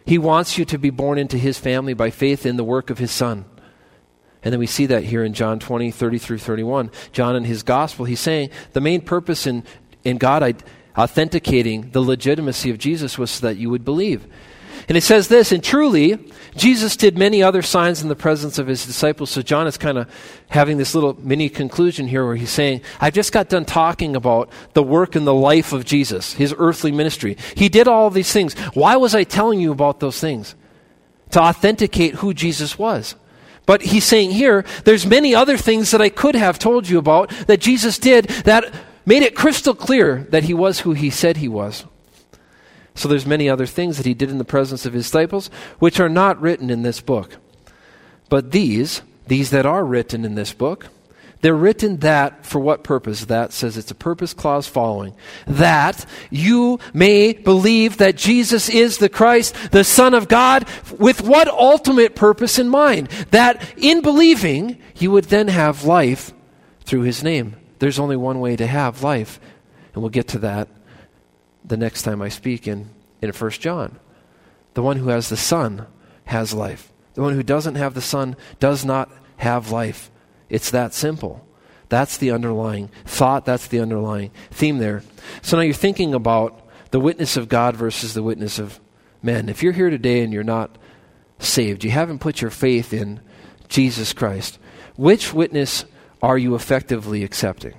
He 0.06 0.18
wants 0.18 0.58
you 0.58 0.66
to 0.66 0.78
be 0.78 0.90
born 0.90 1.18
into 1.18 1.38
his 1.38 1.60
family 1.60 1.94
by 1.94 2.10
faith 2.10 2.46
in 2.46 2.58
the 2.58 2.64
work 2.64 2.90
of 2.90 2.98
his 2.98 3.12
son. 3.12 3.46
And 4.44 4.52
then 4.52 4.60
we 4.60 4.68
see 4.68 4.88
that 4.88 5.04
here 5.04 5.24
in 5.24 5.34
John 5.34 5.60
20, 5.60 5.92
30 5.92 6.18
through 6.18 6.40
31. 6.40 6.90
John 7.12 7.36
in 7.36 7.44
his 7.44 7.62
gospel, 7.62 8.06
he's 8.06 8.20
saying 8.20 8.50
the 8.74 8.82
main 8.82 9.02
purpose 9.02 9.46
in, 9.46 9.64
in 10.04 10.18
God 10.18 10.64
authenticating 10.98 11.92
the 11.92 12.02
legitimacy 12.02 12.70
of 12.70 12.78
Jesus 12.78 13.18
was 13.18 13.32
so 13.32 13.48
that 13.48 13.58
you 13.58 13.70
would 13.70 13.86
believe. 13.86 14.26
And 14.88 14.98
it 14.98 15.02
says 15.02 15.28
this, 15.28 15.52
and 15.52 15.64
truly, 15.64 16.18
Jesus 16.56 16.98
did 16.98 17.18
many 17.18 17.42
other 17.42 17.62
signs 17.62 18.02
in 18.02 18.10
the 18.10 18.16
presence 18.16 18.58
of 18.58 18.68
his 18.68 18.86
disciples. 18.86 19.30
So 19.30 19.42
John 19.42 19.68
is 19.68 19.78
kind 19.78 19.98
of 19.98 20.10
having 20.50 20.78
this 20.78 20.94
little 20.94 21.18
mini 21.22 21.50
conclusion 21.50 22.08
here 22.08 22.26
where 22.26 22.36
he's 22.36 22.50
saying, 22.50 22.82
I've 23.00 23.14
just 23.14 23.32
got 23.32 23.50
done 23.50 23.66
talking 23.66 24.16
about 24.16 24.50
the 24.74 24.84
work 24.84 25.16
and 25.16 25.26
the 25.26 25.34
life 25.34 25.72
of 25.74 25.86
Jesus, 25.86 26.34
his 26.34 26.54
earthly 26.58 26.92
ministry. 26.92 27.38
He 27.56 27.70
did 27.70 27.88
all 27.88 28.10
these 28.10 28.34
things. 28.34 28.54
Why 28.74 28.98
was 28.98 29.16
I 29.16 29.24
telling 29.24 29.60
you 29.60 29.72
about 29.72 30.00
those 30.00 30.20
things? 30.20 30.56
To 31.32 31.42
authenticate 31.42 32.16
who 32.16 32.34
Jesus 32.34 32.78
was. 32.78 33.16
But 33.66 33.84
he's 33.84 34.04
saying 34.04 34.32
here, 34.32 34.66
there's 34.84 35.06
many 35.06 35.34
other 35.34 35.56
things 35.56 35.92
that 35.92 36.02
I 36.02 36.10
could 36.10 36.36
have 36.36 36.60
told 36.60 36.90
you 36.90 36.98
about 36.98 37.30
that 37.48 37.62
Jesus 37.62 37.98
did 37.98 38.26
that 38.44 38.74
made 39.06 39.24
it 39.24 39.36
crystal 39.36 39.74
clear 39.74 40.28
that 40.32 40.44
he 40.44 40.54
was 40.54 40.82
who 40.82 40.94
he 40.94 41.10
said 41.10 41.38
he 41.38 41.48
was. 41.48 41.86
So 43.02 43.10
there's 43.10 43.26
many 43.26 43.50
other 43.50 43.66
things 43.66 43.98
that 43.98 44.06
he 44.06 44.14
did 44.14 44.30
in 44.30 44.38
the 44.38 44.46
presence 44.46 44.86
of 44.86 44.94
his 44.94 45.06
disciples 45.06 45.50
which 45.80 46.00
are 46.00 46.08
not 46.08 46.40
written 46.40 46.70
in 46.70 46.84
this 46.84 47.02
book. 47.02 47.38
But 48.30 48.52
these, 48.52 49.02
these 49.26 49.50
that 49.50 49.66
are 49.66 49.84
written 49.84 50.24
in 50.24 50.36
this 50.36 50.54
book, 50.54 50.86
they're 51.42 51.56
written 51.56 51.98
that 51.98 52.46
for 52.46 52.60
what 52.60 52.84
purpose? 52.84 53.26
That 53.26 53.54
says 53.54 53.76
it's 53.76 53.90
a 53.90 53.96
purpose 53.96 54.36
clause 54.36 54.68
following. 54.68 55.16
That 55.48 56.06
you 56.30 56.80
may 56.94 57.34
believe 57.34 57.98
that 57.98 58.18
Jesus 58.18 58.70
is 58.70 59.00
the 59.00 59.10
Christ, 59.10 59.56
the 59.72 59.84
Son 59.84 60.14
of 60.14 60.28
God, 60.28 60.68
with 61.00 61.24
what 61.24 61.48
ultimate 61.48 62.16
purpose 62.16 62.60
in 62.60 62.70
mind? 62.70 63.08
That 63.32 63.68
in 63.78 64.02
believing, 64.02 64.78
you 64.96 65.10
would 65.10 65.26
then 65.26 65.48
have 65.48 65.86
life 65.86 66.34
through 66.82 67.02
his 67.02 67.24
name. 67.24 67.56
There's 67.80 67.98
only 67.98 68.16
one 68.16 68.40
way 68.40 68.56
to 68.58 68.68
have 68.68 69.02
life, 69.02 69.40
and 69.96 70.04
we'll 70.04 70.12
get 70.12 70.28
to 70.28 70.40
that 70.40 70.68
the 71.72 71.78
next 71.78 72.04
time 72.04 72.22
I 72.22 72.28
speak 72.28 72.68
in, 72.68 72.90
in 73.22 73.32
1 73.32 73.52
John. 73.52 73.98
The 74.74 74.84
one 74.84 74.98
who 74.98 75.08
has 75.08 75.30
the 75.30 75.38
Son 75.38 75.88
has 76.26 76.54
life. 76.54 76.92
The 77.14 77.22
one 77.22 77.34
who 77.34 77.44
doesn't 77.44 77.76
have 77.76 77.94
the 77.94 78.02
Son 78.02 78.36
does 78.60 78.84
not 78.84 79.10
have 79.38 79.72
life. 79.72 80.12
It's 80.50 80.70
that 80.72 80.94
simple. 80.94 81.48
That's 81.88 82.18
the 82.18 82.32
underlying 82.32 82.90
thought, 83.06 83.46
that's 83.46 83.68
the 83.68 83.80
underlying 83.80 84.32
theme 84.52 84.80
there. 84.80 85.02
So 85.42 85.56
now 85.56 85.64
you're 85.64 85.74
thinking 85.74 86.14
about 86.14 86.62
the 86.92 87.00
witness 87.00 87.38
of 87.38 87.48
God 87.48 87.78
versus 87.78 88.14
the 88.14 88.24
witness 88.24 88.60
of 88.60 88.80
men. 89.24 89.48
If 89.48 89.64
you're 89.64 89.72
here 89.72 89.90
today 89.90 90.24
and 90.24 90.34
you're 90.34 90.44
not 90.44 90.78
saved, 91.40 91.86
you 91.86 91.92
haven't 91.92 92.20
put 92.20 92.42
your 92.42 92.52
faith 92.52 92.92
in 92.92 93.22
Jesus 93.70 94.12
Christ, 94.12 94.60
which 94.98 95.34
witness 95.34 95.86
are 96.22 96.38
you 96.38 96.54
effectively 96.54 97.24
accepting? 97.24 97.76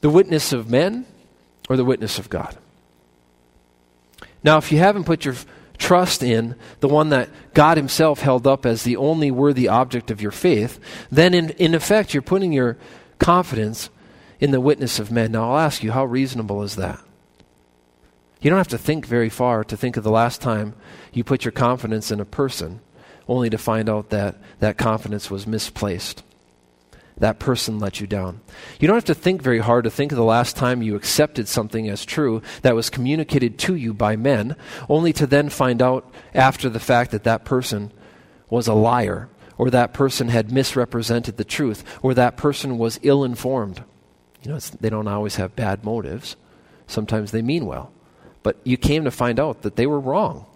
The 0.00 0.10
witness 0.10 0.54
of 0.54 0.70
men 0.70 1.04
or 1.68 1.76
the 1.76 1.84
witness 1.84 2.18
of 2.18 2.28
God. 2.28 2.56
Now, 4.42 4.58
if 4.58 4.70
you 4.70 4.78
haven't 4.78 5.04
put 5.04 5.24
your 5.24 5.34
trust 5.78 6.22
in 6.22 6.54
the 6.80 6.88
one 6.88 7.10
that 7.10 7.28
God 7.54 7.76
Himself 7.76 8.20
held 8.20 8.46
up 8.46 8.64
as 8.64 8.82
the 8.82 8.96
only 8.96 9.30
worthy 9.30 9.68
object 9.68 10.10
of 10.10 10.22
your 10.22 10.30
faith, 10.30 10.78
then 11.10 11.34
in, 11.34 11.50
in 11.50 11.74
effect 11.74 12.14
you're 12.14 12.22
putting 12.22 12.52
your 12.52 12.76
confidence 13.18 13.90
in 14.38 14.50
the 14.50 14.60
witness 14.60 14.98
of 14.98 15.10
men. 15.10 15.32
Now, 15.32 15.50
I'll 15.50 15.58
ask 15.58 15.82
you, 15.82 15.92
how 15.92 16.04
reasonable 16.04 16.62
is 16.62 16.76
that? 16.76 17.00
You 18.40 18.50
don't 18.50 18.58
have 18.58 18.68
to 18.68 18.78
think 18.78 19.06
very 19.06 19.30
far 19.30 19.64
to 19.64 19.76
think 19.76 19.96
of 19.96 20.04
the 20.04 20.10
last 20.10 20.40
time 20.40 20.74
you 21.12 21.24
put 21.24 21.44
your 21.44 21.52
confidence 21.52 22.10
in 22.10 22.20
a 22.20 22.24
person, 22.24 22.80
only 23.26 23.50
to 23.50 23.58
find 23.58 23.88
out 23.88 24.10
that 24.10 24.36
that 24.60 24.76
confidence 24.76 25.30
was 25.30 25.46
misplaced 25.46 26.22
that 27.18 27.38
person 27.38 27.78
let 27.78 28.00
you 28.00 28.06
down. 28.06 28.40
You 28.78 28.86
don't 28.86 28.96
have 28.96 29.04
to 29.06 29.14
think 29.14 29.40
very 29.40 29.60
hard 29.60 29.84
to 29.84 29.90
think 29.90 30.12
of 30.12 30.16
the 30.16 30.24
last 30.24 30.56
time 30.56 30.82
you 30.82 30.96
accepted 30.96 31.48
something 31.48 31.88
as 31.88 32.04
true 32.04 32.42
that 32.62 32.74
was 32.74 32.90
communicated 32.90 33.58
to 33.60 33.74
you 33.74 33.94
by 33.94 34.16
men, 34.16 34.56
only 34.88 35.12
to 35.14 35.26
then 35.26 35.48
find 35.48 35.80
out 35.80 36.12
after 36.34 36.68
the 36.68 36.80
fact 36.80 37.10
that 37.12 37.24
that 37.24 37.44
person 37.44 37.90
was 38.50 38.68
a 38.68 38.74
liar, 38.74 39.28
or 39.58 39.70
that 39.70 39.94
person 39.94 40.28
had 40.28 40.52
misrepresented 40.52 41.36
the 41.36 41.44
truth, 41.44 41.82
or 42.02 42.12
that 42.14 42.36
person 42.36 42.76
was 42.76 43.00
ill 43.02 43.24
informed. 43.24 43.82
You 44.42 44.52
know, 44.52 44.58
they 44.58 44.90
don't 44.90 45.08
always 45.08 45.36
have 45.36 45.56
bad 45.56 45.84
motives, 45.84 46.36
sometimes 46.86 47.30
they 47.30 47.42
mean 47.42 47.64
well. 47.64 47.92
But 48.42 48.58
you 48.62 48.76
came 48.76 49.04
to 49.04 49.10
find 49.10 49.40
out 49.40 49.62
that 49.62 49.76
they 49.76 49.86
were 49.86 49.98
wrong. 49.98 50.46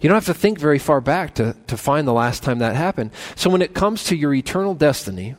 You 0.00 0.08
don't 0.08 0.16
have 0.16 0.26
to 0.26 0.34
think 0.34 0.58
very 0.58 0.78
far 0.78 1.00
back 1.00 1.34
to, 1.34 1.56
to 1.66 1.76
find 1.76 2.08
the 2.08 2.12
last 2.12 2.42
time 2.42 2.60
that 2.60 2.74
happened. 2.74 3.10
So 3.36 3.50
when 3.50 3.62
it 3.62 3.74
comes 3.74 4.04
to 4.04 4.16
your 4.16 4.32
eternal 4.32 4.74
destiny, 4.74 5.36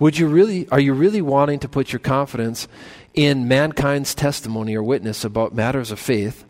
would 0.00 0.18
you 0.18 0.26
really, 0.26 0.66
are 0.70 0.80
you 0.80 0.94
really 0.94 1.22
wanting 1.22 1.60
to 1.60 1.68
put 1.68 1.92
your 1.92 2.00
confidence 2.00 2.66
in 3.14 3.46
mankind's 3.46 4.14
testimony 4.14 4.74
or 4.74 4.82
witness 4.82 5.24
about 5.24 5.54
matters 5.54 5.90
of 5.90 6.00
faith 6.00 6.44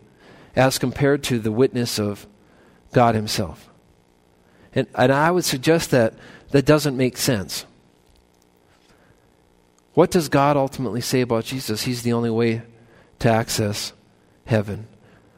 as 0.55 0.79
compared 0.79 1.23
to 1.25 1.39
the 1.41 1.53
witness 1.53 1.99
of 1.99 2.27
God 2.93 3.15
Himself? 3.15 3.69
And, 4.73 4.87
and 4.95 5.13
I 5.13 5.33
would 5.33 5.45
suggest 5.45 5.91
that 5.91 6.15
that 6.53 6.65
doesn't 6.65 6.97
make 6.97 7.17
sense. 7.17 7.67
What 9.95 10.13
does 10.13 10.29
God 10.29 10.57
ultimately 10.57 11.01
say 11.01 11.21
about 11.21 11.45
Jesus? 11.45 11.83
He's 11.83 12.03
the 12.03 12.13
only 12.13 12.31
way 12.31 12.63
to 13.19 13.29
access 13.29 13.93
heaven. 14.45 14.87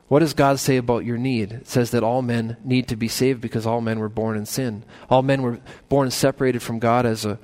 What 0.09 0.19
does 0.19 0.35
God 0.35 0.59
say 0.59 0.77
about 0.77 1.07
your 1.07 1.17
need? 1.17 1.53
It 1.53 1.67
says 1.67 1.91
that 1.93 2.03
all 2.03 2.21
men 2.21 2.59
need 2.63 2.89
to 2.89 2.97
be 2.97 3.09
saved 3.09 3.41
because 3.41 3.67
all 3.67 3.81
men 3.81 3.99
were 3.99 4.11
born 4.11 4.37
in 4.37 4.45
sin. 4.45 4.85
All 5.09 5.23
men 5.23 5.41
were 5.41 5.61
born 5.89 6.11
separated 6.11 6.63
from 6.63 6.79
God 6.79 7.07
as 7.07 7.25
a 7.25 7.39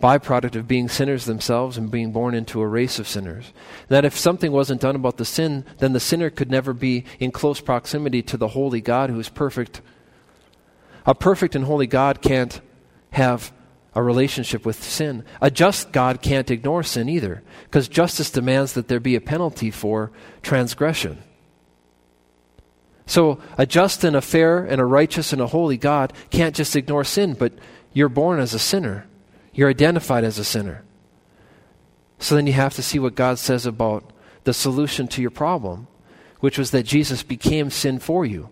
byproduct 0.00 0.56
of 0.56 0.68
being 0.68 0.88
sinners 0.88 1.24
themselves 1.24 1.78
and 1.78 1.90
being 1.90 2.12
born 2.12 2.34
into 2.34 2.60
a 2.60 2.66
race 2.66 2.98
of 2.98 3.08
sinners. 3.08 3.52
That 3.88 4.04
if 4.04 4.16
something 4.16 4.52
wasn't 4.52 4.82
done 4.82 4.96
about 4.96 5.16
the 5.16 5.24
sin, 5.24 5.64
then 5.78 5.92
the 5.92 6.00
sinner 6.00 6.28
could 6.28 6.50
never 6.50 6.72
be 6.72 7.04
in 7.18 7.30
close 7.32 7.60
proximity 7.60 8.22
to 8.22 8.36
the 8.36 8.48
holy 8.48 8.80
God 8.80 9.08
who 9.08 9.18
is 9.18 9.28
perfect. 9.28 9.80
A 11.06 11.14
perfect 11.14 11.54
and 11.54 11.64
holy 11.64 11.86
God 11.86 12.20
can't 12.20 12.60
have 13.12 13.52
a 13.94 14.02
relationship 14.02 14.66
with 14.66 14.82
sin. 14.82 15.24
A 15.40 15.50
just 15.50 15.92
God 15.92 16.20
can't 16.20 16.50
ignore 16.50 16.82
sin 16.82 17.08
either, 17.08 17.42
because 17.64 17.88
justice 17.88 18.30
demands 18.30 18.74
that 18.74 18.88
there 18.88 19.00
be 19.00 19.14
a 19.14 19.20
penalty 19.22 19.70
for 19.70 20.12
transgression. 20.42 21.22
So, 23.06 23.40
a 23.56 23.64
just 23.64 24.04
and 24.04 24.14
a 24.14 24.20
fair 24.20 24.58
and 24.64 24.80
a 24.80 24.84
righteous 24.84 25.32
and 25.32 25.40
a 25.40 25.46
holy 25.46 25.78
God 25.78 26.12
can't 26.28 26.54
just 26.54 26.76
ignore 26.76 27.04
sin, 27.04 27.34
but 27.34 27.54
you're 27.94 28.10
born 28.10 28.40
as 28.40 28.52
a 28.52 28.58
sinner. 28.58 29.06
You're 29.56 29.70
identified 29.70 30.22
as 30.22 30.38
a 30.38 30.44
sinner. 30.44 30.84
So 32.18 32.34
then 32.34 32.46
you 32.46 32.52
have 32.52 32.74
to 32.74 32.82
see 32.82 32.98
what 32.98 33.14
God 33.14 33.38
says 33.38 33.64
about 33.64 34.12
the 34.44 34.52
solution 34.52 35.08
to 35.08 35.22
your 35.22 35.30
problem, 35.30 35.88
which 36.40 36.58
was 36.58 36.70
that 36.70 36.84
Jesus 36.84 37.22
became 37.22 37.70
sin 37.70 37.98
for 37.98 38.24
you. 38.24 38.50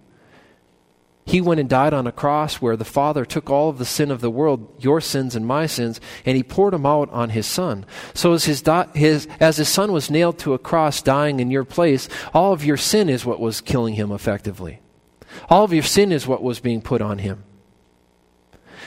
He 1.26 1.42
went 1.42 1.60
and 1.60 1.68
died 1.68 1.92
on 1.92 2.06
a 2.06 2.12
cross 2.12 2.56
where 2.56 2.76
the 2.76 2.84
Father 2.86 3.26
took 3.26 3.50
all 3.50 3.68
of 3.68 3.78
the 3.78 3.84
sin 3.84 4.10
of 4.10 4.22
the 4.22 4.30
world, 4.30 4.82
your 4.82 5.00
sins 5.00 5.36
and 5.36 5.46
my 5.46 5.66
sins, 5.66 6.00
and 6.24 6.36
he 6.36 6.42
poured 6.42 6.72
them 6.72 6.86
out 6.86 7.10
on 7.10 7.30
his 7.30 7.46
Son. 7.46 7.84
So 8.14 8.32
as 8.32 8.46
his, 8.46 8.62
di- 8.62 8.88
his, 8.94 9.28
as 9.40 9.58
his 9.58 9.68
Son 9.68 9.92
was 9.92 10.10
nailed 10.10 10.38
to 10.40 10.54
a 10.54 10.58
cross, 10.58 11.02
dying 11.02 11.38
in 11.38 11.50
your 11.50 11.64
place, 11.64 12.08
all 12.32 12.52
of 12.52 12.64
your 12.64 12.76
sin 12.78 13.10
is 13.10 13.26
what 13.26 13.40
was 13.40 13.60
killing 13.60 13.94
him 13.94 14.10
effectively. 14.10 14.80
All 15.50 15.64
of 15.64 15.72
your 15.72 15.82
sin 15.82 16.12
is 16.12 16.26
what 16.26 16.42
was 16.42 16.60
being 16.60 16.80
put 16.80 17.02
on 17.02 17.18
him. 17.18 17.43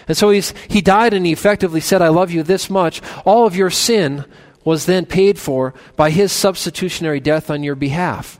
And 0.08 0.16
so 0.16 0.30
he's, 0.30 0.54
he 0.70 0.82
died 0.82 1.14
and 1.14 1.26
he 1.26 1.32
effectively 1.32 1.82
said, 1.82 2.02
I 2.02 2.08
love 2.08 2.32
you 2.32 2.44
this 2.44 2.70
much. 2.70 3.02
All 3.26 3.46
of 3.46 3.56
your 3.56 3.70
sin 3.70 4.26
was 4.64 4.86
then 4.86 5.06
paid 5.06 5.40
for 5.40 5.74
by 5.96 6.10
his 6.10 6.32
substitutionary 6.32 7.20
death 7.20 7.50
on 7.50 7.64
your 7.64 7.76
behalf. 7.76 8.40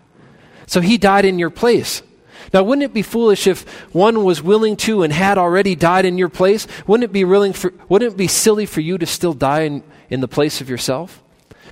So 0.66 0.82
he 0.82 0.98
died 0.98 1.26
in 1.26 1.40
your 1.40 1.50
place. 1.50 2.04
Now, 2.54 2.64
wouldn't 2.64 2.84
it 2.84 2.94
be 2.94 3.02
foolish 3.02 3.48
if 3.48 3.68
one 3.94 4.24
was 4.24 4.42
willing 4.42 4.78
to 4.78 5.04
and 5.04 5.12
had 5.12 5.38
already 5.38 5.76
died 5.76 6.06
in 6.06 6.18
your 6.18 6.30
place? 6.30 6.68
Wouldn't 6.86 7.04
it 7.04 7.14
be, 7.14 7.24
willing 7.24 7.54
for, 7.54 7.74
wouldn't 7.90 8.14
it 8.14 8.18
be 8.18 8.28
silly 8.28 8.66
for 8.66 8.82
you 8.82 8.98
to 8.98 9.06
still 9.06 9.34
die 9.34 9.62
in, 9.62 9.84
in 10.10 10.22
the 10.22 10.28
place 10.28 10.62
of 10.62 10.70
yourself? 10.70 11.24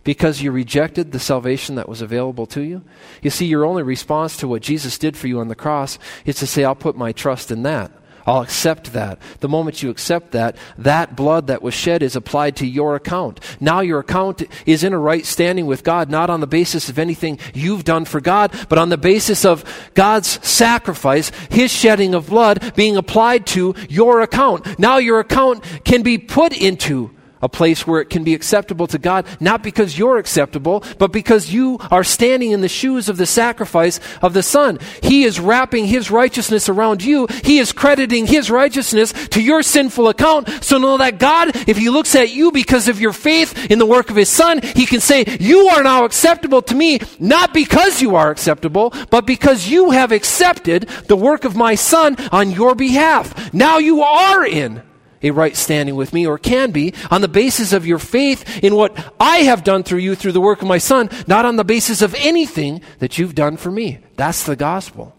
Because 0.03 0.41
you 0.41 0.51
rejected 0.51 1.11
the 1.11 1.19
salvation 1.19 1.75
that 1.75 1.89
was 1.89 2.01
available 2.01 2.45
to 2.47 2.61
you? 2.61 2.83
You 3.21 3.29
see, 3.29 3.45
your 3.45 3.65
only 3.65 3.83
response 3.83 4.37
to 4.37 4.47
what 4.47 4.61
Jesus 4.61 4.97
did 4.97 5.17
for 5.17 5.27
you 5.27 5.39
on 5.39 5.47
the 5.47 5.55
cross 5.55 5.97
is 6.25 6.35
to 6.37 6.47
say, 6.47 6.63
I'll 6.63 6.75
put 6.75 6.97
my 6.97 7.11
trust 7.11 7.51
in 7.51 7.63
that. 7.63 7.91
I'll 8.25 8.41
accept 8.41 8.93
that. 8.93 9.19
The 9.39 9.49
moment 9.49 9.83
you 9.83 9.89
accept 9.89 10.31
that, 10.31 10.57
that 10.77 11.15
blood 11.15 11.47
that 11.47 11.61
was 11.61 11.73
shed 11.73 12.01
is 12.01 12.15
applied 12.15 12.55
to 12.57 12.65
your 12.65 12.95
account. 12.95 13.39
Now 13.59 13.81
your 13.81 13.99
account 13.99 14.43
is 14.65 14.83
in 14.83 14.93
a 14.93 14.99
right 14.99 15.25
standing 15.25 15.67
with 15.67 15.83
God, 15.83 16.09
not 16.09 16.29
on 16.29 16.39
the 16.39 16.47
basis 16.47 16.89
of 16.89 16.97
anything 16.97 17.39
you've 17.53 17.83
done 17.83 18.05
for 18.05 18.19
God, 18.19 18.51
but 18.67 18.79
on 18.79 18.89
the 18.89 18.97
basis 18.97 19.45
of 19.45 19.63
God's 19.93 20.45
sacrifice, 20.45 21.29
His 21.49 21.71
shedding 21.71 22.15
of 22.15 22.27
blood 22.27 22.73
being 22.75 22.97
applied 22.97 23.45
to 23.47 23.75
your 23.89 24.21
account. 24.21 24.79
Now 24.79 24.97
your 24.97 25.19
account 25.19 25.63
can 25.83 26.01
be 26.01 26.17
put 26.17 26.55
into 26.55 27.14
a 27.41 27.49
place 27.49 27.85
where 27.85 28.01
it 28.01 28.09
can 28.09 28.23
be 28.23 28.33
acceptable 28.33 28.87
to 28.87 28.97
God, 28.97 29.25
not 29.39 29.61
because 29.61 29.97
you're 29.97 30.17
acceptable, 30.17 30.83
but 30.97 31.11
because 31.11 31.53
you 31.53 31.79
are 31.91 32.03
standing 32.03 32.51
in 32.51 32.61
the 32.61 32.67
shoes 32.67 33.09
of 33.09 33.17
the 33.17 33.25
sacrifice 33.25 33.99
of 34.21 34.33
the 34.33 34.43
Son. 34.43 34.79
He 35.01 35.23
is 35.23 35.39
wrapping 35.39 35.85
His 35.85 36.09
righteousness 36.09 36.69
around 36.69 37.03
you. 37.03 37.27
He 37.43 37.59
is 37.59 37.71
crediting 37.71 38.25
His 38.25 38.49
righteousness 38.49 39.11
to 39.29 39.41
your 39.41 39.63
sinful 39.63 40.09
account. 40.09 40.49
So 40.63 40.77
know 40.77 40.97
that 40.97 41.19
God, 41.19 41.55
if 41.67 41.77
He 41.77 41.89
looks 41.89 42.15
at 42.15 42.33
you 42.33 42.51
because 42.51 42.87
of 42.87 42.99
your 42.99 43.13
faith 43.13 43.69
in 43.69 43.79
the 43.79 43.85
work 43.85 44.09
of 44.09 44.15
His 44.15 44.29
Son, 44.29 44.61
He 44.61 44.85
can 44.85 44.99
say, 44.99 45.25
You 45.39 45.67
are 45.67 45.83
now 45.83 46.05
acceptable 46.05 46.61
to 46.63 46.75
me, 46.75 46.99
not 47.19 47.53
because 47.53 48.01
you 48.01 48.15
are 48.15 48.31
acceptable, 48.31 48.93
but 49.09 49.25
because 49.25 49.67
you 49.67 49.91
have 49.91 50.11
accepted 50.11 50.83
the 51.07 51.17
work 51.17 51.45
of 51.45 51.55
my 51.55 51.75
Son 51.75 52.15
on 52.31 52.51
your 52.51 52.75
behalf. 52.75 53.53
Now 53.53 53.77
you 53.77 54.01
are 54.01 54.45
in 54.45 54.81
a 55.25 55.31
right 55.31 55.55
standing 55.55 55.95
with 55.95 56.13
me, 56.13 56.25
or 56.25 56.37
can 56.37 56.71
be, 56.71 56.93
on 57.09 57.21
the 57.21 57.27
basis 57.27 57.73
of 57.73 57.85
your 57.85 57.99
faith 57.99 58.63
in 58.63 58.75
what 58.75 59.13
I 59.19 59.37
have 59.39 59.63
done 59.63 59.83
through 59.83 59.99
you 59.99 60.15
through 60.15 60.33
the 60.33 60.41
work 60.41 60.61
of 60.61 60.67
my 60.67 60.77
Son, 60.77 61.09
not 61.27 61.45
on 61.45 61.55
the 61.55 61.63
basis 61.63 62.01
of 62.01 62.15
anything 62.15 62.81
that 62.99 63.17
you've 63.17 63.35
done 63.35 63.57
for 63.57 63.71
me. 63.71 63.99
That's 64.15 64.43
the 64.43 64.55
gospel. 64.55 65.15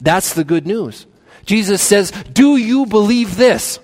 That's 0.00 0.34
the 0.34 0.44
good 0.44 0.66
news. 0.66 1.06
Jesus 1.44 1.82
says, 1.82 2.12
Do 2.32 2.56
you 2.56 2.86
believe 2.86 3.36
this? 3.36 3.80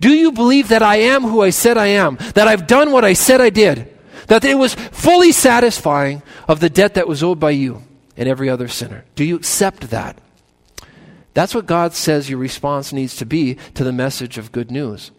Do 0.00 0.10
you 0.10 0.32
believe 0.32 0.68
that 0.68 0.82
I 0.82 0.96
am 0.96 1.22
who 1.22 1.40
I 1.40 1.50
said 1.50 1.78
I 1.78 1.86
am? 1.86 2.16
That 2.34 2.48
I've 2.48 2.66
done 2.66 2.92
what 2.92 3.04
I 3.04 3.14
said 3.14 3.40
I 3.40 3.50
did? 3.50 3.90
That 4.26 4.44
it 4.44 4.58
was 4.58 4.74
fully 4.74 5.32
satisfying 5.32 6.22
of 6.48 6.60
the 6.60 6.70
debt 6.70 6.94
that 6.94 7.08
was 7.08 7.22
owed 7.22 7.40
by 7.40 7.50
you 7.50 7.82
and 8.16 8.28
every 8.28 8.48
other 8.48 8.68
sinner? 8.68 9.04
Do 9.14 9.24
you 9.24 9.36
accept 9.36 9.90
that? 9.90 10.18
That's 11.34 11.54
what 11.54 11.66
God 11.66 11.94
says 11.94 12.30
your 12.30 12.38
response 12.38 12.92
needs 12.92 13.16
to 13.16 13.26
be 13.26 13.56
to 13.74 13.84
the 13.84 13.92
message 13.92 14.38
of 14.38 14.52
good 14.52 14.70
news, 14.70 15.10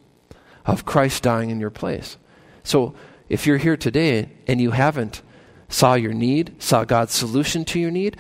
of 0.66 0.86
Christ 0.86 1.24
dying 1.24 1.50
in 1.50 1.60
your 1.60 1.70
place. 1.70 2.18
So 2.64 2.96
if 3.30 3.46
you're 3.46 3.58
here 3.58 3.78
today 3.78 4.30
and 4.48 4.60
you 4.60 4.72
haven't 4.72 5.22
saw 5.68 5.96
your 5.96 6.14
need, 6.14 6.56
saw 6.62 6.86
God's 6.86 7.14
solution 7.14 7.66
to 7.66 7.80
your 7.80 7.92
need, 7.92 8.18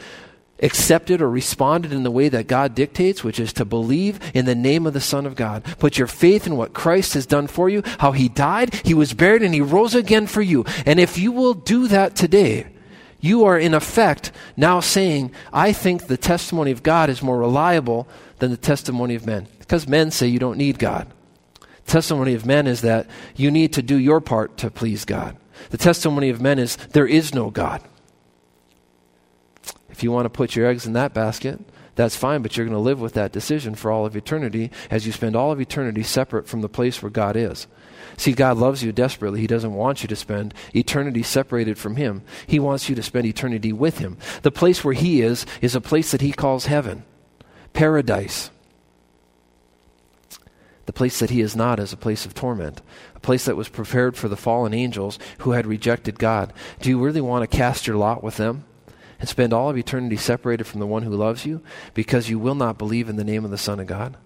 accepted 0.61 1.21
or 1.21 1.29
responded 1.29 1.91
in 1.91 2.03
the 2.03 2.11
way 2.11 2.29
that 2.29 2.47
God 2.47 2.75
dictates, 2.75 3.23
which 3.23 3.39
is 3.39 3.53
to 3.53 3.65
believe 3.65 4.19
in 4.33 4.45
the 4.45 4.55
name 4.55 4.87
of 4.87 4.93
the 4.93 5.01
Son 5.01 5.25
of 5.25 5.35
God. 5.35 5.63
Put 5.79 5.97
your 5.97 6.07
faith 6.07 6.47
in 6.47 6.55
what 6.57 6.73
Christ 6.73 7.13
has 7.13 7.25
done 7.25 7.47
for 7.47 7.69
you, 7.69 7.81
how 7.99 8.11
he 8.13 8.29
died, 8.29 8.73
he 8.85 8.93
was 8.93 9.13
buried, 9.13 9.43
and 9.43 9.53
he 9.53 9.61
rose 9.61 9.95
again 9.95 10.27
for 10.27 10.41
you. 10.41 10.65
And 10.85 10.99
if 10.99 11.17
you 11.17 11.31
will 11.31 11.53
do 11.53 11.87
that 11.87 12.15
today, 12.15 12.67
you 13.25 13.45
are 13.45 13.57
in 13.57 13.73
effect 13.73 14.31
now 14.55 14.79
saying, 14.79 15.31
I 15.51 15.73
think 15.73 16.07
the 16.07 16.17
testimony 16.17 16.71
of 16.71 16.83
God 16.83 17.09
is 17.09 17.21
more 17.21 17.39
reliable 17.39 18.07
than 18.39 18.51
the 18.51 18.57
testimony 18.57 19.15
of 19.15 19.25
men. 19.25 19.47
Because 19.59 19.87
men 19.87 20.11
say 20.11 20.27
you 20.27 20.39
don't 20.39 20.57
need 20.57 20.77
God. 20.79 21.07
The 21.85 21.91
testimony 21.91 22.33
of 22.35 22.45
men 22.45 22.67
is 22.67 22.81
that 22.81 23.07
you 23.35 23.49
need 23.51 23.73
to 23.73 23.81
do 23.81 23.97
your 23.97 24.21
part 24.21 24.57
to 24.57 24.69
please 24.69 25.05
God. 25.05 25.37
The 25.69 25.77
testimony 25.77 26.29
of 26.29 26.41
men 26.41 26.59
is 26.59 26.75
there 26.75 27.07
is 27.07 27.33
no 27.33 27.49
God. 27.49 27.81
If 29.89 30.03
you 30.03 30.11
want 30.11 30.25
to 30.25 30.29
put 30.29 30.55
your 30.55 30.67
eggs 30.67 30.85
in 30.85 30.93
that 30.93 31.13
basket, 31.13 31.59
that's 31.95 32.15
fine, 32.15 32.41
but 32.41 32.55
you're 32.57 32.65
going 32.65 32.77
to 32.77 32.79
live 32.79 32.99
with 32.99 33.13
that 33.13 33.31
decision 33.31 33.75
for 33.75 33.89
all 33.89 34.05
of 34.05 34.15
eternity 34.15 34.69
as 34.91 35.05
you 35.05 35.11
spend 35.11 35.35
all 35.35 35.51
of 35.51 35.61
eternity 35.61 36.03
separate 36.03 36.47
from 36.47 36.61
the 36.61 36.69
place 36.69 37.01
where 37.01 37.09
God 37.09 37.37
is. 37.37 37.67
See, 38.17 38.33
God 38.33 38.57
loves 38.57 38.83
you 38.83 38.91
desperately. 38.91 39.41
He 39.41 39.47
doesn't 39.47 39.73
want 39.73 40.01
you 40.01 40.07
to 40.07 40.15
spend 40.15 40.53
eternity 40.73 41.23
separated 41.23 41.77
from 41.77 41.95
Him. 41.95 42.21
He 42.47 42.59
wants 42.59 42.87
you 42.89 42.95
to 42.95 43.03
spend 43.03 43.25
eternity 43.25 43.73
with 43.73 43.97
Him. 43.97 44.17
The 44.41 44.51
place 44.51 44.83
where 44.83 44.93
He 44.93 45.21
is, 45.21 45.45
is 45.61 45.75
a 45.75 45.81
place 45.81 46.11
that 46.11 46.21
He 46.21 46.31
calls 46.31 46.67
heaven, 46.67 47.03
paradise. 47.73 48.51
The 50.85 50.93
place 50.93 51.19
that 51.19 51.31
He 51.31 51.41
is 51.41 51.55
not 51.55 51.79
is 51.79 51.91
a 51.91 51.97
place 51.97 52.25
of 52.25 52.33
torment, 52.33 52.81
a 53.15 53.19
place 53.19 53.45
that 53.45 53.57
was 53.57 53.69
prepared 53.69 54.15
for 54.15 54.29
the 54.29 54.37
fallen 54.37 54.73
angels 54.73 55.19
who 55.39 55.51
had 55.51 55.65
rejected 55.65 56.19
God. 56.19 56.53
Do 56.79 56.89
you 56.89 56.99
really 56.99 57.21
want 57.21 57.49
to 57.49 57.57
cast 57.57 57.87
your 57.87 57.97
lot 57.97 58.23
with 58.23 58.37
them? 58.37 58.65
And 59.17 59.29
spend 59.29 59.53
all 59.53 59.69
of 59.69 59.77
eternity 59.77 60.17
separated 60.17 60.65
from 60.65 60.81
the 60.81 60.85
one 60.85 61.03
who 61.03 61.11
loves 61.11 61.45
you 61.45 61.61
because 61.93 62.29
you 62.29 62.37
will 62.37 62.53
not 62.53 62.77
believe 62.77 63.07
in 63.07 63.15
the 63.15 63.23
name 63.23 63.45
of 63.45 63.51
the 63.51 63.57
Son 63.57 63.79
of 63.79 63.87
God? 63.87 64.17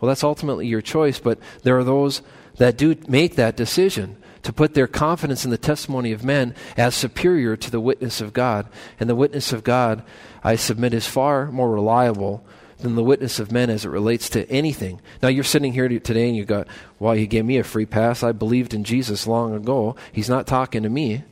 Well, 0.00 0.10
that's 0.10 0.22
ultimately 0.22 0.66
your 0.66 0.82
choice, 0.82 1.18
but 1.18 1.38
there 1.62 1.78
are 1.78 1.84
those 1.84 2.20
that 2.56 2.76
do 2.76 2.96
make 3.08 3.36
that 3.36 3.56
decision 3.56 4.16
to 4.42 4.52
put 4.52 4.74
their 4.74 4.86
confidence 4.86 5.44
in 5.44 5.50
the 5.50 5.58
testimony 5.58 6.12
of 6.12 6.22
men 6.22 6.54
as 6.76 6.94
superior 6.94 7.56
to 7.56 7.70
the 7.70 7.80
witness 7.80 8.20
of 8.20 8.32
God. 8.32 8.68
And 9.00 9.08
the 9.08 9.14
witness 9.14 9.52
of 9.52 9.64
God, 9.64 10.02
I 10.42 10.56
submit, 10.56 10.92
is 10.92 11.06
far 11.06 11.50
more 11.50 11.72
reliable 11.72 12.44
than 12.78 12.94
the 12.94 13.02
witness 13.02 13.38
of 13.38 13.50
men 13.50 13.70
as 13.70 13.86
it 13.86 13.88
relates 13.88 14.28
to 14.30 14.48
anything. 14.50 15.00
Now, 15.22 15.28
you're 15.28 15.44
sitting 15.44 15.72
here 15.72 15.88
today 15.88 16.28
and 16.28 16.36
you 16.36 16.44
got, 16.44 16.68
well, 16.98 17.14
he 17.14 17.26
gave 17.26 17.46
me 17.46 17.56
a 17.56 17.64
free 17.64 17.86
pass. 17.86 18.22
I 18.22 18.32
believed 18.32 18.74
in 18.74 18.84
Jesus 18.84 19.26
long 19.26 19.54
ago. 19.54 19.96
He's 20.12 20.28
not 20.28 20.46
talking 20.46 20.82
to 20.82 20.90
me. 20.90 21.24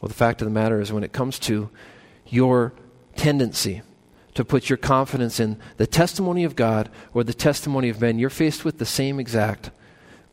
Well, 0.00 0.08
the 0.08 0.14
fact 0.14 0.42
of 0.42 0.46
the 0.46 0.52
matter 0.52 0.82
is, 0.82 0.92
when 0.92 1.04
it 1.04 1.12
comes 1.14 1.38
to 1.40 1.70
your 2.28 2.74
tendency 3.16 3.80
to 4.34 4.44
put 4.44 4.68
your 4.68 4.76
confidence 4.76 5.40
in 5.40 5.58
the 5.78 5.86
testimony 5.86 6.44
of 6.44 6.56
God 6.56 6.90
or 7.14 7.24
the 7.24 7.32
testimony 7.32 7.88
of 7.88 8.02
men, 8.02 8.18
you're 8.18 8.28
faced 8.28 8.66
with 8.66 8.76
the 8.78 8.84
same 8.84 9.18
exact 9.18 9.70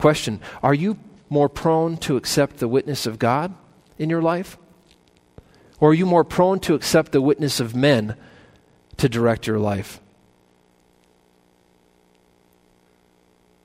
Question 0.01 0.41
Are 0.63 0.73
you 0.73 0.97
more 1.29 1.47
prone 1.47 1.95
to 1.97 2.17
accept 2.17 2.57
the 2.57 2.67
witness 2.67 3.05
of 3.05 3.19
God 3.19 3.53
in 3.99 4.09
your 4.09 4.21
life? 4.21 4.57
Or 5.79 5.91
are 5.91 5.93
you 5.93 6.07
more 6.07 6.23
prone 6.23 6.59
to 6.61 6.73
accept 6.73 7.11
the 7.11 7.21
witness 7.21 7.59
of 7.59 7.75
men 7.75 8.15
to 8.97 9.07
direct 9.07 9.45
your 9.45 9.59
life? 9.59 10.01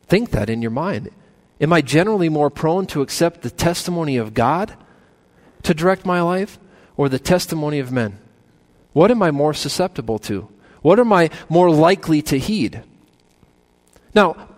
Think 0.09 0.31
that 0.33 0.51
in 0.51 0.61
your 0.61 0.71
mind. 0.71 1.11
Am 1.59 1.73
I 1.73 1.81
generally 1.81 2.29
more 2.29 2.51
prone 2.51 2.87
to 2.89 3.01
accept 3.01 3.41
the 3.41 3.51
testimony 3.51 4.19
of 4.19 4.35
God 4.35 4.75
to 5.63 5.73
direct 5.73 6.05
my 6.05 6.21
life 6.21 6.59
or 6.99 7.09
the 7.09 7.19
testimony 7.19 7.79
of 7.79 7.91
men? 7.91 8.19
What 8.93 9.11
am 9.11 9.23
I 9.23 9.31
more 9.31 9.55
susceptible 9.55 10.19
to? 10.21 10.49
What 10.83 11.01
am 11.01 11.15
I 11.15 11.31
more 11.49 11.71
likely 11.71 12.21
to 12.23 12.39
heed? 12.39 12.83
Now, 14.15 14.49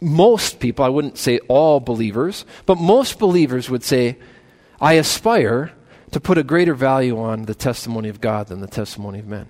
most 0.00 0.60
people, 0.60 0.84
I 0.84 0.88
wouldn't 0.88 1.18
say 1.18 1.38
all 1.48 1.80
believers, 1.80 2.44
but 2.66 2.78
most 2.78 3.18
believers 3.18 3.68
would 3.68 3.82
say, 3.82 4.16
I 4.80 4.94
aspire 4.94 5.72
to 6.12 6.20
put 6.20 6.38
a 6.38 6.42
greater 6.42 6.74
value 6.74 7.18
on 7.18 7.42
the 7.42 7.54
testimony 7.54 8.08
of 8.08 8.20
God 8.20 8.46
than 8.46 8.60
the 8.60 8.66
testimony 8.66 9.18
of 9.18 9.26
men. 9.26 9.48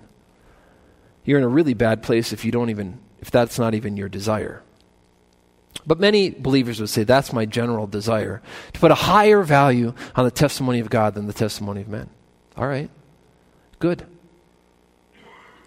You're 1.23 1.37
in 1.37 1.43
a 1.43 1.49
really 1.49 1.75
bad 1.75 2.01
place 2.01 2.33
if 2.33 2.43
you 2.43 2.51
don't 2.51 2.69
even 2.69 2.99
if 3.21 3.29
that's 3.31 3.59
not 3.59 3.75
even 3.75 3.97
your 3.97 4.09
desire. 4.09 4.63
But 5.85 5.99
many 5.99 6.29
believers 6.29 6.79
would 6.79 6.89
say 6.89 7.03
that's 7.03 7.33
my 7.33 7.45
general 7.45 7.85
desire 7.85 8.41
to 8.73 8.79
put 8.79 8.91
a 8.91 8.95
higher 8.95 9.43
value 9.43 9.93
on 10.15 10.25
the 10.25 10.31
testimony 10.31 10.79
of 10.79 10.89
God 10.89 11.13
than 11.13 11.27
the 11.27 11.33
testimony 11.33 11.81
of 11.81 11.87
men. 11.87 12.09
All 12.57 12.67
right. 12.67 12.89
Good. 13.77 14.05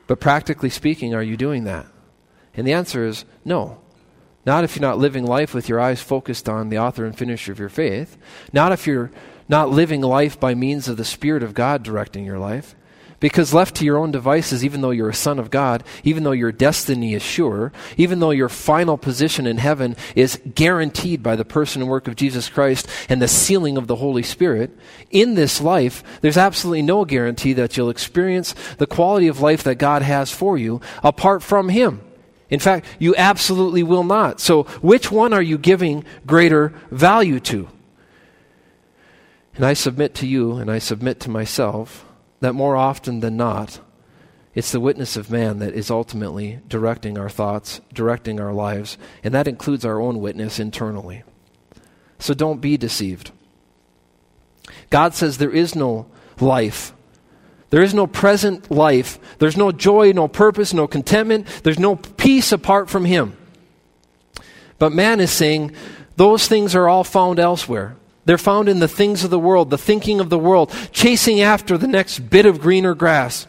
But 0.07 0.21
practically 0.21 0.71
speaking, 0.71 1.15
are 1.15 1.23
you 1.23 1.37
doing 1.37 1.65
that? 1.65 1.87
And 2.55 2.67
the 2.67 2.73
answer 2.73 3.07
is 3.07 3.25
no. 3.45 3.79
Not 4.45 4.65
if 4.65 4.75
you're 4.75 4.89
not 4.89 4.99
living 4.99 5.25
life 5.25 5.55
with 5.55 5.69
your 5.69 5.81
eyes 5.81 6.03
focused 6.03 6.49
on 6.49 6.69
the 6.69 6.79
author 6.79 7.05
and 7.05 7.17
finisher 7.17 7.53
of 7.53 7.59
your 7.59 7.69
faith. 7.69 8.17
Not 8.53 8.73
if 8.73 8.87
you're 8.87 9.11
not 9.49 9.71
living 9.71 10.01
life 10.01 10.39
by 10.39 10.55
means 10.55 10.89
of 10.89 10.97
the 10.97 11.05
Spirit 11.05 11.43
of 11.43 11.55
God 11.55 11.83
directing 11.83 12.25
your 12.25 12.39
life. 12.39 12.75
Because 13.21 13.55
left 13.55 13.77
to 13.77 13.85
your 13.85 13.99
own 13.99 14.11
devices, 14.11 14.65
even 14.65 14.81
though 14.81 14.91
you're 14.91 15.11
a 15.11 15.15
son 15.15 15.39
of 15.39 15.49
God, 15.49 15.85
even 16.03 16.25
though 16.25 16.33
your 16.33 16.51
destiny 16.51 17.15
is 17.15 17.23
sure, 17.23 17.73
even 17.97 18.19
though 18.19 18.33
your 18.33 18.49
final 18.49 18.99
position 18.99 19.47
in 19.47 19.59
heaven 19.59 19.95
is 20.17 20.41
guaranteed 20.57 21.23
by 21.23 21.37
the 21.37 21.45
person 21.45 21.81
and 21.81 21.89
work 21.89 22.09
of 22.09 22.17
Jesus 22.17 22.49
Christ 22.49 22.89
and 23.09 23.23
the 23.23 23.29
sealing 23.29 23.77
of 23.77 23.87
the 23.87 23.95
Holy 23.95 24.25
Spirit, 24.25 24.77
in 25.13 25.37
this 25.37 25.61
life, 25.61 26.03
there's 26.21 26.37
absolutely 26.37 26.83
no 26.83 27.05
guarantee 27.05 27.53
that 27.53 27.77
you'll 27.77 27.91
experience 27.91 28.57
the 28.79 28.89
quality 28.89 29.29
of 29.29 29.41
life 29.41 29.63
that 29.63 29.77
God 29.77 30.03
has 30.03 30.33
for 30.33 30.59
you 30.59 30.81
apart 31.05 31.45
from 31.45 31.69
Him. 31.69 32.01
In 32.53 32.61
fact, 32.61 32.85
you 32.99 33.17
absolutely 33.17 33.83
will 33.83 34.05
not. 34.05 34.39
So, 34.39 34.65
which 34.83 35.11
one 35.11 35.33
are 35.33 35.41
you 35.41 35.57
giving 35.57 36.05
greater 36.27 36.75
value 36.91 37.41
to? 37.41 37.67
And 39.57 39.65
I 39.65 39.73
submit 39.73 40.15
to 40.17 40.27
you, 40.27 40.59
and 40.59 40.71
I 40.71 40.79
submit 40.79 41.19
to 41.21 41.31
myself, 41.31 42.05
that 42.41 42.53
more 42.53 42.77
often 42.77 43.21
than 43.21 43.39
not, 43.39 43.81
it's 44.55 44.71
the 44.71 44.81
witness 44.81 45.17
of 45.17 45.31
man 45.31 45.61
that 45.61 45.73
is 45.73 45.91
ultimately 45.91 46.61
directing 46.69 47.17
our 47.17 47.31
thoughts, 47.31 47.81
directing 47.95 48.39
our 48.39 48.53
lives, 48.53 48.99
and 49.25 49.33
that 49.33 49.49
includes 49.49 49.87
our 49.87 49.99
own 49.99 50.21
witness 50.21 50.59
internally. 50.59 51.23
So 52.19 52.35
don't 52.35 52.61
be 52.61 52.77
deceived. 52.77 53.31
God 54.91 55.15
says 55.15 55.39
there 55.39 55.51
is 55.51 55.75
no 55.75 56.07
life 56.39 56.93
there 57.73 57.83
is 57.83 57.95
no 57.95 58.07
present 58.07 58.71
life. 58.71 59.19
There's 59.39 59.57
no 59.57 59.73
joy, 59.73 60.13
no 60.13 60.29
purpose, 60.29 60.75
no 60.75 60.87
contentment. 60.87 61.47
There's 61.63 61.79
no 61.79 61.97
peace 61.97 62.53
apart 62.53 62.91
from 62.91 63.07
Him. 63.07 63.35
But 64.79 64.93
man 64.93 65.21
is 65.21 65.31
saying 65.31 65.73
those 66.17 66.47
things 66.47 66.75
are 66.75 66.87
all 66.87 67.03
found 67.03 67.39
elsewhere. 67.39 67.97
They're 68.27 68.37
found 68.37 68.69
in 68.69 68.79
the 68.79 68.89
things 68.89 69.25
of 69.25 69.31
the 69.31 69.39
world, 69.39 69.71
the 69.71 69.79
thinking 69.79 70.21
of 70.21 70.29
the 70.29 70.39
world, 70.39 70.71
chasing 70.93 71.41
after 71.41 71.79
the 71.79 71.87
next 71.87 72.19
bit 72.19 72.45
of 72.45 72.61
greener 72.61 72.95
grass. 72.95 73.47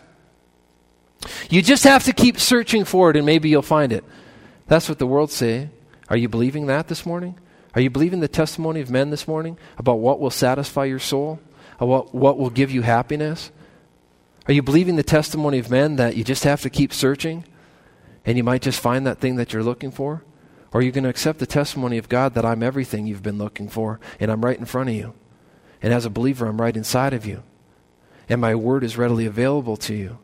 You 1.50 1.62
just 1.62 1.84
have 1.84 2.06
to 2.06 2.14
keep 2.14 2.40
searching 2.40 2.86
for 2.86 3.10
it 3.10 3.18
and 3.18 3.26
maybe 3.26 3.50
you'll 3.50 3.62
find 3.62 3.92
it. 3.92 4.06
That's 4.68 4.88
what 4.88 5.00
the 5.00 5.06
world 5.06 5.32
say. 5.32 5.70
Are 6.08 6.16
you 6.16 6.30
believing 6.30 6.68
that 6.68 6.88
this 6.88 7.06
morning? 7.06 7.38
Are 7.76 7.82
you 7.82 7.90
believing 7.90 8.22
the 8.22 8.30
testimony 8.30 8.80
of 8.80 8.90
men 8.90 9.10
this 9.10 9.28
morning 9.28 9.58
about 9.78 9.96
what 9.96 10.22
will 10.22 10.30
satisfy 10.30 10.86
your 10.86 11.00
soul? 11.00 11.42
About 11.78 12.16
what 12.16 12.38
will 12.38 12.50
give 12.50 12.72
you 12.72 12.84
happiness? 12.84 13.52
Are 14.48 14.54
you 14.54 14.62
believing 14.62 14.98
the 14.98 15.04
testimony 15.04 15.60
of 15.60 15.70
men 15.70 15.96
that 15.96 16.18
you 16.18 16.24
just 16.24 16.44
have 16.44 16.62
to 16.62 16.70
keep 16.70 16.94
searching 16.94 17.46
and 18.26 18.38
you 18.38 18.44
might 18.44 18.62
just 18.62 18.80
find 18.80 19.08
that 19.08 19.20
thing 19.20 19.38
that 19.38 19.54
you're 19.54 19.64
looking 19.64 19.92
for? 19.92 20.24
Or 20.72 20.80
are 20.80 20.84
you 20.84 20.92
going 20.92 21.04
to 21.04 21.10
accept 21.10 21.40
the 21.40 21.46
testimony 21.46 21.98
of 21.98 22.10
God 22.10 22.34
that 22.34 22.46
I'm 22.46 22.64
everything 22.64 23.06
you've 23.06 23.24
been 23.24 23.38
looking 23.38 23.70
for 23.70 24.00
and 24.20 24.32
I'm 24.32 24.44
right 24.44 24.58
in 24.58 24.66
front 24.66 24.90
of 24.90 24.96
you? 24.96 25.14
And 25.82 25.94
as 25.94 26.06
a 26.06 26.10
believer, 26.10 26.48
I'm 26.48 26.60
right 26.60 26.76
inside 26.76 27.14
of 27.14 27.26
you. 27.26 27.44
And 28.28 28.42
my 28.42 28.56
word 28.56 28.84
is 28.84 28.98
readily 28.98 29.26
available 29.26 29.78
to 29.78 29.94
you. 29.94 30.18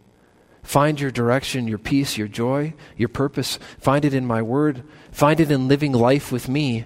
Find 0.64 1.00
your 1.00 1.12
direction, 1.12 1.68
your 1.68 1.78
peace, 1.78 2.18
your 2.18 2.28
joy, 2.28 2.74
your 2.98 3.10
purpose. 3.10 3.60
Find 3.80 4.04
it 4.06 4.14
in 4.14 4.26
my 4.26 4.42
word. 4.42 4.84
Find 5.12 5.40
it 5.40 5.52
in 5.52 5.68
living 5.68 5.94
life 5.94 6.32
with 6.32 6.50
me 6.50 6.86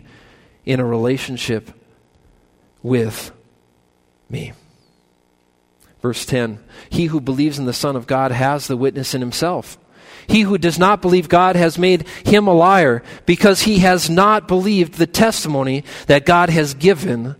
in 0.65 0.79
a 0.79 0.86
relationship 0.86 1.71
with 2.81 3.31
me. 4.29 4.53
Verse 6.04 6.26
10 6.26 6.60
He 6.91 7.06
who 7.06 7.20
believes 7.20 7.58
in 7.58 7.66
the 7.66 7.74
Son 7.74 7.95
of 7.95 8.06
God 8.06 8.32
has 8.32 8.68
the 8.68 8.78
witness 8.78 9.16
in 9.16 9.22
himself. 9.22 9.80
He 10.28 10.41
who 10.41 10.58
does 10.58 10.78
not 10.78 11.01
believe 11.01 11.28
God 11.28 11.56
has 11.56 11.78
made 11.78 12.08
him 12.26 12.47
a 12.47 12.54
liar 12.54 13.01
because 13.26 13.64
he 13.64 13.80
has 13.80 14.10
not 14.10 14.47
believed 14.47 14.93
the 14.93 15.08
testimony 15.08 15.84
that 16.08 16.26
God 16.26 16.49
has 16.49 16.76
given 16.76 17.36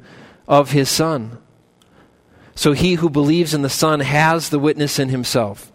of 0.47 0.72
his 0.72 0.89
Son. 0.89 1.38
So 2.55 2.74
he 2.74 2.95
who 2.95 3.09
believes 3.09 3.53
in 3.53 3.61
the 3.61 3.70
Son 3.70 3.99
has 3.99 4.49
the 4.49 4.59
witness 4.59 4.99
in 4.99 5.09
himself. 5.09 5.72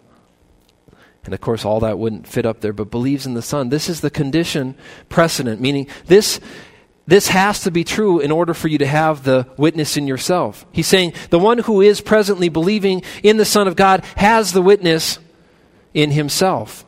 And 1.24 1.34
of 1.34 1.40
course, 1.40 1.64
all 1.64 1.80
that 1.80 1.98
wouldn't 1.98 2.26
fit 2.26 2.46
up 2.46 2.60
there, 2.60 2.72
but 2.72 2.90
believes 2.90 3.26
in 3.26 3.34
the 3.34 3.42
Son. 3.42 3.68
This 3.68 3.88
is 3.88 4.00
the 4.00 4.10
condition 4.10 4.74
precedent, 5.08 5.60
meaning 5.60 5.86
this 6.06 6.40
this 7.08 7.28
has 7.28 7.62
to 7.62 7.70
be 7.70 7.84
true 7.84 8.20
in 8.20 8.30
order 8.30 8.52
for 8.52 8.68
you 8.68 8.76
to 8.76 8.86
have 8.86 9.24
the 9.24 9.46
witness 9.56 9.96
in 9.96 10.06
yourself. 10.06 10.66
He's 10.72 10.86
saying 10.86 11.14
the 11.30 11.38
one 11.38 11.56
who 11.56 11.80
is 11.80 12.02
presently 12.02 12.50
believing 12.50 13.02
in 13.22 13.38
the 13.38 13.46
Son 13.46 13.66
of 13.66 13.76
God 13.76 14.04
has 14.16 14.52
the 14.52 14.60
witness 14.60 15.18
in 15.94 16.10
himself. 16.10 16.84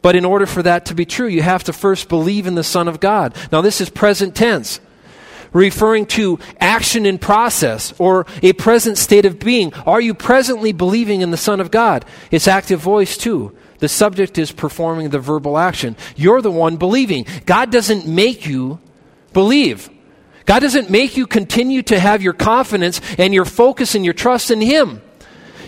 But 0.00 0.14
in 0.14 0.24
order 0.24 0.46
for 0.46 0.62
that 0.62 0.86
to 0.86 0.94
be 0.94 1.04
true, 1.04 1.26
you 1.26 1.42
have 1.42 1.64
to 1.64 1.72
first 1.72 2.08
believe 2.08 2.46
in 2.46 2.54
the 2.54 2.62
Son 2.62 2.86
of 2.86 3.00
God. 3.00 3.34
Now, 3.50 3.60
this 3.60 3.80
is 3.80 3.90
present 3.90 4.36
tense, 4.36 4.78
referring 5.52 6.06
to 6.06 6.38
action 6.60 7.04
in 7.04 7.18
process 7.18 7.92
or 7.98 8.26
a 8.44 8.52
present 8.52 8.96
state 8.96 9.24
of 9.24 9.40
being. 9.40 9.74
Are 9.74 10.00
you 10.00 10.14
presently 10.14 10.70
believing 10.70 11.20
in 11.20 11.32
the 11.32 11.36
Son 11.36 11.58
of 11.58 11.72
God? 11.72 12.04
It's 12.30 12.46
active 12.46 12.78
voice, 12.78 13.16
too. 13.16 13.56
The 13.80 13.88
subject 13.88 14.38
is 14.38 14.52
performing 14.52 15.10
the 15.10 15.18
verbal 15.18 15.58
action. 15.58 15.96
You're 16.14 16.42
the 16.42 16.50
one 16.52 16.76
believing. 16.76 17.26
God 17.44 17.72
doesn't 17.72 18.06
make 18.06 18.46
you 18.46 18.78
believe. 19.38 19.88
God 20.46 20.58
doesn't 20.58 20.90
make 20.90 21.16
you 21.16 21.24
continue 21.24 21.82
to 21.82 21.96
have 21.96 22.22
your 22.22 22.32
confidence 22.32 23.00
and 23.18 23.32
your 23.32 23.44
focus 23.44 23.94
and 23.94 24.04
your 24.04 24.12
trust 24.14 24.50
in 24.50 24.60
Him. 24.60 25.00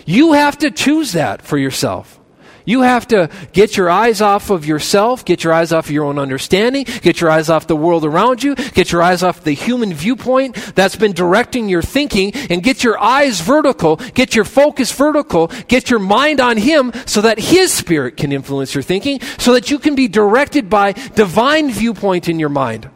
You 0.05 0.33
have 0.33 0.57
to 0.57 0.71
choose 0.71 1.13
that 1.13 1.41
for 1.41 1.57
yourself. 1.57 2.19
You 2.65 2.81
have 2.81 3.07
to 3.07 3.29
get 3.53 3.77
your 3.77 3.89
eyes 3.89 4.19
off 4.19 4.49
of 4.49 4.65
yourself, 4.65 5.23
get 5.23 5.45
your 5.45 5.53
eyes 5.53 5.71
off 5.71 5.85
of 5.85 5.91
your 5.91 6.03
own 6.03 6.19
understanding, 6.19 6.83
get 7.01 7.21
your 7.21 7.29
eyes 7.29 7.49
off 7.49 7.65
the 7.65 7.77
world 7.77 8.03
around 8.03 8.43
you, 8.43 8.55
get 8.55 8.91
your 8.91 9.01
eyes 9.01 9.23
off 9.23 9.41
the 9.41 9.53
human 9.53 9.93
viewpoint 9.93 10.55
that's 10.75 10.97
been 10.97 11.13
directing 11.13 11.69
your 11.69 11.81
thinking, 11.81 12.33
and 12.49 12.61
get 12.61 12.83
your 12.83 12.99
eyes 12.99 13.39
vertical, 13.39 13.95
get 14.13 14.35
your 14.35 14.43
focus 14.43 14.91
vertical, 14.91 15.47
get 15.69 15.89
your 15.89 15.99
mind 15.99 16.41
on 16.41 16.57
Him 16.57 16.91
so 17.05 17.21
that 17.21 17.39
His 17.39 17.71
Spirit 17.71 18.17
can 18.17 18.33
influence 18.33 18.75
your 18.75 18.83
thinking, 18.83 19.21
so 19.37 19.53
that 19.53 19.71
you 19.71 19.79
can 19.79 19.95
be 19.95 20.09
directed 20.09 20.69
by 20.69 20.91
divine 20.91 21.71
viewpoint 21.71 22.27
in 22.27 22.37
your 22.37 22.49
mind. 22.49 22.89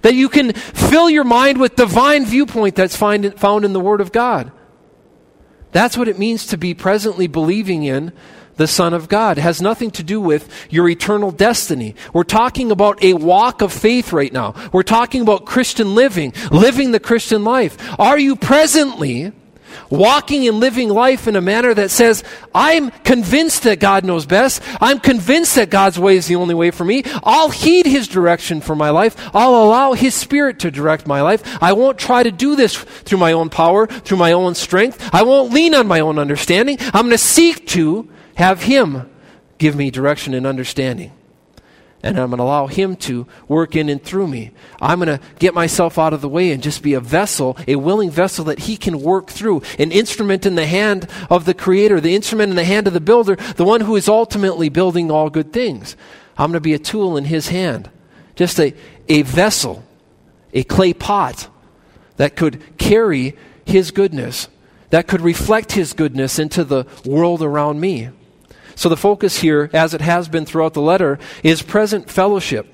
That 0.00 0.14
you 0.14 0.28
can 0.28 0.52
fill 0.52 1.10
your 1.10 1.24
mind 1.24 1.58
with 1.58 1.76
divine 1.76 2.24
viewpoint 2.24 2.74
that's 2.74 2.96
find, 2.96 3.38
found 3.38 3.64
in 3.64 3.72
the 3.72 3.80
Word 3.80 4.00
of 4.00 4.12
God. 4.12 4.50
That's 5.72 5.96
what 5.96 6.08
it 6.08 6.18
means 6.18 6.46
to 6.46 6.56
be 6.56 6.74
presently 6.74 7.26
believing 7.26 7.84
in 7.84 8.12
the 8.56 8.66
Son 8.66 8.92
of 8.94 9.08
God. 9.08 9.38
It 9.38 9.42
has 9.42 9.62
nothing 9.62 9.90
to 9.92 10.02
do 10.02 10.20
with 10.20 10.48
your 10.70 10.88
eternal 10.88 11.30
destiny. 11.30 11.94
We're 12.12 12.24
talking 12.24 12.70
about 12.70 13.02
a 13.02 13.14
walk 13.14 13.62
of 13.62 13.72
faith 13.72 14.12
right 14.12 14.32
now. 14.32 14.54
We're 14.72 14.82
talking 14.82 15.22
about 15.22 15.46
Christian 15.46 15.94
living, 15.94 16.34
living 16.50 16.92
the 16.92 17.00
Christian 17.00 17.44
life. 17.44 17.76
Are 17.98 18.18
you 18.18 18.36
presently 18.36 19.32
walking 19.90 20.46
and 20.48 20.60
living 20.60 20.88
life 20.88 21.26
in 21.26 21.36
a 21.36 21.40
manner 21.40 21.74
that 21.74 21.90
says, 21.90 22.24
I'm 22.54 22.90
convinced 22.90 23.62
that 23.64 23.80
God 23.80 24.04
knows 24.04 24.26
best. 24.26 24.62
I'm 24.80 24.98
convinced 24.98 25.54
that 25.56 25.70
God's 25.70 25.98
way 25.98 26.16
is 26.16 26.26
the 26.26 26.36
only 26.36 26.54
way 26.54 26.70
for 26.70 26.84
me. 26.84 27.02
I'll 27.22 27.50
heed 27.50 27.86
His 27.86 28.08
direction 28.08 28.60
for 28.60 28.76
my 28.76 28.90
life. 28.90 29.16
I'll 29.34 29.62
allow 29.62 29.92
His 29.92 30.14
Spirit 30.14 30.60
to 30.60 30.70
direct 30.70 31.06
my 31.06 31.22
life. 31.22 31.62
I 31.62 31.72
won't 31.72 31.98
try 31.98 32.22
to 32.22 32.30
do 32.30 32.56
this 32.56 32.76
through 32.76 33.18
my 33.18 33.32
own 33.32 33.50
power, 33.50 33.86
through 33.86 34.18
my 34.18 34.32
own 34.32 34.54
strength. 34.54 35.10
I 35.12 35.22
won't 35.22 35.52
lean 35.52 35.74
on 35.74 35.86
my 35.86 36.00
own 36.00 36.18
understanding. 36.18 36.78
I'm 36.80 37.06
going 37.06 37.10
to 37.10 37.18
seek 37.18 37.66
to 37.68 38.08
have 38.34 38.62
Him 38.62 39.08
give 39.58 39.76
me 39.76 39.90
direction 39.90 40.34
and 40.34 40.46
understanding. 40.46 41.12
And 42.04 42.18
I'm 42.18 42.30
going 42.30 42.38
to 42.38 42.44
allow 42.44 42.66
Him 42.66 42.96
to 42.96 43.28
work 43.46 43.76
in 43.76 43.88
and 43.88 44.02
through 44.02 44.26
me. 44.26 44.50
I'm 44.80 44.98
going 44.98 45.18
to 45.18 45.24
get 45.38 45.54
myself 45.54 45.98
out 45.98 46.12
of 46.12 46.20
the 46.20 46.28
way 46.28 46.50
and 46.50 46.62
just 46.62 46.82
be 46.82 46.94
a 46.94 47.00
vessel, 47.00 47.56
a 47.68 47.76
willing 47.76 48.10
vessel 48.10 48.44
that 48.46 48.60
He 48.60 48.76
can 48.76 49.00
work 49.00 49.28
through. 49.28 49.62
An 49.78 49.92
instrument 49.92 50.44
in 50.44 50.56
the 50.56 50.66
hand 50.66 51.08
of 51.30 51.44
the 51.44 51.54
Creator, 51.54 52.00
the 52.00 52.16
instrument 52.16 52.50
in 52.50 52.56
the 52.56 52.64
hand 52.64 52.88
of 52.88 52.92
the 52.92 53.00
builder, 53.00 53.36
the 53.36 53.64
one 53.64 53.82
who 53.82 53.94
is 53.94 54.08
ultimately 54.08 54.68
building 54.68 55.12
all 55.12 55.30
good 55.30 55.52
things. 55.52 55.96
I'm 56.36 56.50
going 56.50 56.54
to 56.54 56.60
be 56.60 56.74
a 56.74 56.78
tool 56.78 57.16
in 57.16 57.26
His 57.26 57.48
hand. 57.48 57.88
Just 58.34 58.58
a, 58.58 58.74
a 59.08 59.22
vessel, 59.22 59.84
a 60.52 60.64
clay 60.64 60.94
pot 60.94 61.48
that 62.16 62.34
could 62.34 62.78
carry 62.78 63.36
His 63.64 63.92
goodness, 63.92 64.48
that 64.90 65.06
could 65.06 65.20
reflect 65.20 65.72
His 65.72 65.92
goodness 65.92 66.40
into 66.40 66.64
the 66.64 66.84
world 67.04 67.42
around 67.42 67.80
me. 67.80 68.10
So 68.74 68.88
the 68.88 68.96
focus 68.96 69.40
here, 69.40 69.70
as 69.72 69.94
it 69.94 70.00
has 70.00 70.28
been 70.28 70.46
throughout 70.46 70.74
the 70.74 70.80
letter, 70.80 71.18
is 71.42 71.62
present 71.62 72.10
fellowship. 72.10 72.66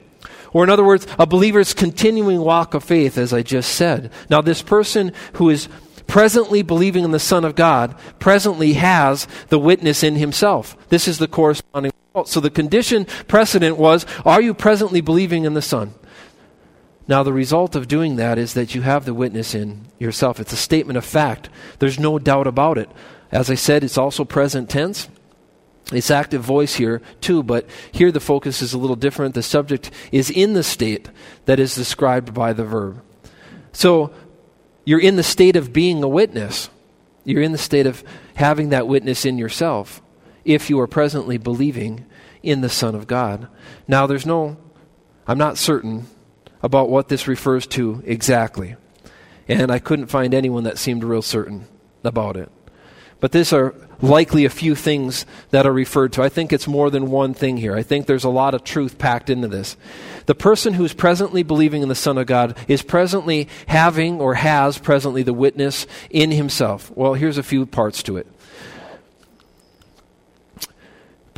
Or, 0.53 0.65
in 0.65 0.71
other 0.71 0.85
words, 0.85 1.07
a 1.19 1.27
believer's 1.27 1.75
continuing 1.75 2.41
walk 2.41 2.75
of 2.75 2.83
faith, 2.83 3.19
as 3.19 3.33
I 3.33 3.43
just 3.43 3.73
said. 3.73 4.11
Now, 4.31 4.41
this 4.41 4.63
person 4.63 5.13
who 5.35 5.51
is 5.51 5.69
presently 6.07 6.63
believing 6.63 7.05
in 7.05 7.11
the 7.11 7.19
Son 7.19 7.45
of 7.45 7.55
God 7.55 7.95
presently 8.19 8.75
has 8.75 9.29
the 9.49 9.59
witness 9.59 10.03
in 10.03 10.17
himself. 10.17 10.77
This 10.89 11.07
is 11.07 11.19
the 11.19 11.29
corresponding 11.29 11.93
result. 12.15 12.29
So 12.29 12.41
the 12.41 12.51
condition 12.51 13.05
precedent 13.27 13.77
was 13.77 14.07
Are 14.25 14.41
you 14.41 14.55
presently 14.55 15.01
believing 15.01 15.45
in 15.45 15.55
the 15.55 15.63
Son? 15.63 15.95
Now, 17.07 17.23
the 17.23 17.33
result 17.33 17.75
of 17.75 17.89
doing 17.89 18.17
that 18.17 18.37
is 18.37 18.55
that 18.55 18.75
you 18.75 18.83
have 18.83 19.05
the 19.05 19.15
witness 19.15 19.55
in 19.55 19.87
yourself. 19.99 20.41
It's 20.41 20.53
a 20.53 20.57
statement 20.57 20.99
of 20.99 21.05
fact. 21.07 21.49
There's 21.79 21.99
no 21.99 22.19
doubt 22.19 22.47
about 22.47 22.77
it. 22.77 22.91
As 23.31 23.51
I 23.51 23.55
said, 23.55 23.83
it's 23.83 23.97
also 23.97 24.25
present 24.25 24.69
tense. 24.69 25.09
It's 25.93 26.11
active 26.11 26.43
voice 26.43 26.75
here 26.75 27.01
too, 27.21 27.43
but 27.43 27.67
here 27.93 28.13
the 28.13 28.21
focus 28.21 28.61
is 28.61 28.75
a 28.75 28.79
little 28.79 28.97
different. 28.97 29.35
The 29.35 29.43
subject 29.43 29.91
is 30.13 30.31
in 30.31 30.53
the 30.53 30.63
state 30.63 31.09
that 31.47 31.59
is 31.59 31.75
described 31.75 32.35
by 32.35 32.53
the 32.53 32.65
verb. 32.65 33.03
So 33.73 34.13
you're 34.85 35.01
in 35.01 35.17
the 35.17 35.23
state 35.23 35.57
of 35.57 35.73
being 35.73 36.03
a 36.03 36.09
witness. 36.09 36.69
You're 37.25 37.43
in 37.43 37.53
the 37.53 37.59
state 37.59 37.87
of 37.87 38.05
having 38.35 38.71
that 38.71 38.87
witness 38.87 39.25
in 39.25 39.39
yourself 39.39 40.03
if 40.45 40.71
you 40.71 40.81
are 40.81 40.87
presently 40.87 41.39
believing 41.39 42.07
in 42.43 42.61
the 42.61 42.69
Son 42.69 42.95
of 42.95 43.07
God. 43.07 43.49
Now, 43.87 44.07
there's 44.07 44.27
no, 44.27 44.57
I'm 45.27 45.39
not 45.39 45.59
certain 45.59 46.07
about 46.63 46.89
what 46.89 47.09
this 47.09 47.29
refers 47.29 47.67
to 47.69 48.03
exactly. 48.07 48.77
And 49.47 49.71
I 49.71 49.79
couldn't 49.79 50.07
find 50.07 50.35
anyone 50.35 50.65
that 50.65 50.79
seemed 50.79 51.05
real 51.05 51.23
certain 51.23 51.67
about 52.05 52.37
it. 52.37 52.51
But 53.21 53.33
these 53.33 53.53
are 53.53 53.75
likely 54.01 54.45
a 54.45 54.51
few 54.51 54.75
things 54.75 55.27
that 55.51 55.67
are 55.67 55.73
referred 55.73 56.13
to. 56.13 56.23
I 56.23 56.29
think 56.29 56.53
it's 56.53 56.69
more 56.69 56.89
than 56.89 57.11
one 57.11 57.35
thing 57.35 57.57
here. 57.57 57.75
I 57.75 57.83
think 57.83 58.07
there's 58.07 58.25
a 58.25 58.29
lot 58.29 58.55
of 58.55 58.63
truth 58.63 58.99
packed 58.99 59.29
into 59.29 59.49
this. 59.49 59.77
The 60.27 60.37
person 60.37 60.75
who's 60.75 60.95
presently 60.95 61.43
believing 61.43 61.83
in 61.83 61.89
the 61.89 61.95
Son 61.95 62.17
of 62.19 62.27
God 62.27 62.57
is 62.69 62.83
presently 62.83 63.49
having 63.67 64.21
or 64.21 64.35
has 64.35 64.79
presently 64.79 65.23
the 65.23 65.33
witness 65.33 65.87
in 66.11 66.31
himself. 66.31 66.93
Well, 66.95 67.15
here's 67.15 67.39
a 67.39 67.43
few 67.43 67.67
parts 67.67 68.03
to 68.05 68.17
it. 68.19 68.27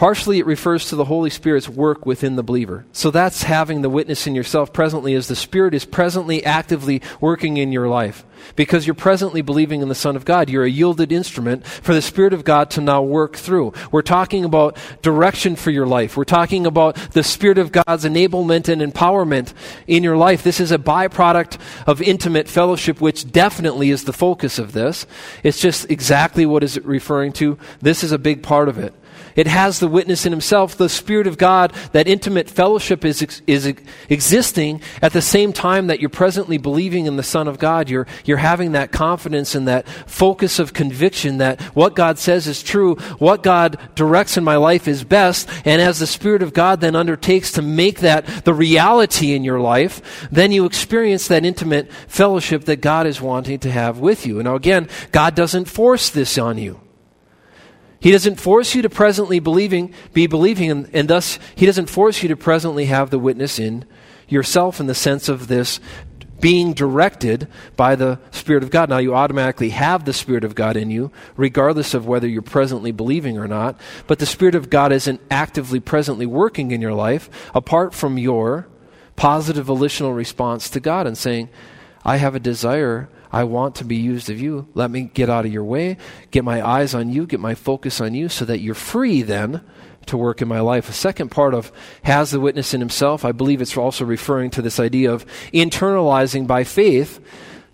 Partially, 0.00 0.38
it 0.38 0.46
refers 0.46 0.88
to 0.88 0.96
the 0.96 1.04
Holy 1.04 1.28
Spirit's 1.28 1.68
work 1.68 2.06
within 2.06 2.36
the 2.36 2.42
believer. 2.42 2.86
So 2.90 3.10
that's 3.10 3.42
having 3.42 3.82
the 3.82 3.90
witness 3.90 4.26
in 4.26 4.34
yourself 4.34 4.72
presently 4.72 5.12
as 5.12 5.28
the 5.28 5.36
Spirit 5.36 5.74
is 5.74 5.84
presently 5.84 6.42
actively 6.42 7.02
working 7.20 7.58
in 7.58 7.70
your 7.70 7.86
life. 7.86 8.24
Because 8.56 8.86
you're 8.86 8.94
presently 8.94 9.42
believing 9.42 9.82
in 9.82 9.90
the 9.90 9.94
Son 9.94 10.16
of 10.16 10.24
God. 10.24 10.48
You're 10.48 10.64
a 10.64 10.70
yielded 10.70 11.12
instrument 11.12 11.66
for 11.66 11.92
the 11.92 12.00
Spirit 12.00 12.32
of 12.32 12.44
God 12.44 12.70
to 12.70 12.80
now 12.80 13.02
work 13.02 13.36
through. 13.36 13.74
We're 13.92 14.00
talking 14.00 14.42
about 14.46 14.78
direction 15.02 15.54
for 15.54 15.70
your 15.70 15.86
life. 15.86 16.16
We're 16.16 16.24
talking 16.24 16.64
about 16.64 16.96
the 17.12 17.22
Spirit 17.22 17.58
of 17.58 17.70
God's 17.70 18.06
enablement 18.06 18.70
and 18.70 18.80
empowerment 18.80 19.52
in 19.86 20.02
your 20.02 20.16
life. 20.16 20.42
This 20.42 20.60
is 20.60 20.72
a 20.72 20.78
byproduct 20.78 21.58
of 21.86 22.00
intimate 22.00 22.48
fellowship, 22.48 23.02
which 23.02 23.30
definitely 23.30 23.90
is 23.90 24.04
the 24.04 24.14
focus 24.14 24.58
of 24.58 24.72
this. 24.72 25.06
It's 25.42 25.60
just 25.60 25.90
exactly 25.90 26.46
what 26.46 26.64
is 26.64 26.78
it 26.78 26.86
referring 26.86 27.34
to. 27.34 27.58
This 27.82 28.02
is 28.02 28.12
a 28.12 28.18
big 28.18 28.42
part 28.42 28.70
of 28.70 28.78
it. 28.78 28.94
It 29.40 29.46
has 29.46 29.78
the 29.78 29.88
witness 29.88 30.26
in 30.26 30.32
himself, 30.32 30.76
the 30.76 30.90
Spirit 30.90 31.26
of 31.26 31.38
God, 31.38 31.72
that 31.92 32.06
intimate 32.06 32.50
fellowship 32.50 33.06
is, 33.06 33.40
is 33.46 33.72
existing 34.10 34.82
at 35.00 35.14
the 35.14 35.22
same 35.22 35.54
time 35.54 35.86
that 35.86 35.98
you're 35.98 36.10
presently 36.10 36.58
believing 36.58 37.06
in 37.06 37.16
the 37.16 37.22
Son 37.22 37.48
of 37.48 37.58
God. 37.58 37.88
You're, 37.88 38.06
you're 38.26 38.36
having 38.36 38.72
that 38.72 38.92
confidence 38.92 39.54
and 39.54 39.66
that 39.66 39.88
focus 39.88 40.58
of 40.58 40.74
conviction 40.74 41.38
that 41.38 41.58
what 41.74 41.96
God 41.96 42.18
says 42.18 42.46
is 42.46 42.62
true, 42.62 42.96
what 43.16 43.42
God 43.42 43.78
directs 43.94 44.36
in 44.36 44.44
my 44.44 44.56
life 44.56 44.86
is 44.86 45.04
best, 45.04 45.48
and 45.64 45.80
as 45.80 46.00
the 46.00 46.06
Spirit 46.06 46.42
of 46.42 46.52
God 46.52 46.82
then 46.82 46.94
undertakes 46.94 47.52
to 47.52 47.62
make 47.62 48.00
that 48.00 48.26
the 48.44 48.52
reality 48.52 49.32
in 49.32 49.42
your 49.42 49.58
life, 49.58 50.28
then 50.30 50.52
you 50.52 50.66
experience 50.66 51.28
that 51.28 51.46
intimate 51.46 51.90
fellowship 52.08 52.64
that 52.64 52.82
God 52.82 53.06
is 53.06 53.22
wanting 53.22 53.60
to 53.60 53.70
have 53.70 54.00
with 54.00 54.26
you. 54.26 54.42
Now 54.42 54.56
again, 54.56 54.86
God 55.12 55.34
doesn't 55.34 55.64
force 55.64 56.10
this 56.10 56.36
on 56.36 56.58
you. 56.58 56.78
He 58.00 58.10
doesn't 58.10 58.40
force 58.40 58.74
you 58.74 58.82
to 58.82 58.90
presently 58.90 59.38
believing, 59.38 59.94
be 60.12 60.26
believing, 60.26 60.70
and, 60.70 60.90
and 60.92 61.08
thus 61.08 61.38
He 61.54 61.66
doesn't 61.66 61.86
force 61.86 62.22
you 62.22 62.28
to 62.30 62.36
presently 62.36 62.86
have 62.86 63.10
the 63.10 63.18
witness 63.18 63.58
in 63.58 63.84
yourself 64.28 64.80
in 64.80 64.86
the 64.86 64.94
sense 64.94 65.28
of 65.28 65.48
this 65.48 65.80
being 66.40 66.72
directed 66.72 67.48
by 67.76 67.94
the 67.94 68.18
Spirit 68.30 68.62
of 68.62 68.70
God. 68.70 68.88
Now, 68.88 68.98
you 68.98 69.14
automatically 69.14 69.70
have 69.70 70.04
the 70.04 70.12
Spirit 70.12 70.44
of 70.44 70.54
God 70.54 70.76
in 70.76 70.90
you, 70.90 71.10
regardless 71.36 71.94
of 71.94 72.06
whether 72.06 72.26
you're 72.26 72.42
presently 72.42 72.92
believing 72.92 73.38
or 73.38 73.46
not. 73.46 73.78
But 74.06 74.18
the 74.18 74.26
Spirit 74.26 74.54
of 74.54 74.70
God 74.70 74.92
isn't 74.92 75.20
actively, 75.30 75.80
presently 75.80 76.26
working 76.26 76.70
in 76.70 76.80
your 76.80 76.94
life 76.94 77.28
apart 77.54 77.94
from 77.94 78.18
your 78.18 78.66
positive 79.16 79.66
volitional 79.66 80.14
response 80.14 80.70
to 80.70 80.80
God 80.80 81.06
and 81.06 81.18
saying, 81.18 81.50
I 82.04 82.16
have 82.16 82.34
a 82.34 82.40
desire 82.40 83.10
I 83.32 83.44
want 83.44 83.76
to 83.76 83.84
be 83.84 83.96
used 83.96 84.30
of 84.30 84.40
you. 84.40 84.68
Let 84.74 84.90
me 84.90 85.02
get 85.02 85.30
out 85.30 85.46
of 85.46 85.52
your 85.52 85.64
way, 85.64 85.96
get 86.30 86.44
my 86.44 86.66
eyes 86.66 86.94
on 86.94 87.10
you, 87.10 87.26
get 87.26 87.40
my 87.40 87.54
focus 87.54 88.00
on 88.00 88.14
you, 88.14 88.28
so 88.28 88.44
that 88.44 88.60
you're 88.60 88.74
free 88.74 89.22
then 89.22 89.62
to 90.06 90.16
work 90.16 90.42
in 90.42 90.48
my 90.48 90.60
life. 90.60 90.88
A 90.88 90.92
second 90.92 91.30
part 91.30 91.54
of 91.54 91.70
has 92.02 92.30
the 92.30 92.40
witness 92.40 92.74
in 92.74 92.80
himself, 92.80 93.24
I 93.24 93.32
believe 93.32 93.60
it's 93.60 93.76
also 93.76 94.04
referring 94.04 94.50
to 94.52 94.62
this 94.62 94.80
idea 94.80 95.12
of 95.12 95.24
internalizing 95.52 96.46
by 96.46 96.64
faith 96.64 97.20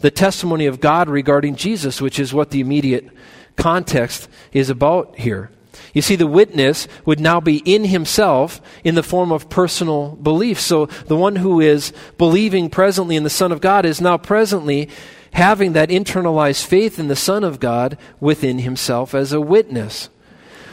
the 0.01 0.11
testimony 0.11 0.67
of 0.67 0.81
God 0.81 1.09
regarding 1.09 1.57
Jesus, 1.57 2.01
which 2.01 2.19
is 2.19 2.35
what 2.35 2.51
the 2.51 2.61
immediate 2.61 3.09
context 3.57 4.29
is 4.53 4.69
about 4.69 5.19
here. 5.19 5.51
You 5.95 6.03
see, 6.03 6.17
the 6.17 6.27
witness 6.27 6.89
would 7.07 7.21
now 7.21 7.41
be 7.41 7.59
in 7.59 7.85
himself 7.85 8.61
in 8.85 8.95
the 8.95 9.03
form 9.03 9.33
of 9.33 9.49
personal 9.49 10.11
belief. 10.11 10.61
So 10.61 10.87
the 10.87 11.17
one 11.17 11.37
who 11.37 11.61
is 11.61 11.93
believing 12.19 12.69
presently 12.69 13.17
in 13.17 13.25
the 13.25 13.31
Son 13.31 13.53
of 13.53 13.61
God 13.61 13.87
is 13.87 14.01
now 14.01 14.19
presently 14.19 14.91
having 15.37 15.75
that 15.75 15.91
internalized 15.91 16.65
faith 16.65 16.99
in 16.99 17.09
the 17.09 17.17
Son 17.17 17.45
of 17.45 17.61
God 17.61 17.99
within 18.21 18.61
himself 18.61 19.15
as 19.15 19.35
a 19.35 19.41
witness. 19.41 20.09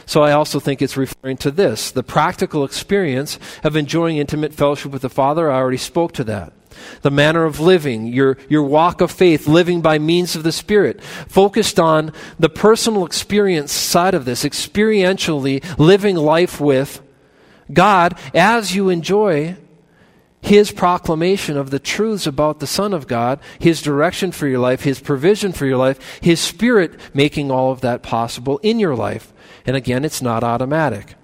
So 0.06 0.22
I 0.22 0.32
also 0.32 0.58
think 0.58 0.80
it's 0.80 0.96
referring 0.96 1.36
to 1.38 1.50
this 1.50 1.90
the 1.90 2.02
practical 2.02 2.64
experience 2.64 3.38
of 3.62 3.76
enjoying 3.76 4.16
intimate 4.16 4.54
fellowship 4.54 4.90
with 4.90 5.02
the 5.02 5.10
Father. 5.10 5.50
I 5.50 5.56
already 5.56 5.76
spoke 5.76 6.12
to 6.12 6.24
that. 6.24 6.52
the 7.02 7.10
manner 7.10 7.44
of 7.44 7.60
living, 7.60 8.06
your, 8.06 8.36
your 8.48 8.64
walk 8.64 9.00
of 9.00 9.10
faith, 9.10 9.46
living 9.46 9.80
by 9.80 9.98
means 9.98 10.34
of 10.34 10.42
the 10.42 10.50
Spirit, 10.50 11.00
focused 11.02 11.78
on 11.78 12.12
the 12.38 12.48
personal 12.48 13.06
experience 13.06 13.70
side 13.70 14.12
of 14.12 14.24
this, 14.24 14.42
experientially 14.42 15.62
living 15.78 16.16
life 16.16 16.60
with 16.60 17.00
God 17.72 18.18
as 18.34 18.74
you 18.74 18.88
enjoy 18.88 19.56
His 20.44 20.70
proclamation 20.70 21.56
of 21.56 21.70
the 21.70 21.78
truths 21.78 22.26
about 22.26 22.60
the 22.60 22.66
Son 22.66 22.92
of 22.92 23.06
God, 23.06 23.40
His 23.58 23.80
direction 23.80 24.30
for 24.30 24.46
your 24.46 24.58
life, 24.58 24.82
His 24.82 25.00
provision 25.00 25.52
for 25.52 25.64
your 25.64 25.78
life, 25.78 26.20
His 26.20 26.38
Spirit 26.38 27.00
making 27.14 27.50
all 27.50 27.72
of 27.72 27.80
that 27.80 28.02
possible 28.02 28.60
in 28.62 28.78
your 28.78 28.94
life. 28.94 29.32
And 29.64 29.74
again, 29.74 30.04
it's 30.04 30.20
not 30.20 30.44
automatic. 30.44 31.14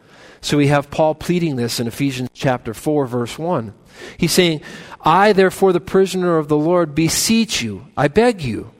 So 0.40 0.56
we 0.56 0.68
have 0.68 0.90
Paul 0.90 1.14
pleading 1.14 1.56
this 1.56 1.78
in 1.78 1.86
Ephesians 1.86 2.30
chapter 2.32 2.72
4, 2.72 3.06
verse 3.06 3.38
1. 3.38 3.74
He's 4.16 4.32
saying, 4.32 4.62
I, 5.02 5.34
therefore, 5.34 5.74
the 5.74 5.80
prisoner 5.80 6.38
of 6.38 6.48
the 6.48 6.56
Lord, 6.56 6.94
beseech 6.94 7.60
you, 7.60 7.88
I 7.98 8.08
beg 8.08 8.40
you, 8.40 8.70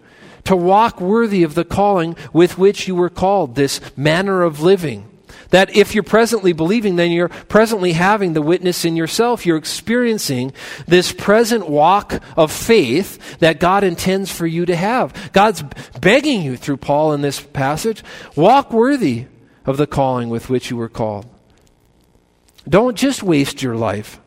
to 0.45 0.57
walk 0.57 1.03
worthy 1.03 1.43
of 1.43 1.55
the 1.55 1.67
calling 1.67 2.17
with 2.33 2.57
which 2.57 2.89
you 2.89 2.95
were 2.95 3.11
called, 3.11 3.57
this 3.57 3.79
manner 3.95 4.41
of 4.41 4.63
living. 4.63 5.10
That 5.51 5.77
if 5.77 5.95
you're 5.95 6.05
presently 6.05 6.53
believing, 6.53 6.97
then 6.97 7.11
you're 7.11 7.29
presently 7.29 7.93
having 7.93 8.33
the 8.33 8.43
witness 8.43 8.85
in 8.85 8.97
yourself. 8.97 9.45
You're 9.45 9.57
experiencing 9.57 10.53
this 10.87 11.13
present 11.13 11.69
walk 11.69 12.23
of 12.37 12.53
faith 12.53 13.39
that 13.41 13.61
God 13.61 13.85
intends 13.85 14.31
for 14.31 14.47
you 14.47 14.65
to 14.67 14.77
have. 14.77 15.33
God's 15.33 15.63
begging 16.01 16.43
you 16.43 16.57
through 16.57 16.79
Paul 16.79 17.13
in 17.13 17.21
this 17.21 17.41
passage 17.41 18.03
walk 18.37 18.73
worthy 18.73 19.27
of 19.67 19.77
the 19.77 19.87
calling 19.87 20.29
with 20.29 20.49
which 20.49 20.71
you 20.71 20.77
were 20.77 20.89
called. 20.89 21.27
Don't 22.69 22.97
just 22.97 23.23
waste 23.23 23.63
your 23.63 23.75
life. 23.75 24.21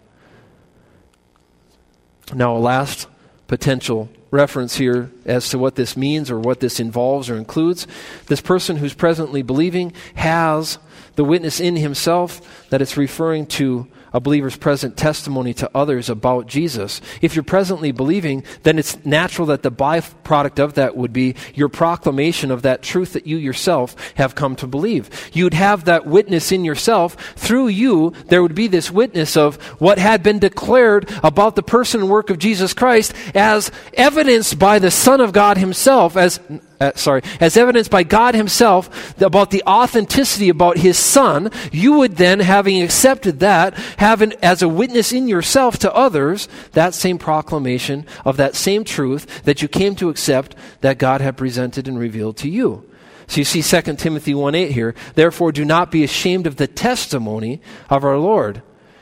Now, 2.34 2.55
a 2.55 2.59
last 2.59 3.07
potential 3.47 4.09
reference 4.32 4.78
here 4.78 5.11
as 5.26 5.49
to 5.49 5.59
what 5.59 5.76
this 5.76 5.95
means 5.95 6.32
or 6.32 6.39
what 6.39 6.59
this 6.59 6.80
involves 6.80 7.30
or 7.30 7.36
includes. 7.36 7.86
This 8.26 8.41
person 8.41 8.78
who's 8.78 8.95
presently 8.95 9.43
believing 9.43 9.93
has 10.15 10.80
the 11.16 11.24
witness 11.24 11.59
in 11.59 11.76
himself 11.76 12.70
that 12.70 12.82
it's 12.82 12.97
referring 12.97 13.45
to 13.45 13.88
a 14.14 14.20
believer's 14.20 14.55
present 14.55 14.95
testimony 14.95 15.53
to 15.55 15.70
others 15.74 16.07
about 16.07 16.45
Jesus. 16.45 17.01
If 17.22 17.36
you're 17.36 17.43
presently 17.43 17.91
believing, 17.91 18.43
then 18.61 18.78
it's 18.78 19.03
natural 19.03 19.47
that 19.47 19.64
the 19.64 19.72
byproduct 19.72 20.59
of 20.59 20.76
that 20.76 20.95
would 20.95 21.11
be 21.11 21.36
your 21.55 21.68
proclamation 21.68 22.51
of 22.51 22.61
that 22.61 22.84
truth 22.84 23.14
that 23.14 23.26
you 23.26 23.38
yourself 23.38 23.95
have 24.16 24.36
come 24.36 24.55
to 24.57 24.68
believe. 24.68 25.09
You'd 25.34 25.55
have 25.55 25.86
that 25.86 26.05
witness 26.05 26.51
in 26.51 26.64
yourself. 26.64 27.16
Through 27.36 27.70
you, 27.70 28.14
there 28.28 28.43
would 28.43 28.55
be 28.55 28.68
this 28.68 28.91
witness 28.91 29.36
of 29.36 29.55
what 29.82 29.97
had 29.97 30.22
been 30.22 30.39
declared 30.39 31.11
about 31.24 31.55
the 31.55 31.64
person 31.64 32.01
and 32.01 32.09
work 32.09 32.30
of 32.30 32.38
Jesus 32.38 32.74
Christ 32.74 33.14
as 33.34 33.72
evidenced 33.95 34.59
by 34.59 34.78
the 34.78 34.91
Son 34.91 35.22
of 35.22 35.34
God 35.34 35.57
Himself, 35.57 36.16
as 36.16 36.39
uh, 36.84 36.92
sorry, 36.96 37.22
as 37.40 37.56
evidenced 37.56 37.90
by 37.90 38.04
God 38.04 38.36
Himself 38.36 39.20
about 39.22 39.52
the 39.52 39.64
authenticity 39.66 40.50
about 40.50 40.78
His 40.78 40.98
Son, 40.98 41.50
you 41.72 41.94
would 41.94 42.18
then, 42.18 42.42
having 42.42 42.82
accepted 42.82 43.40
that, 43.40 43.74
have 43.98 44.22
an, 44.22 44.34
as 44.44 44.62
a 44.62 44.68
witness 44.68 45.14
in 45.14 45.28
yourself 45.28 45.78
to 45.80 45.94
others, 45.94 46.50
that 46.74 46.94
same 46.94 47.18
proclamation 47.18 48.06
of 48.26 48.38
that 48.38 48.56
same 48.56 48.84
truth 48.84 49.44
that 49.44 49.62
you 49.62 49.68
came 49.68 49.96
to 49.96 50.10
accept 50.10 50.56
that 50.82 50.98
God 50.98 51.22
had 51.22 51.38
presented 51.38 51.88
and 51.88 51.98
revealed 51.98 52.36
to 52.38 52.50
you. 52.50 52.90
So 53.28 53.38
you 53.38 53.46
see 53.46 53.62
2 53.62 53.96
Timothy 53.96 54.34
1 54.34 54.54
8 54.54 54.72
here. 54.72 54.94
Therefore, 55.16 55.54
do 55.54 55.64
not 55.64 55.90
be 55.90 56.04
ashamed 56.04 56.46
of 56.46 56.58
the 56.58 56.68
testimony 56.68 57.62
of 57.90 58.04
our 58.04 58.18
Lord. 58.18 58.62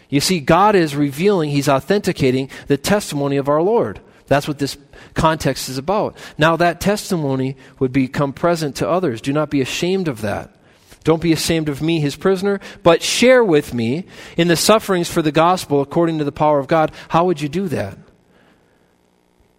You 0.09 0.19
see, 0.19 0.39
God 0.39 0.75
is 0.75 0.95
revealing, 0.95 1.49
He's 1.49 1.69
authenticating 1.69 2.49
the 2.67 2.77
testimony 2.77 3.37
of 3.37 3.49
our 3.49 3.61
Lord. 3.61 3.99
That's 4.27 4.47
what 4.47 4.59
this 4.59 4.77
context 5.13 5.69
is 5.69 5.77
about. 5.77 6.17
Now, 6.37 6.55
that 6.57 6.81
testimony 6.81 7.57
would 7.79 7.91
become 7.91 8.33
present 8.33 8.75
to 8.77 8.89
others. 8.89 9.21
Do 9.21 9.33
not 9.33 9.49
be 9.49 9.61
ashamed 9.61 10.07
of 10.07 10.21
that. 10.21 10.55
Don't 11.03 11.21
be 11.21 11.33
ashamed 11.33 11.67
of 11.67 11.81
me, 11.81 11.99
his 11.99 12.15
prisoner, 12.15 12.59
but 12.83 13.01
share 13.01 13.43
with 13.43 13.73
me 13.73 14.05
in 14.37 14.47
the 14.47 14.55
sufferings 14.55 15.09
for 15.09 15.21
the 15.21 15.31
gospel 15.31 15.81
according 15.81 16.19
to 16.19 16.23
the 16.23 16.31
power 16.31 16.59
of 16.59 16.67
God. 16.67 16.91
How 17.09 17.25
would 17.25 17.41
you 17.41 17.49
do 17.49 17.67
that? 17.69 17.97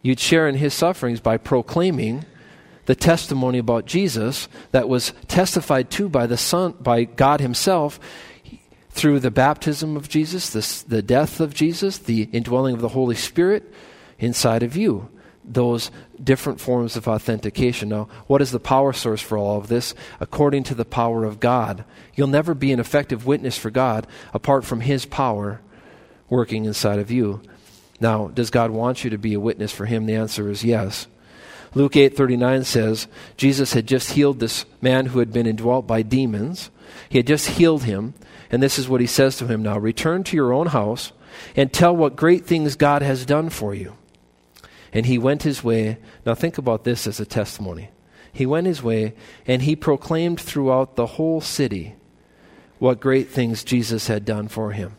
You'd 0.03 0.21
share 0.21 0.49
in 0.49 0.57
his 0.57 0.75
sufferings 0.75 1.21
by 1.21 1.37
proclaiming 1.39 2.25
the 2.87 2.95
testimony 2.95 3.59
about 3.59 3.87
Jesus 3.87 4.49
that 4.73 4.89
was 4.89 5.13
testified 5.29 5.91
to 5.93 6.09
by 6.09 6.27
the 6.27 6.37
Son, 6.37 6.75
by 6.81 7.05
God 7.05 7.41
Himself 7.41 8.01
through 8.91 9.21
the 9.21 9.31
baptism 9.31 9.97
of 9.97 10.09
Jesus, 10.09 10.51
the, 10.51 10.85
the 10.89 11.03
death 11.03 11.41
of 11.41 11.55
Jesus, 11.55 11.99
the 11.99 12.29
indwelling 12.33 12.75
of 12.75 12.81
the 12.81 12.89
Holy 12.89 13.15
Spirit, 13.15 13.73
inside 14.19 14.63
of 14.63 14.77
you 14.77 15.09
those 15.45 15.91
different 16.23 16.61
forms 16.61 16.97
of 16.97 17.09
authentication. 17.09 17.89
Now, 17.89 18.09
what 18.27 18.43
is 18.43 18.51
the 18.51 18.61
power 18.61 18.93
source 18.93 19.21
for 19.21 19.37
all 19.37 19.59
of 19.59 19.69
this? 19.69 19.95
According 20.21 20.65
to 20.65 20.75
the 20.75 20.85
power 20.85 21.25
of 21.25 21.41
God. 21.41 21.85
You'll 22.15 22.29
never 22.29 22.55
be 22.55 22.73
an 22.73 22.81
effective 22.81 23.27
witness 23.27 23.59
for 23.59 23.71
God 23.71 24.07
apart 24.33 24.65
from 24.65 24.81
His 24.81 25.05
power 25.05 25.61
working 26.29 26.65
inside 26.65 26.99
of 26.99 27.11
you. 27.11 27.43
Now, 28.01 28.29
does 28.29 28.51
God 28.51 28.71
want 28.71 29.05
you 29.05 29.11
to 29.11 29.19
be 29.19 29.35
a 29.35 29.41
witness 29.41 29.73
for 29.73 29.87
Him? 29.87 30.07
The 30.07 30.15
answer 30.15 30.49
is 30.49 30.65
yes. 30.65 31.07
Luke 31.75 31.93
8:39 31.93 32.65
says, 32.65 33.07
Jesus 33.37 33.73
had 33.73 33.87
just 33.87 34.13
healed 34.13 34.41
this 34.41 34.67
man 34.81 35.07
who 35.07 35.21
had 35.21 35.33
been 35.33 35.47
indwelt 35.47 35.87
by 35.87 36.03
demons. 36.03 36.71
He 37.09 37.19
had 37.19 37.27
just 37.27 37.49
healed 37.51 37.85
him, 37.85 38.15
and 38.51 38.63
this 38.63 38.79
is 38.79 38.89
what 38.89 39.01
he 39.01 39.07
says 39.07 39.39
to 39.39 39.47
him 39.47 39.63
now, 39.63 39.79
return 39.79 40.23
to 40.25 40.37
your 40.37 40.53
own 40.53 40.69
house 40.69 41.13
and 41.57 41.73
tell 41.73 41.97
what 41.97 42.17
great 42.17 42.45
things 42.45 42.77
God 42.77 43.01
has 43.01 43.25
done 43.25 43.49
for 43.49 43.75
you. 43.75 43.97
And 44.93 45.07
he 45.07 45.19
went 45.19 45.43
his 45.43 45.65
way. 45.65 45.99
Now, 46.27 46.35
think 46.35 46.59
about 46.59 46.85
this 46.85 47.07
as 47.07 47.19
a 47.19 47.27
testimony. 47.27 47.91
He 48.33 48.47
went 48.47 48.67
his 48.67 48.83
way, 48.83 49.15
and 49.47 49.63
he 49.63 49.77
proclaimed 49.77 50.41
throughout 50.41 50.97
the 50.97 51.07
whole 51.07 51.41
city 51.41 51.95
what 52.79 53.01
great 53.01 53.29
things 53.29 53.65
Jesus 53.65 54.09
had 54.09 54.25
done 54.25 54.49
for 54.49 54.73
him. 54.73 54.97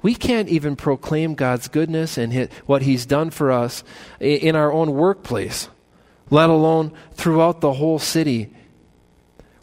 We 0.00 0.14
can't 0.14 0.48
even 0.48 0.76
proclaim 0.76 1.34
God's 1.34 1.68
goodness 1.68 2.16
and 2.16 2.48
what 2.66 2.82
He's 2.82 3.04
done 3.04 3.30
for 3.30 3.50
us 3.50 3.82
in 4.20 4.54
our 4.54 4.72
own 4.72 4.92
workplace, 4.92 5.68
let 6.30 6.50
alone 6.50 6.92
throughout 7.14 7.60
the 7.60 7.72
whole 7.72 7.98
city. 7.98 8.52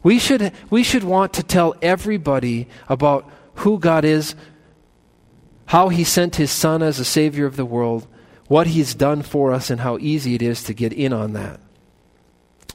We 0.04 0.20
should, 0.20 0.52
we 0.70 0.84
should 0.84 1.04
want 1.04 1.34
to 1.34 1.44
tell 1.44 1.76
everybody 1.82 2.68
about 2.90 3.30
who 3.56 3.80
God 3.80 4.04
is, 4.04 4.36
how 5.68 5.88
He 5.90 6.04
sent 6.04 6.36
His 6.36 6.52
Son 6.52 6.84
as 6.84 7.00
a 7.00 7.06
Savior 7.06 7.46
of 7.46 7.56
the 7.56 7.66
world, 7.66 8.06
what 8.48 8.68
He's 8.68 8.94
done 8.94 9.22
for 9.22 9.52
us 9.52 9.70
and 9.70 9.82
how 9.82 9.98
easy 10.00 10.36
it 10.36 10.42
is 10.42 10.64
to 10.64 10.74
get 10.74 10.94
in 10.94 11.14
on 11.14 11.34
that. 11.34 11.60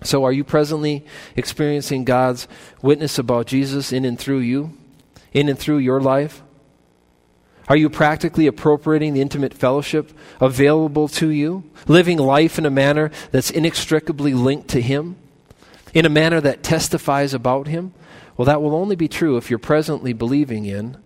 So, 0.02 0.24
are 0.24 0.32
you 0.32 0.44
presently 0.44 1.04
experiencing 1.36 2.04
God's 2.04 2.48
witness 2.82 3.18
about 3.18 3.46
Jesus 3.46 3.92
in 3.92 4.04
and 4.04 4.18
through 4.18 4.38
you, 4.38 4.72
in 5.32 5.48
and 5.48 5.58
through 5.58 5.78
your 5.78 6.00
life? 6.00 6.42
Are 7.68 7.76
you 7.76 7.88
practically 7.88 8.46
appropriating 8.46 9.14
the 9.14 9.20
intimate 9.20 9.54
fellowship 9.54 10.12
available 10.40 11.06
to 11.08 11.28
you, 11.28 11.62
living 11.86 12.18
life 12.18 12.58
in 12.58 12.66
a 12.66 12.70
manner 12.70 13.12
that's 13.30 13.50
inextricably 13.50 14.34
linked 14.34 14.68
to 14.68 14.80
Him, 14.80 15.16
in 15.94 16.04
a 16.06 16.10
manner 16.10 16.40
that 16.40 16.62
testifies 16.62 17.34
about 17.34 17.68
Him? 17.68 17.92
Well, 18.36 18.46
that 18.46 18.62
will 18.62 18.74
only 18.74 18.96
be 18.96 19.06
true 19.06 19.36
if 19.36 19.50
you're 19.50 19.58
presently 19.58 20.12
believing 20.12 20.64
in 20.64 20.96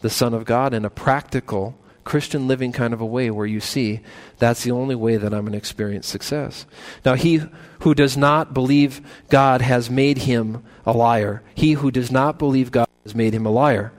the 0.00 0.10
Son 0.10 0.32
of 0.34 0.44
God 0.44 0.74
in 0.74 0.84
a 0.84 0.90
practical 0.90 1.78
Christian 2.04 2.48
living 2.48 2.72
kind 2.72 2.92
of 2.92 3.00
a 3.00 3.06
way 3.06 3.30
where 3.30 3.46
you 3.46 3.60
see 3.60 4.00
that's 4.38 4.64
the 4.64 4.72
only 4.72 4.94
way 4.94 5.16
that 5.16 5.32
I'm 5.32 5.42
going 5.42 5.52
to 5.52 5.58
experience 5.58 6.06
success. 6.06 6.66
Now, 7.04 7.14
he 7.14 7.42
who 7.80 7.94
does 7.94 8.16
not 8.16 8.54
believe 8.54 9.00
God 9.28 9.60
has 9.60 9.88
made 9.88 10.18
him 10.18 10.64
a 10.84 10.92
liar. 10.92 11.42
He 11.54 11.72
who 11.72 11.90
does 11.90 12.10
not 12.10 12.38
believe 12.38 12.70
God 12.70 12.88
has 13.04 13.14
made 13.14 13.34
him 13.34 13.46
a 13.46 13.50
liar. 13.50 13.92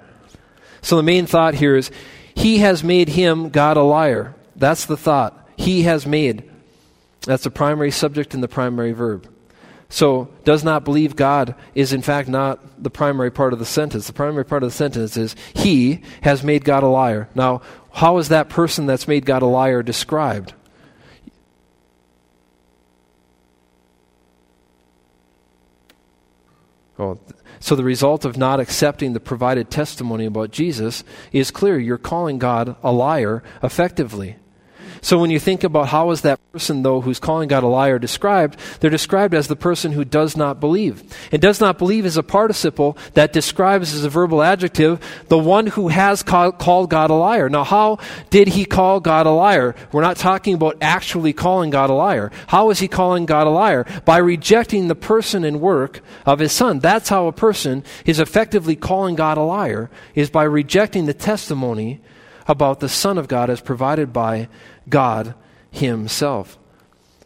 So 0.81 0.97
the 0.97 1.03
main 1.03 1.25
thought 1.25 1.55
here 1.55 1.75
is 1.75 1.91
he 2.35 2.59
has 2.59 2.83
made 2.83 3.09
him, 3.09 3.49
God, 3.49 3.77
a 3.77 3.83
liar. 3.83 4.35
That's 4.55 4.85
the 4.85 4.97
thought. 4.97 5.47
He 5.55 5.83
has 5.83 6.05
made. 6.05 6.49
That's 7.21 7.43
the 7.43 7.51
primary 7.51 7.91
subject 7.91 8.33
and 8.33 8.43
the 8.43 8.47
primary 8.47 8.91
verb. 8.91 9.29
So, 9.89 10.29
does 10.43 10.63
not 10.63 10.85
believe 10.85 11.15
God 11.15 11.53
is 11.75 11.93
in 11.93 12.01
fact 12.01 12.27
not 12.27 12.81
the 12.81 12.89
primary 12.89 13.29
part 13.29 13.53
of 13.53 13.59
the 13.59 13.65
sentence. 13.65 14.07
The 14.07 14.13
primary 14.13 14.43
part 14.43 14.63
of 14.63 14.69
the 14.69 14.75
sentence 14.75 15.15
is, 15.17 15.35
He 15.53 16.01
has 16.21 16.43
made 16.43 16.65
God 16.65 16.81
a 16.81 16.87
liar. 16.87 17.29
Now, 17.35 17.61
how 17.93 18.17
is 18.17 18.29
that 18.29 18.49
person 18.49 18.87
that's 18.87 19.07
made 19.07 19.25
God 19.25 19.43
a 19.43 19.45
liar 19.45 19.83
described? 19.83 20.53
Well, 26.97 27.19
so 27.59 27.75
the 27.75 27.83
result 27.83 28.25
of 28.25 28.35
not 28.35 28.59
accepting 28.59 29.13
the 29.13 29.19
provided 29.19 29.69
testimony 29.69 30.25
about 30.25 30.51
Jesus 30.51 31.03
is 31.31 31.51
clear. 31.51 31.79
You're 31.79 31.97
calling 31.97 32.39
God 32.39 32.75
a 32.83 32.91
liar 32.91 33.43
effectively. 33.61 34.37
So 35.03 35.19
when 35.19 35.29
you 35.31 35.37
think 35.39 35.65
about 35.65 35.89
how 35.89 36.11
is 36.11 36.21
that 36.21 36.39
person, 36.53 36.81
though, 36.81 37.01
who's 37.01 37.19
calling 37.19 37.49
God 37.49 37.63
a 37.63 37.67
liar 37.67 37.99
described, 37.99 38.57
they're 38.79 38.89
described 38.89 39.33
as 39.33 39.49
the 39.49 39.55
person 39.57 39.91
who 39.91 40.05
does 40.05 40.37
not 40.37 40.61
believe. 40.61 41.03
And 41.29 41.41
does 41.41 41.59
not 41.59 41.77
believe 41.77 42.05
is 42.05 42.15
a 42.15 42.23
participle 42.23 42.97
that 43.13 43.33
describes 43.33 43.93
as 43.93 44.05
a 44.05 44.09
verbal 44.09 44.41
adjective 44.41 45.01
the 45.27 45.37
one 45.37 45.67
who 45.67 45.89
has 45.89 46.23
call, 46.23 46.53
called 46.53 46.89
God 46.89 47.09
a 47.09 47.15
liar. 47.15 47.49
Now, 47.49 47.65
how 47.65 47.99
did 48.29 48.47
he 48.47 48.63
call 48.63 49.01
God 49.01 49.25
a 49.25 49.31
liar? 49.31 49.75
We're 49.91 50.01
not 50.01 50.15
talking 50.15 50.53
about 50.53 50.77
actually 50.81 51.33
calling 51.33 51.69
God 51.69 51.89
a 51.89 51.93
liar. 51.93 52.31
How 52.47 52.69
is 52.69 52.79
he 52.79 52.87
calling 52.87 53.25
God 53.25 53.45
a 53.45 53.49
liar? 53.49 53.85
By 54.05 54.19
rejecting 54.19 54.87
the 54.87 54.95
person 54.95 55.43
and 55.43 55.59
work 55.59 55.99
of 56.25 56.39
his 56.39 56.53
son. 56.53 56.79
That's 56.79 57.09
how 57.09 57.27
a 57.27 57.33
person 57.33 57.83
is 58.05 58.21
effectively 58.21 58.77
calling 58.77 59.15
God 59.15 59.37
a 59.37 59.41
liar, 59.41 59.91
is 60.15 60.29
by 60.29 60.43
rejecting 60.43 61.07
the 61.07 61.13
testimony 61.13 61.99
about 62.47 62.79
the 62.79 62.89
Son 62.89 63.17
of 63.17 63.27
God 63.27 63.49
as 63.49 63.61
provided 63.61 64.11
by 64.11 64.47
God 64.89 65.35
Himself. 65.71 66.57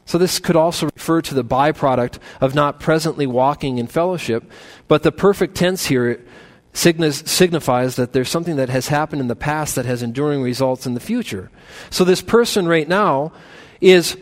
So, 0.06 0.18
this 0.18 0.40
could 0.40 0.56
also 0.56 0.88
refer 0.96 1.22
to 1.22 1.34
the 1.34 1.44
byproduct 1.44 2.20
of 2.40 2.56
not 2.56 2.80
presently 2.80 3.28
walking 3.28 3.78
in 3.78 3.88
fellowship, 3.88 4.50
but 4.88 5.04
the 5.04 5.12
perfect 5.12 5.56
tense 5.56 5.88
here 5.88 6.24
signifies 6.72 7.96
that 7.96 8.14
there's 8.14 8.30
something 8.30 8.56
that 8.56 8.70
has 8.70 8.88
happened 8.88 9.20
in 9.20 9.28
the 9.28 9.36
past 9.36 9.76
that 9.76 9.86
has 9.86 10.04
enduring 10.04 10.42
results 10.42 10.86
in 10.86 10.94
the 10.94 11.00
future. 11.02 11.52
So, 11.90 12.06
this 12.06 12.22
person 12.22 12.68
right 12.68 12.88
now 12.88 13.34
is 13.82 14.16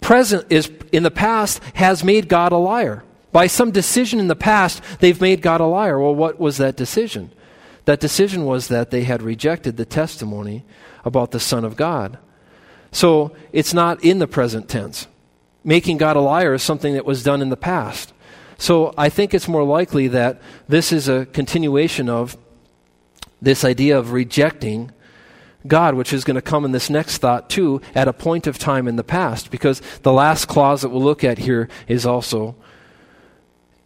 present, 0.00 0.50
is 0.50 0.70
in 0.90 1.04
the 1.04 1.10
past, 1.10 1.62
has 1.74 2.02
made 2.02 2.28
God 2.28 2.52
a 2.52 2.56
liar. 2.56 3.04
By 3.30 3.46
some 3.46 3.70
decision 3.70 4.18
in 4.18 4.28
the 4.28 4.34
past, 4.34 4.82
they've 5.00 5.20
made 5.20 5.42
God 5.42 5.60
a 5.60 5.66
liar. 5.66 6.00
Well, 6.00 6.14
what 6.14 6.40
was 6.40 6.56
that 6.56 6.76
decision? 6.76 7.30
That 7.84 8.00
decision 8.00 8.44
was 8.44 8.68
that 8.68 8.90
they 8.90 9.04
had 9.04 9.22
rejected 9.22 9.76
the 9.76 9.84
testimony 9.84 10.64
about 11.04 11.30
the 11.30 11.40
Son 11.40 11.64
of 11.64 11.76
God. 11.76 12.18
So 12.90 13.34
it's 13.52 13.74
not 13.74 14.02
in 14.02 14.18
the 14.18 14.26
present 14.26 14.68
tense. 14.68 15.06
Making 15.64 15.98
God 15.98 16.16
a 16.16 16.20
liar 16.20 16.54
is 16.54 16.62
something 16.62 16.94
that 16.94 17.04
was 17.04 17.22
done 17.22 17.42
in 17.42 17.50
the 17.50 17.56
past. 17.56 18.12
So 18.56 18.92
I 18.96 19.08
think 19.08 19.34
it's 19.34 19.48
more 19.48 19.64
likely 19.64 20.08
that 20.08 20.40
this 20.68 20.92
is 20.92 21.08
a 21.08 21.26
continuation 21.26 22.08
of 22.08 22.36
this 23.40 23.64
idea 23.64 23.98
of 23.98 24.12
rejecting 24.12 24.90
God, 25.66 25.94
which 25.94 26.12
is 26.12 26.24
going 26.24 26.36
to 26.36 26.42
come 26.42 26.64
in 26.64 26.72
this 26.72 26.88
next 26.88 27.18
thought 27.18 27.50
too, 27.50 27.80
at 27.94 28.08
a 28.08 28.12
point 28.12 28.46
of 28.46 28.58
time 28.58 28.88
in 28.88 28.96
the 28.96 29.04
past, 29.04 29.50
because 29.50 29.82
the 30.02 30.12
last 30.12 30.46
clause 30.46 30.82
that 30.82 30.88
we'll 30.88 31.02
look 31.02 31.24
at 31.24 31.38
here 31.38 31.68
is 31.86 32.06
also 32.06 32.56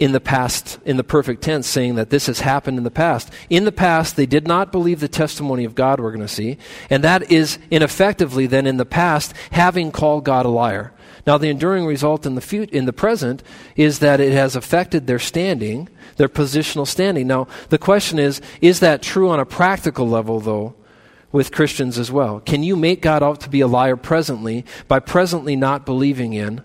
in 0.02 0.10
the 0.10 0.20
past, 0.20 0.80
in 0.84 0.96
the 0.96 1.04
perfect 1.04 1.42
tense, 1.42 1.64
saying 1.64 1.94
that 1.94 2.10
this 2.10 2.26
has 2.26 2.40
happened 2.40 2.76
in 2.76 2.82
the 2.82 2.90
past. 2.90 3.30
In 3.48 3.64
the 3.64 3.70
past, 3.70 4.16
they 4.16 4.26
did 4.26 4.48
not 4.48 4.72
believe 4.72 4.98
the 4.98 5.06
testimony 5.06 5.64
of 5.64 5.76
God, 5.76 6.00
we're 6.00 6.10
going 6.10 6.26
to 6.26 6.26
see, 6.26 6.58
and 6.90 7.04
that 7.04 7.30
is 7.30 7.56
ineffectively 7.70 8.48
then 8.48 8.66
in 8.66 8.78
the 8.78 8.84
past 8.84 9.32
having 9.52 9.92
called 9.92 10.24
God 10.24 10.44
a 10.44 10.48
liar. 10.48 10.92
Now, 11.24 11.38
the 11.38 11.50
enduring 11.50 11.86
result 11.86 12.26
in 12.26 12.34
the, 12.34 12.40
fut- 12.40 12.70
in 12.70 12.86
the 12.86 12.92
present 12.92 13.44
is 13.76 14.00
that 14.00 14.18
it 14.18 14.32
has 14.32 14.56
affected 14.56 15.06
their 15.06 15.20
standing, 15.20 15.88
their 16.16 16.28
positional 16.28 16.84
standing. 16.84 17.28
Now, 17.28 17.46
the 17.68 17.78
question 17.78 18.18
is 18.18 18.40
is 18.60 18.80
that 18.80 19.02
true 19.02 19.28
on 19.28 19.38
a 19.38 19.46
practical 19.46 20.08
level, 20.08 20.40
though, 20.40 20.74
with 21.30 21.52
Christians 21.52 21.96
as 21.96 22.10
well? 22.10 22.40
Can 22.40 22.64
you 22.64 22.74
make 22.74 23.02
God 23.02 23.22
out 23.22 23.40
to 23.42 23.48
be 23.48 23.60
a 23.60 23.68
liar 23.68 23.96
presently 23.96 24.64
by 24.88 24.98
presently 24.98 25.54
not 25.54 25.86
believing 25.86 26.32
in 26.32 26.60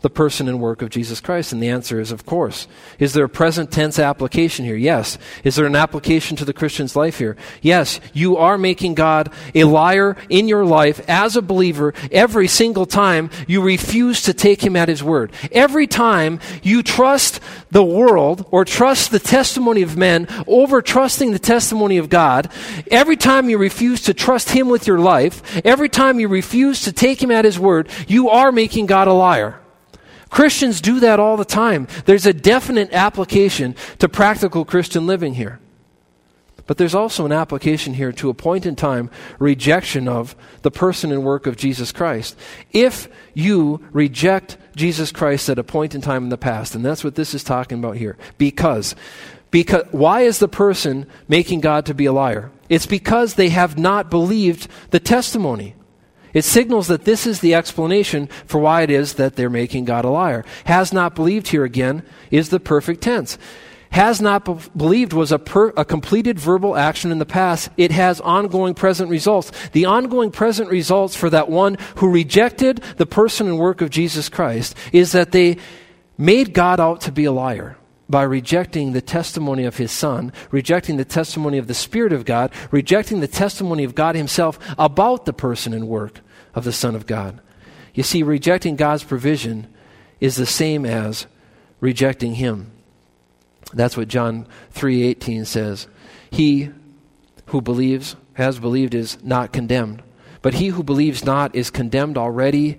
the 0.00 0.10
person 0.10 0.48
and 0.48 0.60
work 0.60 0.82
of 0.82 0.90
Jesus 0.90 1.20
Christ? 1.20 1.52
And 1.52 1.62
the 1.62 1.68
answer 1.68 2.00
is, 2.00 2.12
of 2.12 2.24
course. 2.24 2.68
Is 2.98 3.12
there 3.12 3.24
a 3.24 3.28
present 3.28 3.70
tense 3.70 3.98
application 3.98 4.64
here? 4.64 4.76
Yes. 4.76 5.18
Is 5.44 5.56
there 5.56 5.66
an 5.66 5.76
application 5.76 6.36
to 6.36 6.44
the 6.44 6.52
Christian's 6.52 6.96
life 6.96 7.18
here? 7.18 7.36
Yes. 7.62 8.00
You 8.12 8.36
are 8.36 8.58
making 8.58 8.94
God 8.94 9.32
a 9.54 9.64
liar 9.64 10.16
in 10.28 10.48
your 10.48 10.64
life 10.64 11.00
as 11.08 11.36
a 11.36 11.42
believer 11.42 11.94
every 12.10 12.48
single 12.48 12.86
time 12.86 13.30
you 13.46 13.62
refuse 13.62 14.22
to 14.22 14.34
take 14.34 14.62
him 14.62 14.76
at 14.76 14.88
his 14.88 15.02
word. 15.02 15.32
Every 15.52 15.86
time 15.86 16.40
you 16.62 16.82
trust 16.82 17.40
the 17.70 17.84
world 17.84 18.46
or 18.50 18.64
trust 18.64 19.10
the 19.10 19.18
testimony 19.18 19.82
of 19.82 19.96
men 19.96 20.26
over 20.46 20.82
trusting 20.82 21.32
the 21.32 21.38
testimony 21.38 21.98
of 21.98 22.08
God, 22.08 22.50
every 22.90 23.16
time 23.16 23.50
you 23.50 23.58
refuse 23.58 24.02
to 24.02 24.14
trust 24.14 24.50
him 24.50 24.68
with 24.68 24.86
your 24.86 24.98
life, 24.98 25.42
every 25.64 25.88
time 25.88 26.20
you 26.20 26.28
refuse 26.28 26.82
to 26.82 26.92
take 26.92 27.22
him 27.22 27.30
at 27.30 27.44
his 27.44 27.58
word, 27.58 27.88
you 28.06 28.28
are 28.30 28.52
making 28.52 28.86
God 28.86 29.08
a 29.08 29.12
liar. 29.12 29.60
Christians 30.30 30.80
do 30.80 31.00
that 31.00 31.20
all 31.20 31.36
the 31.36 31.44
time. 31.44 31.88
There's 32.04 32.26
a 32.26 32.32
definite 32.32 32.92
application 32.92 33.74
to 33.98 34.08
practical 34.08 34.64
Christian 34.64 35.06
living 35.06 35.34
here. 35.34 35.60
But 36.68 36.76
there's 36.76 36.94
also 36.94 37.24
an 37.24 37.32
application 37.32 37.94
here 37.94 38.12
to 38.12 38.28
a 38.28 38.34
point 38.34 38.66
in 38.66 38.76
time 38.76 39.10
rejection 39.38 40.06
of 40.06 40.36
the 40.60 40.70
person 40.70 41.10
and 41.10 41.24
work 41.24 41.46
of 41.46 41.56
Jesus 41.56 41.92
Christ. 41.92 42.36
If 42.72 43.08
you 43.32 43.82
reject 43.90 44.58
Jesus 44.76 45.10
Christ 45.10 45.48
at 45.48 45.58
a 45.58 45.64
point 45.64 45.94
in 45.94 46.02
time 46.02 46.24
in 46.24 46.28
the 46.28 46.36
past, 46.36 46.74
and 46.74 46.84
that's 46.84 47.02
what 47.02 47.14
this 47.14 47.32
is 47.32 47.42
talking 47.42 47.78
about 47.78 47.96
here, 47.96 48.18
because 48.36 48.94
because 49.50 49.86
why 49.92 50.20
is 50.20 50.40
the 50.40 50.48
person 50.48 51.06
making 51.26 51.60
God 51.60 51.86
to 51.86 51.94
be 51.94 52.04
a 52.04 52.12
liar? 52.12 52.50
It's 52.68 52.84
because 52.84 53.34
they 53.34 53.48
have 53.48 53.78
not 53.78 54.10
believed 54.10 54.68
the 54.90 55.00
testimony. 55.00 55.74
It 56.34 56.44
signals 56.44 56.88
that 56.88 57.04
this 57.04 57.26
is 57.26 57.40
the 57.40 57.54
explanation 57.54 58.28
for 58.46 58.58
why 58.58 58.82
it 58.82 58.90
is 58.90 59.14
that 59.14 59.36
they're 59.36 59.50
making 59.50 59.84
God 59.86 60.04
a 60.04 60.10
liar. 60.10 60.44
Has 60.64 60.92
not 60.92 61.14
believed 61.14 61.48
here 61.48 61.64
again 61.64 62.02
is 62.30 62.50
the 62.50 62.60
perfect 62.60 63.00
tense. 63.00 63.38
Has 63.90 64.20
not 64.20 64.44
be- 64.44 64.70
believed 64.76 65.14
was 65.14 65.32
a, 65.32 65.38
per- 65.38 65.72
a 65.76 65.84
completed 65.84 66.38
verbal 66.38 66.76
action 66.76 67.10
in 67.10 67.18
the 67.18 67.24
past. 67.24 67.70
It 67.78 67.90
has 67.92 68.20
ongoing 68.20 68.74
present 68.74 69.08
results. 69.08 69.50
The 69.72 69.86
ongoing 69.86 70.30
present 70.30 70.70
results 70.70 71.16
for 71.16 71.30
that 71.30 71.48
one 71.48 71.78
who 71.96 72.10
rejected 72.10 72.82
the 72.98 73.06
person 73.06 73.46
and 73.46 73.58
work 73.58 73.80
of 73.80 73.88
Jesus 73.88 74.28
Christ 74.28 74.76
is 74.92 75.12
that 75.12 75.32
they 75.32 75.56
made 76.18 76.52
God 76.52 76.80
out 76.80 77.00
to 77.02 77.12
be 77.12 77.24
a 77.24 77.32
liar 77.32 77.77
by 78.08 78.22
rejecting 78.22 78.92
the 78.92 79.00
testimony 79.00 79.64
of 79.64 79.76
his 79.76 79.92
Son, 79.92 80.32
rejecting 80.50 80.96
the 80.96 81.04
testimony 81.04 81.58
of 81.58 81.66
the 81.66 81.74
Spirit 81.74 82.12
of 82.12 82.24
God, 82.24 82.50
rejecting 82.70 83.20
the 83.20 83.28
testimony 83.28 83.84
of 83.84 83.94
God 83.94 84.14
himself 84.14 84.58
about 84.78 85.24
the 85.26 85.32
person 85.32 85.74
and 85.74 85.88
work 85.88 86.20
of 86.54 86.64
the 86.64 86.72
Son 86.72 86.94
of 86.94 87.06
God. 87.06 87.40
You 87.94 88.02
see, 88.02 88.22
rejecting 88.22 88.76
God's 88.76 89.04
provision 89.04 89.66
is 90.20 90.36
the 90.36 90.46
same 90.46 90.86
as 90.86 91.26
rejecting 91.80 92.34
him. 92.34 92.70
That's 93.74 93.96
what 93.96 94.08
John 94.08 94.46
3:18 94.72 95.44
says. 95.44 95.86
He 96.30 96.70
who 97.46 97.60
believes 97.60 98.16
has 98.34 98.58
believed 98.58 98.94
is 98.94 99.18
not 99.22 99.52
condemned, 99.52 100.02
but 100.42 100.54
he 100.54 100.68
who 100.68 100.82
believes 100.82 101.24
not 101.24 101.54
is 101.54 101.70
condemned 101.70 102.16
already 102.16 102.78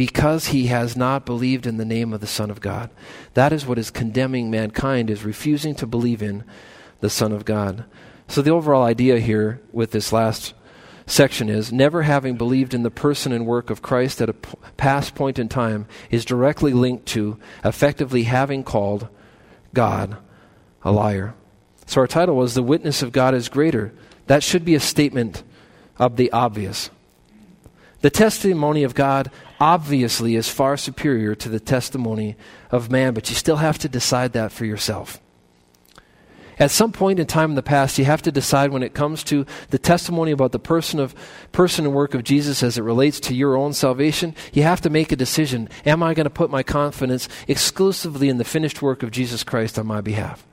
because 0.00 0.46
he 0.46 0.68
has 0.68 0.96
not 0.96 1.26
believed 1.26 1.66
in 1.66 1.76
the 1.76 1.84
name 1.84 2.14
of 2.14 2.22
the 2.22 2.26
Son 2.26 2.50
of 2.50 2.62
God. 2.62 2.88
That 3.34 3.52
is 3.52 3.66
what 3.66 3.76
is 3.76 3.90
condemning 3.90 4.50
mankind, 4.50 5.10
is 5.10 5.26
refusing 5.26 5.74
to 5.74 5.86
believe 5.86 6.22
in 6.22 6.42
the 7.00 7.10
Son 7.10 7.32
of 7.32 7.44
God. 7.44 7.84
So 8.26 8.40
the 8.40 8.50
overall 8.50 8.82
idea 8.82 9.20
here 9.20 9.60
with 9.72 9.90
this 9.90 10.10
last 10.10 10.54
section 11.04 11.50
is 11.50 11.70
never 11.70 12.00
having 12.00 12.38
believed 12.38 12.72
in 12.72 12.82
the 12.82 12.90
person 12.90 13.30
and 13.30 13.44
work 13.44 13.68
of 13.68 13.82
Christ 13.82 14.22
at 14.22 14.30
a 14.30 14.32
p- 14.32 14.54
past 14.78 15.14
point 15.14 15.38
in 15.38 15.50
time 15.50 15.84
is 16.10 16.24
directly 16.24 16.72
linked 16.72 17.04
to 17.08 17.36
effectively 17.62 18.22
having 18.22 18.64
called 18.64 19.06
God 19.74 20.16
a 20.82 20.92
liar. 20.92 21.34
So 21.84 22.00
our 22.00 22.06
title 22.06 22.36
was 22.36 22.54
The 22.54 22.62
Witness 22.62 23.02
of 23.02 23.12
God 23.12 23.34
is 23.34 23.50
Greater. 23.50 23.92
That 24.28 24.42
should 24.42 24.64
be 24.64 24.74
a 24.74 24.80
statement 24.80 25.42
of 25.98 26.16
the 26.16 26.32
obvious. 26.32 26.88
The 28.00 28.08
testimony 28.08 28.82
of 28.82 28.94
God 28.94 29.30
obviously 29.60 30.34
is 30.34 30.48
far 30.48 30.76
superior 30.76 31.34
to 31.34 31.48
the 31.48 31.60
testimony 31.60 32.36
of 32.70 32.90
man, 32.90 33.14
but 33.14 33.28
you 33.28 33.36
still 33.36 33.56
have 33.56 33.78
to 33.78 33.88
decide 33.88 34.32
that 34.32 34.52
for 34.52 34.64
yourself. 34.64 35.20
At 36.58 36.70
some 36.70 36.92
point 36.92 37.18
in 37.18 37.26
time 37.26 37.50
in 37.50 37.56
the 37.56 37.62
past, 37.62 37.98
you 37.98 38.04
have 38.04 38.20
to 38.22 38.30
decide 38.30 38.70
when 38.70 38.82
it 38.82 38.92
comes 38.92 39.24
to 39.24 39.46
the 39.70 39.78
testimony 39.78 40.30
about 40.30 40.52
the 40.52 40.58
person 40.58 41.00
of 41.00 41.14
person 41.52 41.86
and 41.86 41.94
work 41.94 42.12
of 42.12 42.22
Jesus 42.22 42.62
as 42.62 42.76
it 42.76 42.82
relates 42.82 43.18
to 43.20 43.34
your 43.34 43.56
own 43.56 43.72
salvation, 43.72 44.34
you 44.52 44.62
have 44.62 44.82
to 44.82 44.90
make 44.90 45.10
a 45.10 45.16
decision. 45.16 45.70
Am 45.86 46.02
I 46.02 46.12
going 46.12 46.24
to 46.24 46.30
put 46.30 46.50
my 46.50 46.62
confidence 46.62 47.30
exclusively 47.48 48.28
in 48.28 48.36
the 48.36 48.44
finished 48.44 48.82
work 48.82 49.02
of 49.02 49.10
Jesus 49.10 49.42
Christ 49.42 49.78
on 49.78 49.86
my 49.86 50.02
behalf? 50.02 50.46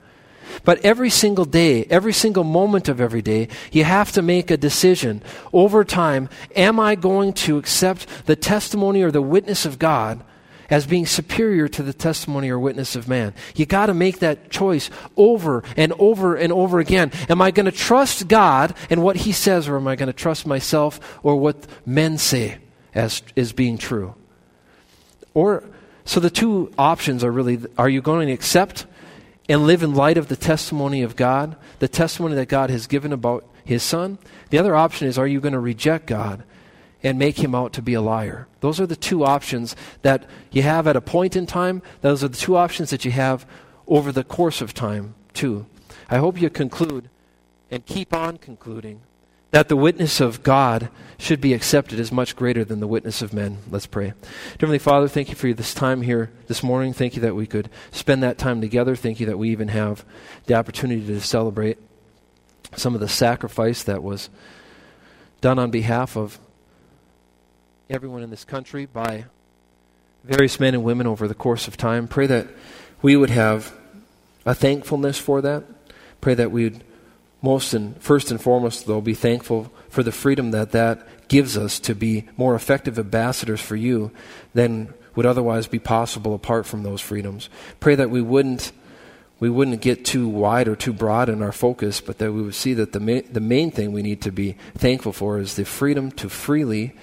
But 0.64 0.84
every 0.84 1.10
single 1.10 1.44
day, 1.44 1.84
every 1.84 2.12
single 2.12 2.44
moment 2.44 2.88
of 2.88 3.00
every 3.00 3.22
day, 3.22 3.48
you 3.72 3.84
have 3.84 4.12
to 4.12 4.22
make 4.22 4.50
a 4.50 4.56
decision 4.56 5.22
over 5.52 5.84
time. 5.84 6.28
Am 6.56 6.78
I 6.78 6.94
going 6.94 7.32
to 7.34 7.58
accept 7.58 8.06
the 8.26 8.36
testimony 8.36 9.02
or 9.02 9.10
the 9.10 9.22
witness 9.22 9.64
of 9.64 9.78
God 9.78 10.22
as 10.70 10.86
being 10.86 11.06
superior 11.06 11.66
to 11.66 11.82
the 11.82 11.94
testimony 11.94 12.50
or 12.50 12.58
witness 12.58 12.94
of 12.96 13.08
man? 13.08 13.34
You 13.54 13.66
got 13.66 13.86
to 13.86 13.94
make 13.94 14.18
that 14.18 14.50
choice 14.50 14.90
over 15.16 15.62
and 15.76 15.92
over 15.98 16.34
and 16.34 16.52
over 16.52 16.78
again. 16.78 17.12
Am 17.28 17.40
I 17.40 17.50
going 17.50 17.66
to 17.66 17.72
trust 17.72 18.28
God 18.28 18.74
and 18.90 19.02
what 19.02 19.16
He 19.16 19.32
says, 19.32 19.68
or 19.68 19.76
am 19.76 19.88
I 19.88 19.96
going 19.96 20.08
to 20.08 20.12
trust 20.12 20.46
myself 20.46 21.18
or 21.22 21.36
what 21.36 21.66
men 21.86 22.18
say 22.18 22.58
as 22.94 23.22
is 23.36 23.52
being 23.52 23.78
true? 23.78 24.14
Or 25.34 25.64
so 26.04 26.20
the 26.20 26.30
two 26.30 26.72
options 26.78 27.22
are 27.22 27.30
really: 27.30 27.60
Are 27.76 27.88
you 27.88 28.00
going 28.00 28.28
to 28.28 28.32
accept? 28.32 28.86
And 29.48 29.66
live 29.66 29.82
in 29.82 29.94
light 29.94 30.18
of 30.18 30.28
the 30.28 30.36
testimony 30.36 31.02
of 31.02 31.16
God, 31.16 31.56
the 31.78 31.88
testimony 31.88 32.34
that 32.34 32.48
God 32.48 32.70
has 32.70 32.86
given 32.86 33.12
about 33.12 33.44
His 33.64 33.82
Son. 33.82 34.18
The 34.50 34.58
other 34.58 34.76
option 34.76 35.08
is 35.08 35.18
are 35.18 35.26
you 35.26 35.40
going 35.40 35.52
to 35.52 35.60
reject 35.60 36.06
God 36.06 36.44
and 37.02 37.18
make 37.18 37.38
him 37.38 37.54
out 37.54 37.72
to 37.74 37.82
be 37.82 37.94
a 37.94 38.00
liar. 38.00 38.48
Those 38.60 38.80
are 38.80 38.86
the 38.86 38.96
two 38.96 39.24
options 39.24 39.76
that 40.02 40.28
you 40.50 40.62
have 40.62 40.86
at 40.86 40.96
a 40.96 41.00
point 41.00 41.36
in 41.36 41.46
time. 41.46 41.82
Those 42.00 42.24
are 42.24 42.28
the 42.28 42.36
two 42.36 42.56
options 42.56 42.90
that 42.90 43.04
you 43.04 43.12
have 43.12 43.46
over 43.86 44.10
the 44.10 44.24
course 44.24 44.60
of 44.60 44.74
time, 44.74 45.14
too. 45.32 45.66
I 46.10 46.18
hope 46.18 46.40
you 46.40 46.50
conclude 46.50 47.08
and 47.70 47.86
keep 47.86 48.12
on 48.12 48.38
concluding 48.38 49.00
that 49.50 49.68
the 49.68 49.76
witness 49.76 50.20
of 50.20 50.42
God 50.42 50.88
should 51.18 51.40
be 51.40 51.52
accepted 51.52 51.98
as 51.98 52.12
much 52.12 52.36
greater 52.36 52.64
than 52.64 52.80
the 52.80 52.86
witness 52.86 53.22
of 53.22 53.32
men. 53.32 53.58
Let's 53.70 53.86
pray. 53.86 54.12
Heavenly 54.60 54.78
Father, 54.78 55.08
thank 55.08 55.30
you 55.30 55.34
for 55.34 55.52
this 55.52 55.74
time 55.74 56.02
here 56.02 56.30
this 56.46 56.62
morning. 56.62 56.92
Thank 56.92 57.16
you 57.16 57.22
that 57.22 57.34
we 57.34 57.46
could 57.46 57.68
spend 57.90 58.22
that 58.22 58.38
time 58.38 58.60
together. 58.60 58.94
Thank 58.94 59.18
you 59.18 59.26
that 59.26 59.38
we 59.38 59.50
even 59.50 59.68
have 59.68 60.04
the 60.46 60.54
opportunity 60.54 61.04
to 61.06 61.20
celebrate 61.20 61.78
some 62.76 62.94
of 62.94 63.00
the 63.00 63.08
sacrifice 63.08 63.82
that 63.82 64.02
was 64.02 64.30
done 65.40 65.58
on 65.58 65.70
behalf 65.70 66.16
of 66.16 66.38
everyone 67.90 68.22
in 68.22 68.30
this 68.30 68.44
country 68.44 68.86
by 68.86 69.24
various 70.22 70.60
men 70.60 70.74
and 70.74 70.84
women 70.84 71.06
over 71.06 71.26
the 71.26 71.34
course 71.34 71.66
of 71.66 71.76
time. 71.76 72.06
Pray 72.06 72.26
that 72.26 72.46
we 73.02 73.16
would 73.16 73.30
have 73.30 73.72
a 74.44 74.54
thankfulness 74.54 75.18
for 75.18 75.40
that. 75.40 75.64
Pray 76.20 76.34
that 76.34 76.52
we 76.52 76.64
would 76.64 76.84
most 77.40 77.72
and 77.72 78.00
first 78.02 78.30
and 78.30 78.40
foremost, 78.40 78.86
though, 78.86 79.00
be 79.00 79.14
thankful 79.14 79.72
for 79.88 80.02
the 80.02 80.12
freedom 80.12 80.50
that 80.50 80.72
that 80.72 81.28
gives 81.28 81.56
us 81.56 81.78
to 81.80 81.94
be 81.94 82.24
more 82.36 82.54
effective 82.54 82.98
ambassadors 82.98 83.60
for 83.60 83.76
you 83.76 84.10
than 84.54 84.92
would 85.14 85.26
otherwise 85.26 85.66
be 85.66 85.78
possible 85.78 86.34
apart 86.34 86.66
from 86.66 86.82
those 86.82 87.00
freedoms. 87.00 87.48
Pray 87.80 87.94
that 87.94 88.10
we 88.10 88.20
wouldn't 88.20 88.72
we 89.40 89.48
wouldn't 89.48 89.80
get 89.80 90.04
too 90.04 90.28
wide 90.28 90.66
or 90.66 90.74
too 90.74 90.92
broad 90.92 91.28
in 91.28 91.42
our 91.42 91.52
focus, 91.52 92.00
but 92.00 92.18
that 92.18 92.32
we 92.32 92.42
would 92.42 92.56
see 92.56 92.74
that 92.74 92.92
the 92.92 92.98
ma- 93.00 93.26
the 93.30 93.40
main 93.40 93.70
thing 93.70 93.92
we 93.92 94.02
need 94.02 94.20
to 94.22 94.32
be 94.32 94.56
thankful 94.74 95.12
for 95.12 95.38
is 95.38 95.54
the 95.54 95.64
freedom 95.64 96.10
to 96.12 96.28
freely 96.28 96.94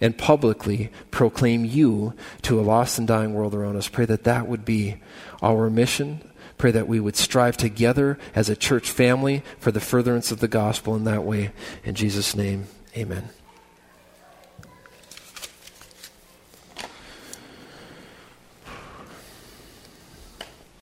and 0.00 0.18
publicly 0.18 0.90
proclaim 1.12 1.64
you 1.64 2.14
to 2.42 2.58
a 2.58 2.62
lost 2.62 2.98
and 2.98 3.06
dying 3.06 3.32
world 3.32 3.54
around 3.54 3.76
us. 3.76 3.88
Pray 3.88 4.04
that 4.06 4.24
that 4.24 4.48
would 4.48 4.64
be 4.64 4.96
our 5.40 5.70
mission 5.70 6.20
Pray 6.58 6.70
that 6.70 6.88
we 6.88 7.00
would 7.00 7.16
strive 7.16 7.56
together 7.56 8.18
as 8.34 8.48
a 8.48 8.56
church 8.56 8.90
family 8.90 9.42
for 9.58 9.72
the 9.72 9.80
furtherance 9.80 10.30
of 10.30 10.40
the 10.40 10.48
gospel 10.48 10.94
in 10.94 11.04
that 11.04 11.24
way. 11.24 11.50
In 11.84 11.94
Jesus' 11.94 12.34
name, 12.34 12.66
amen. 12.96 13.30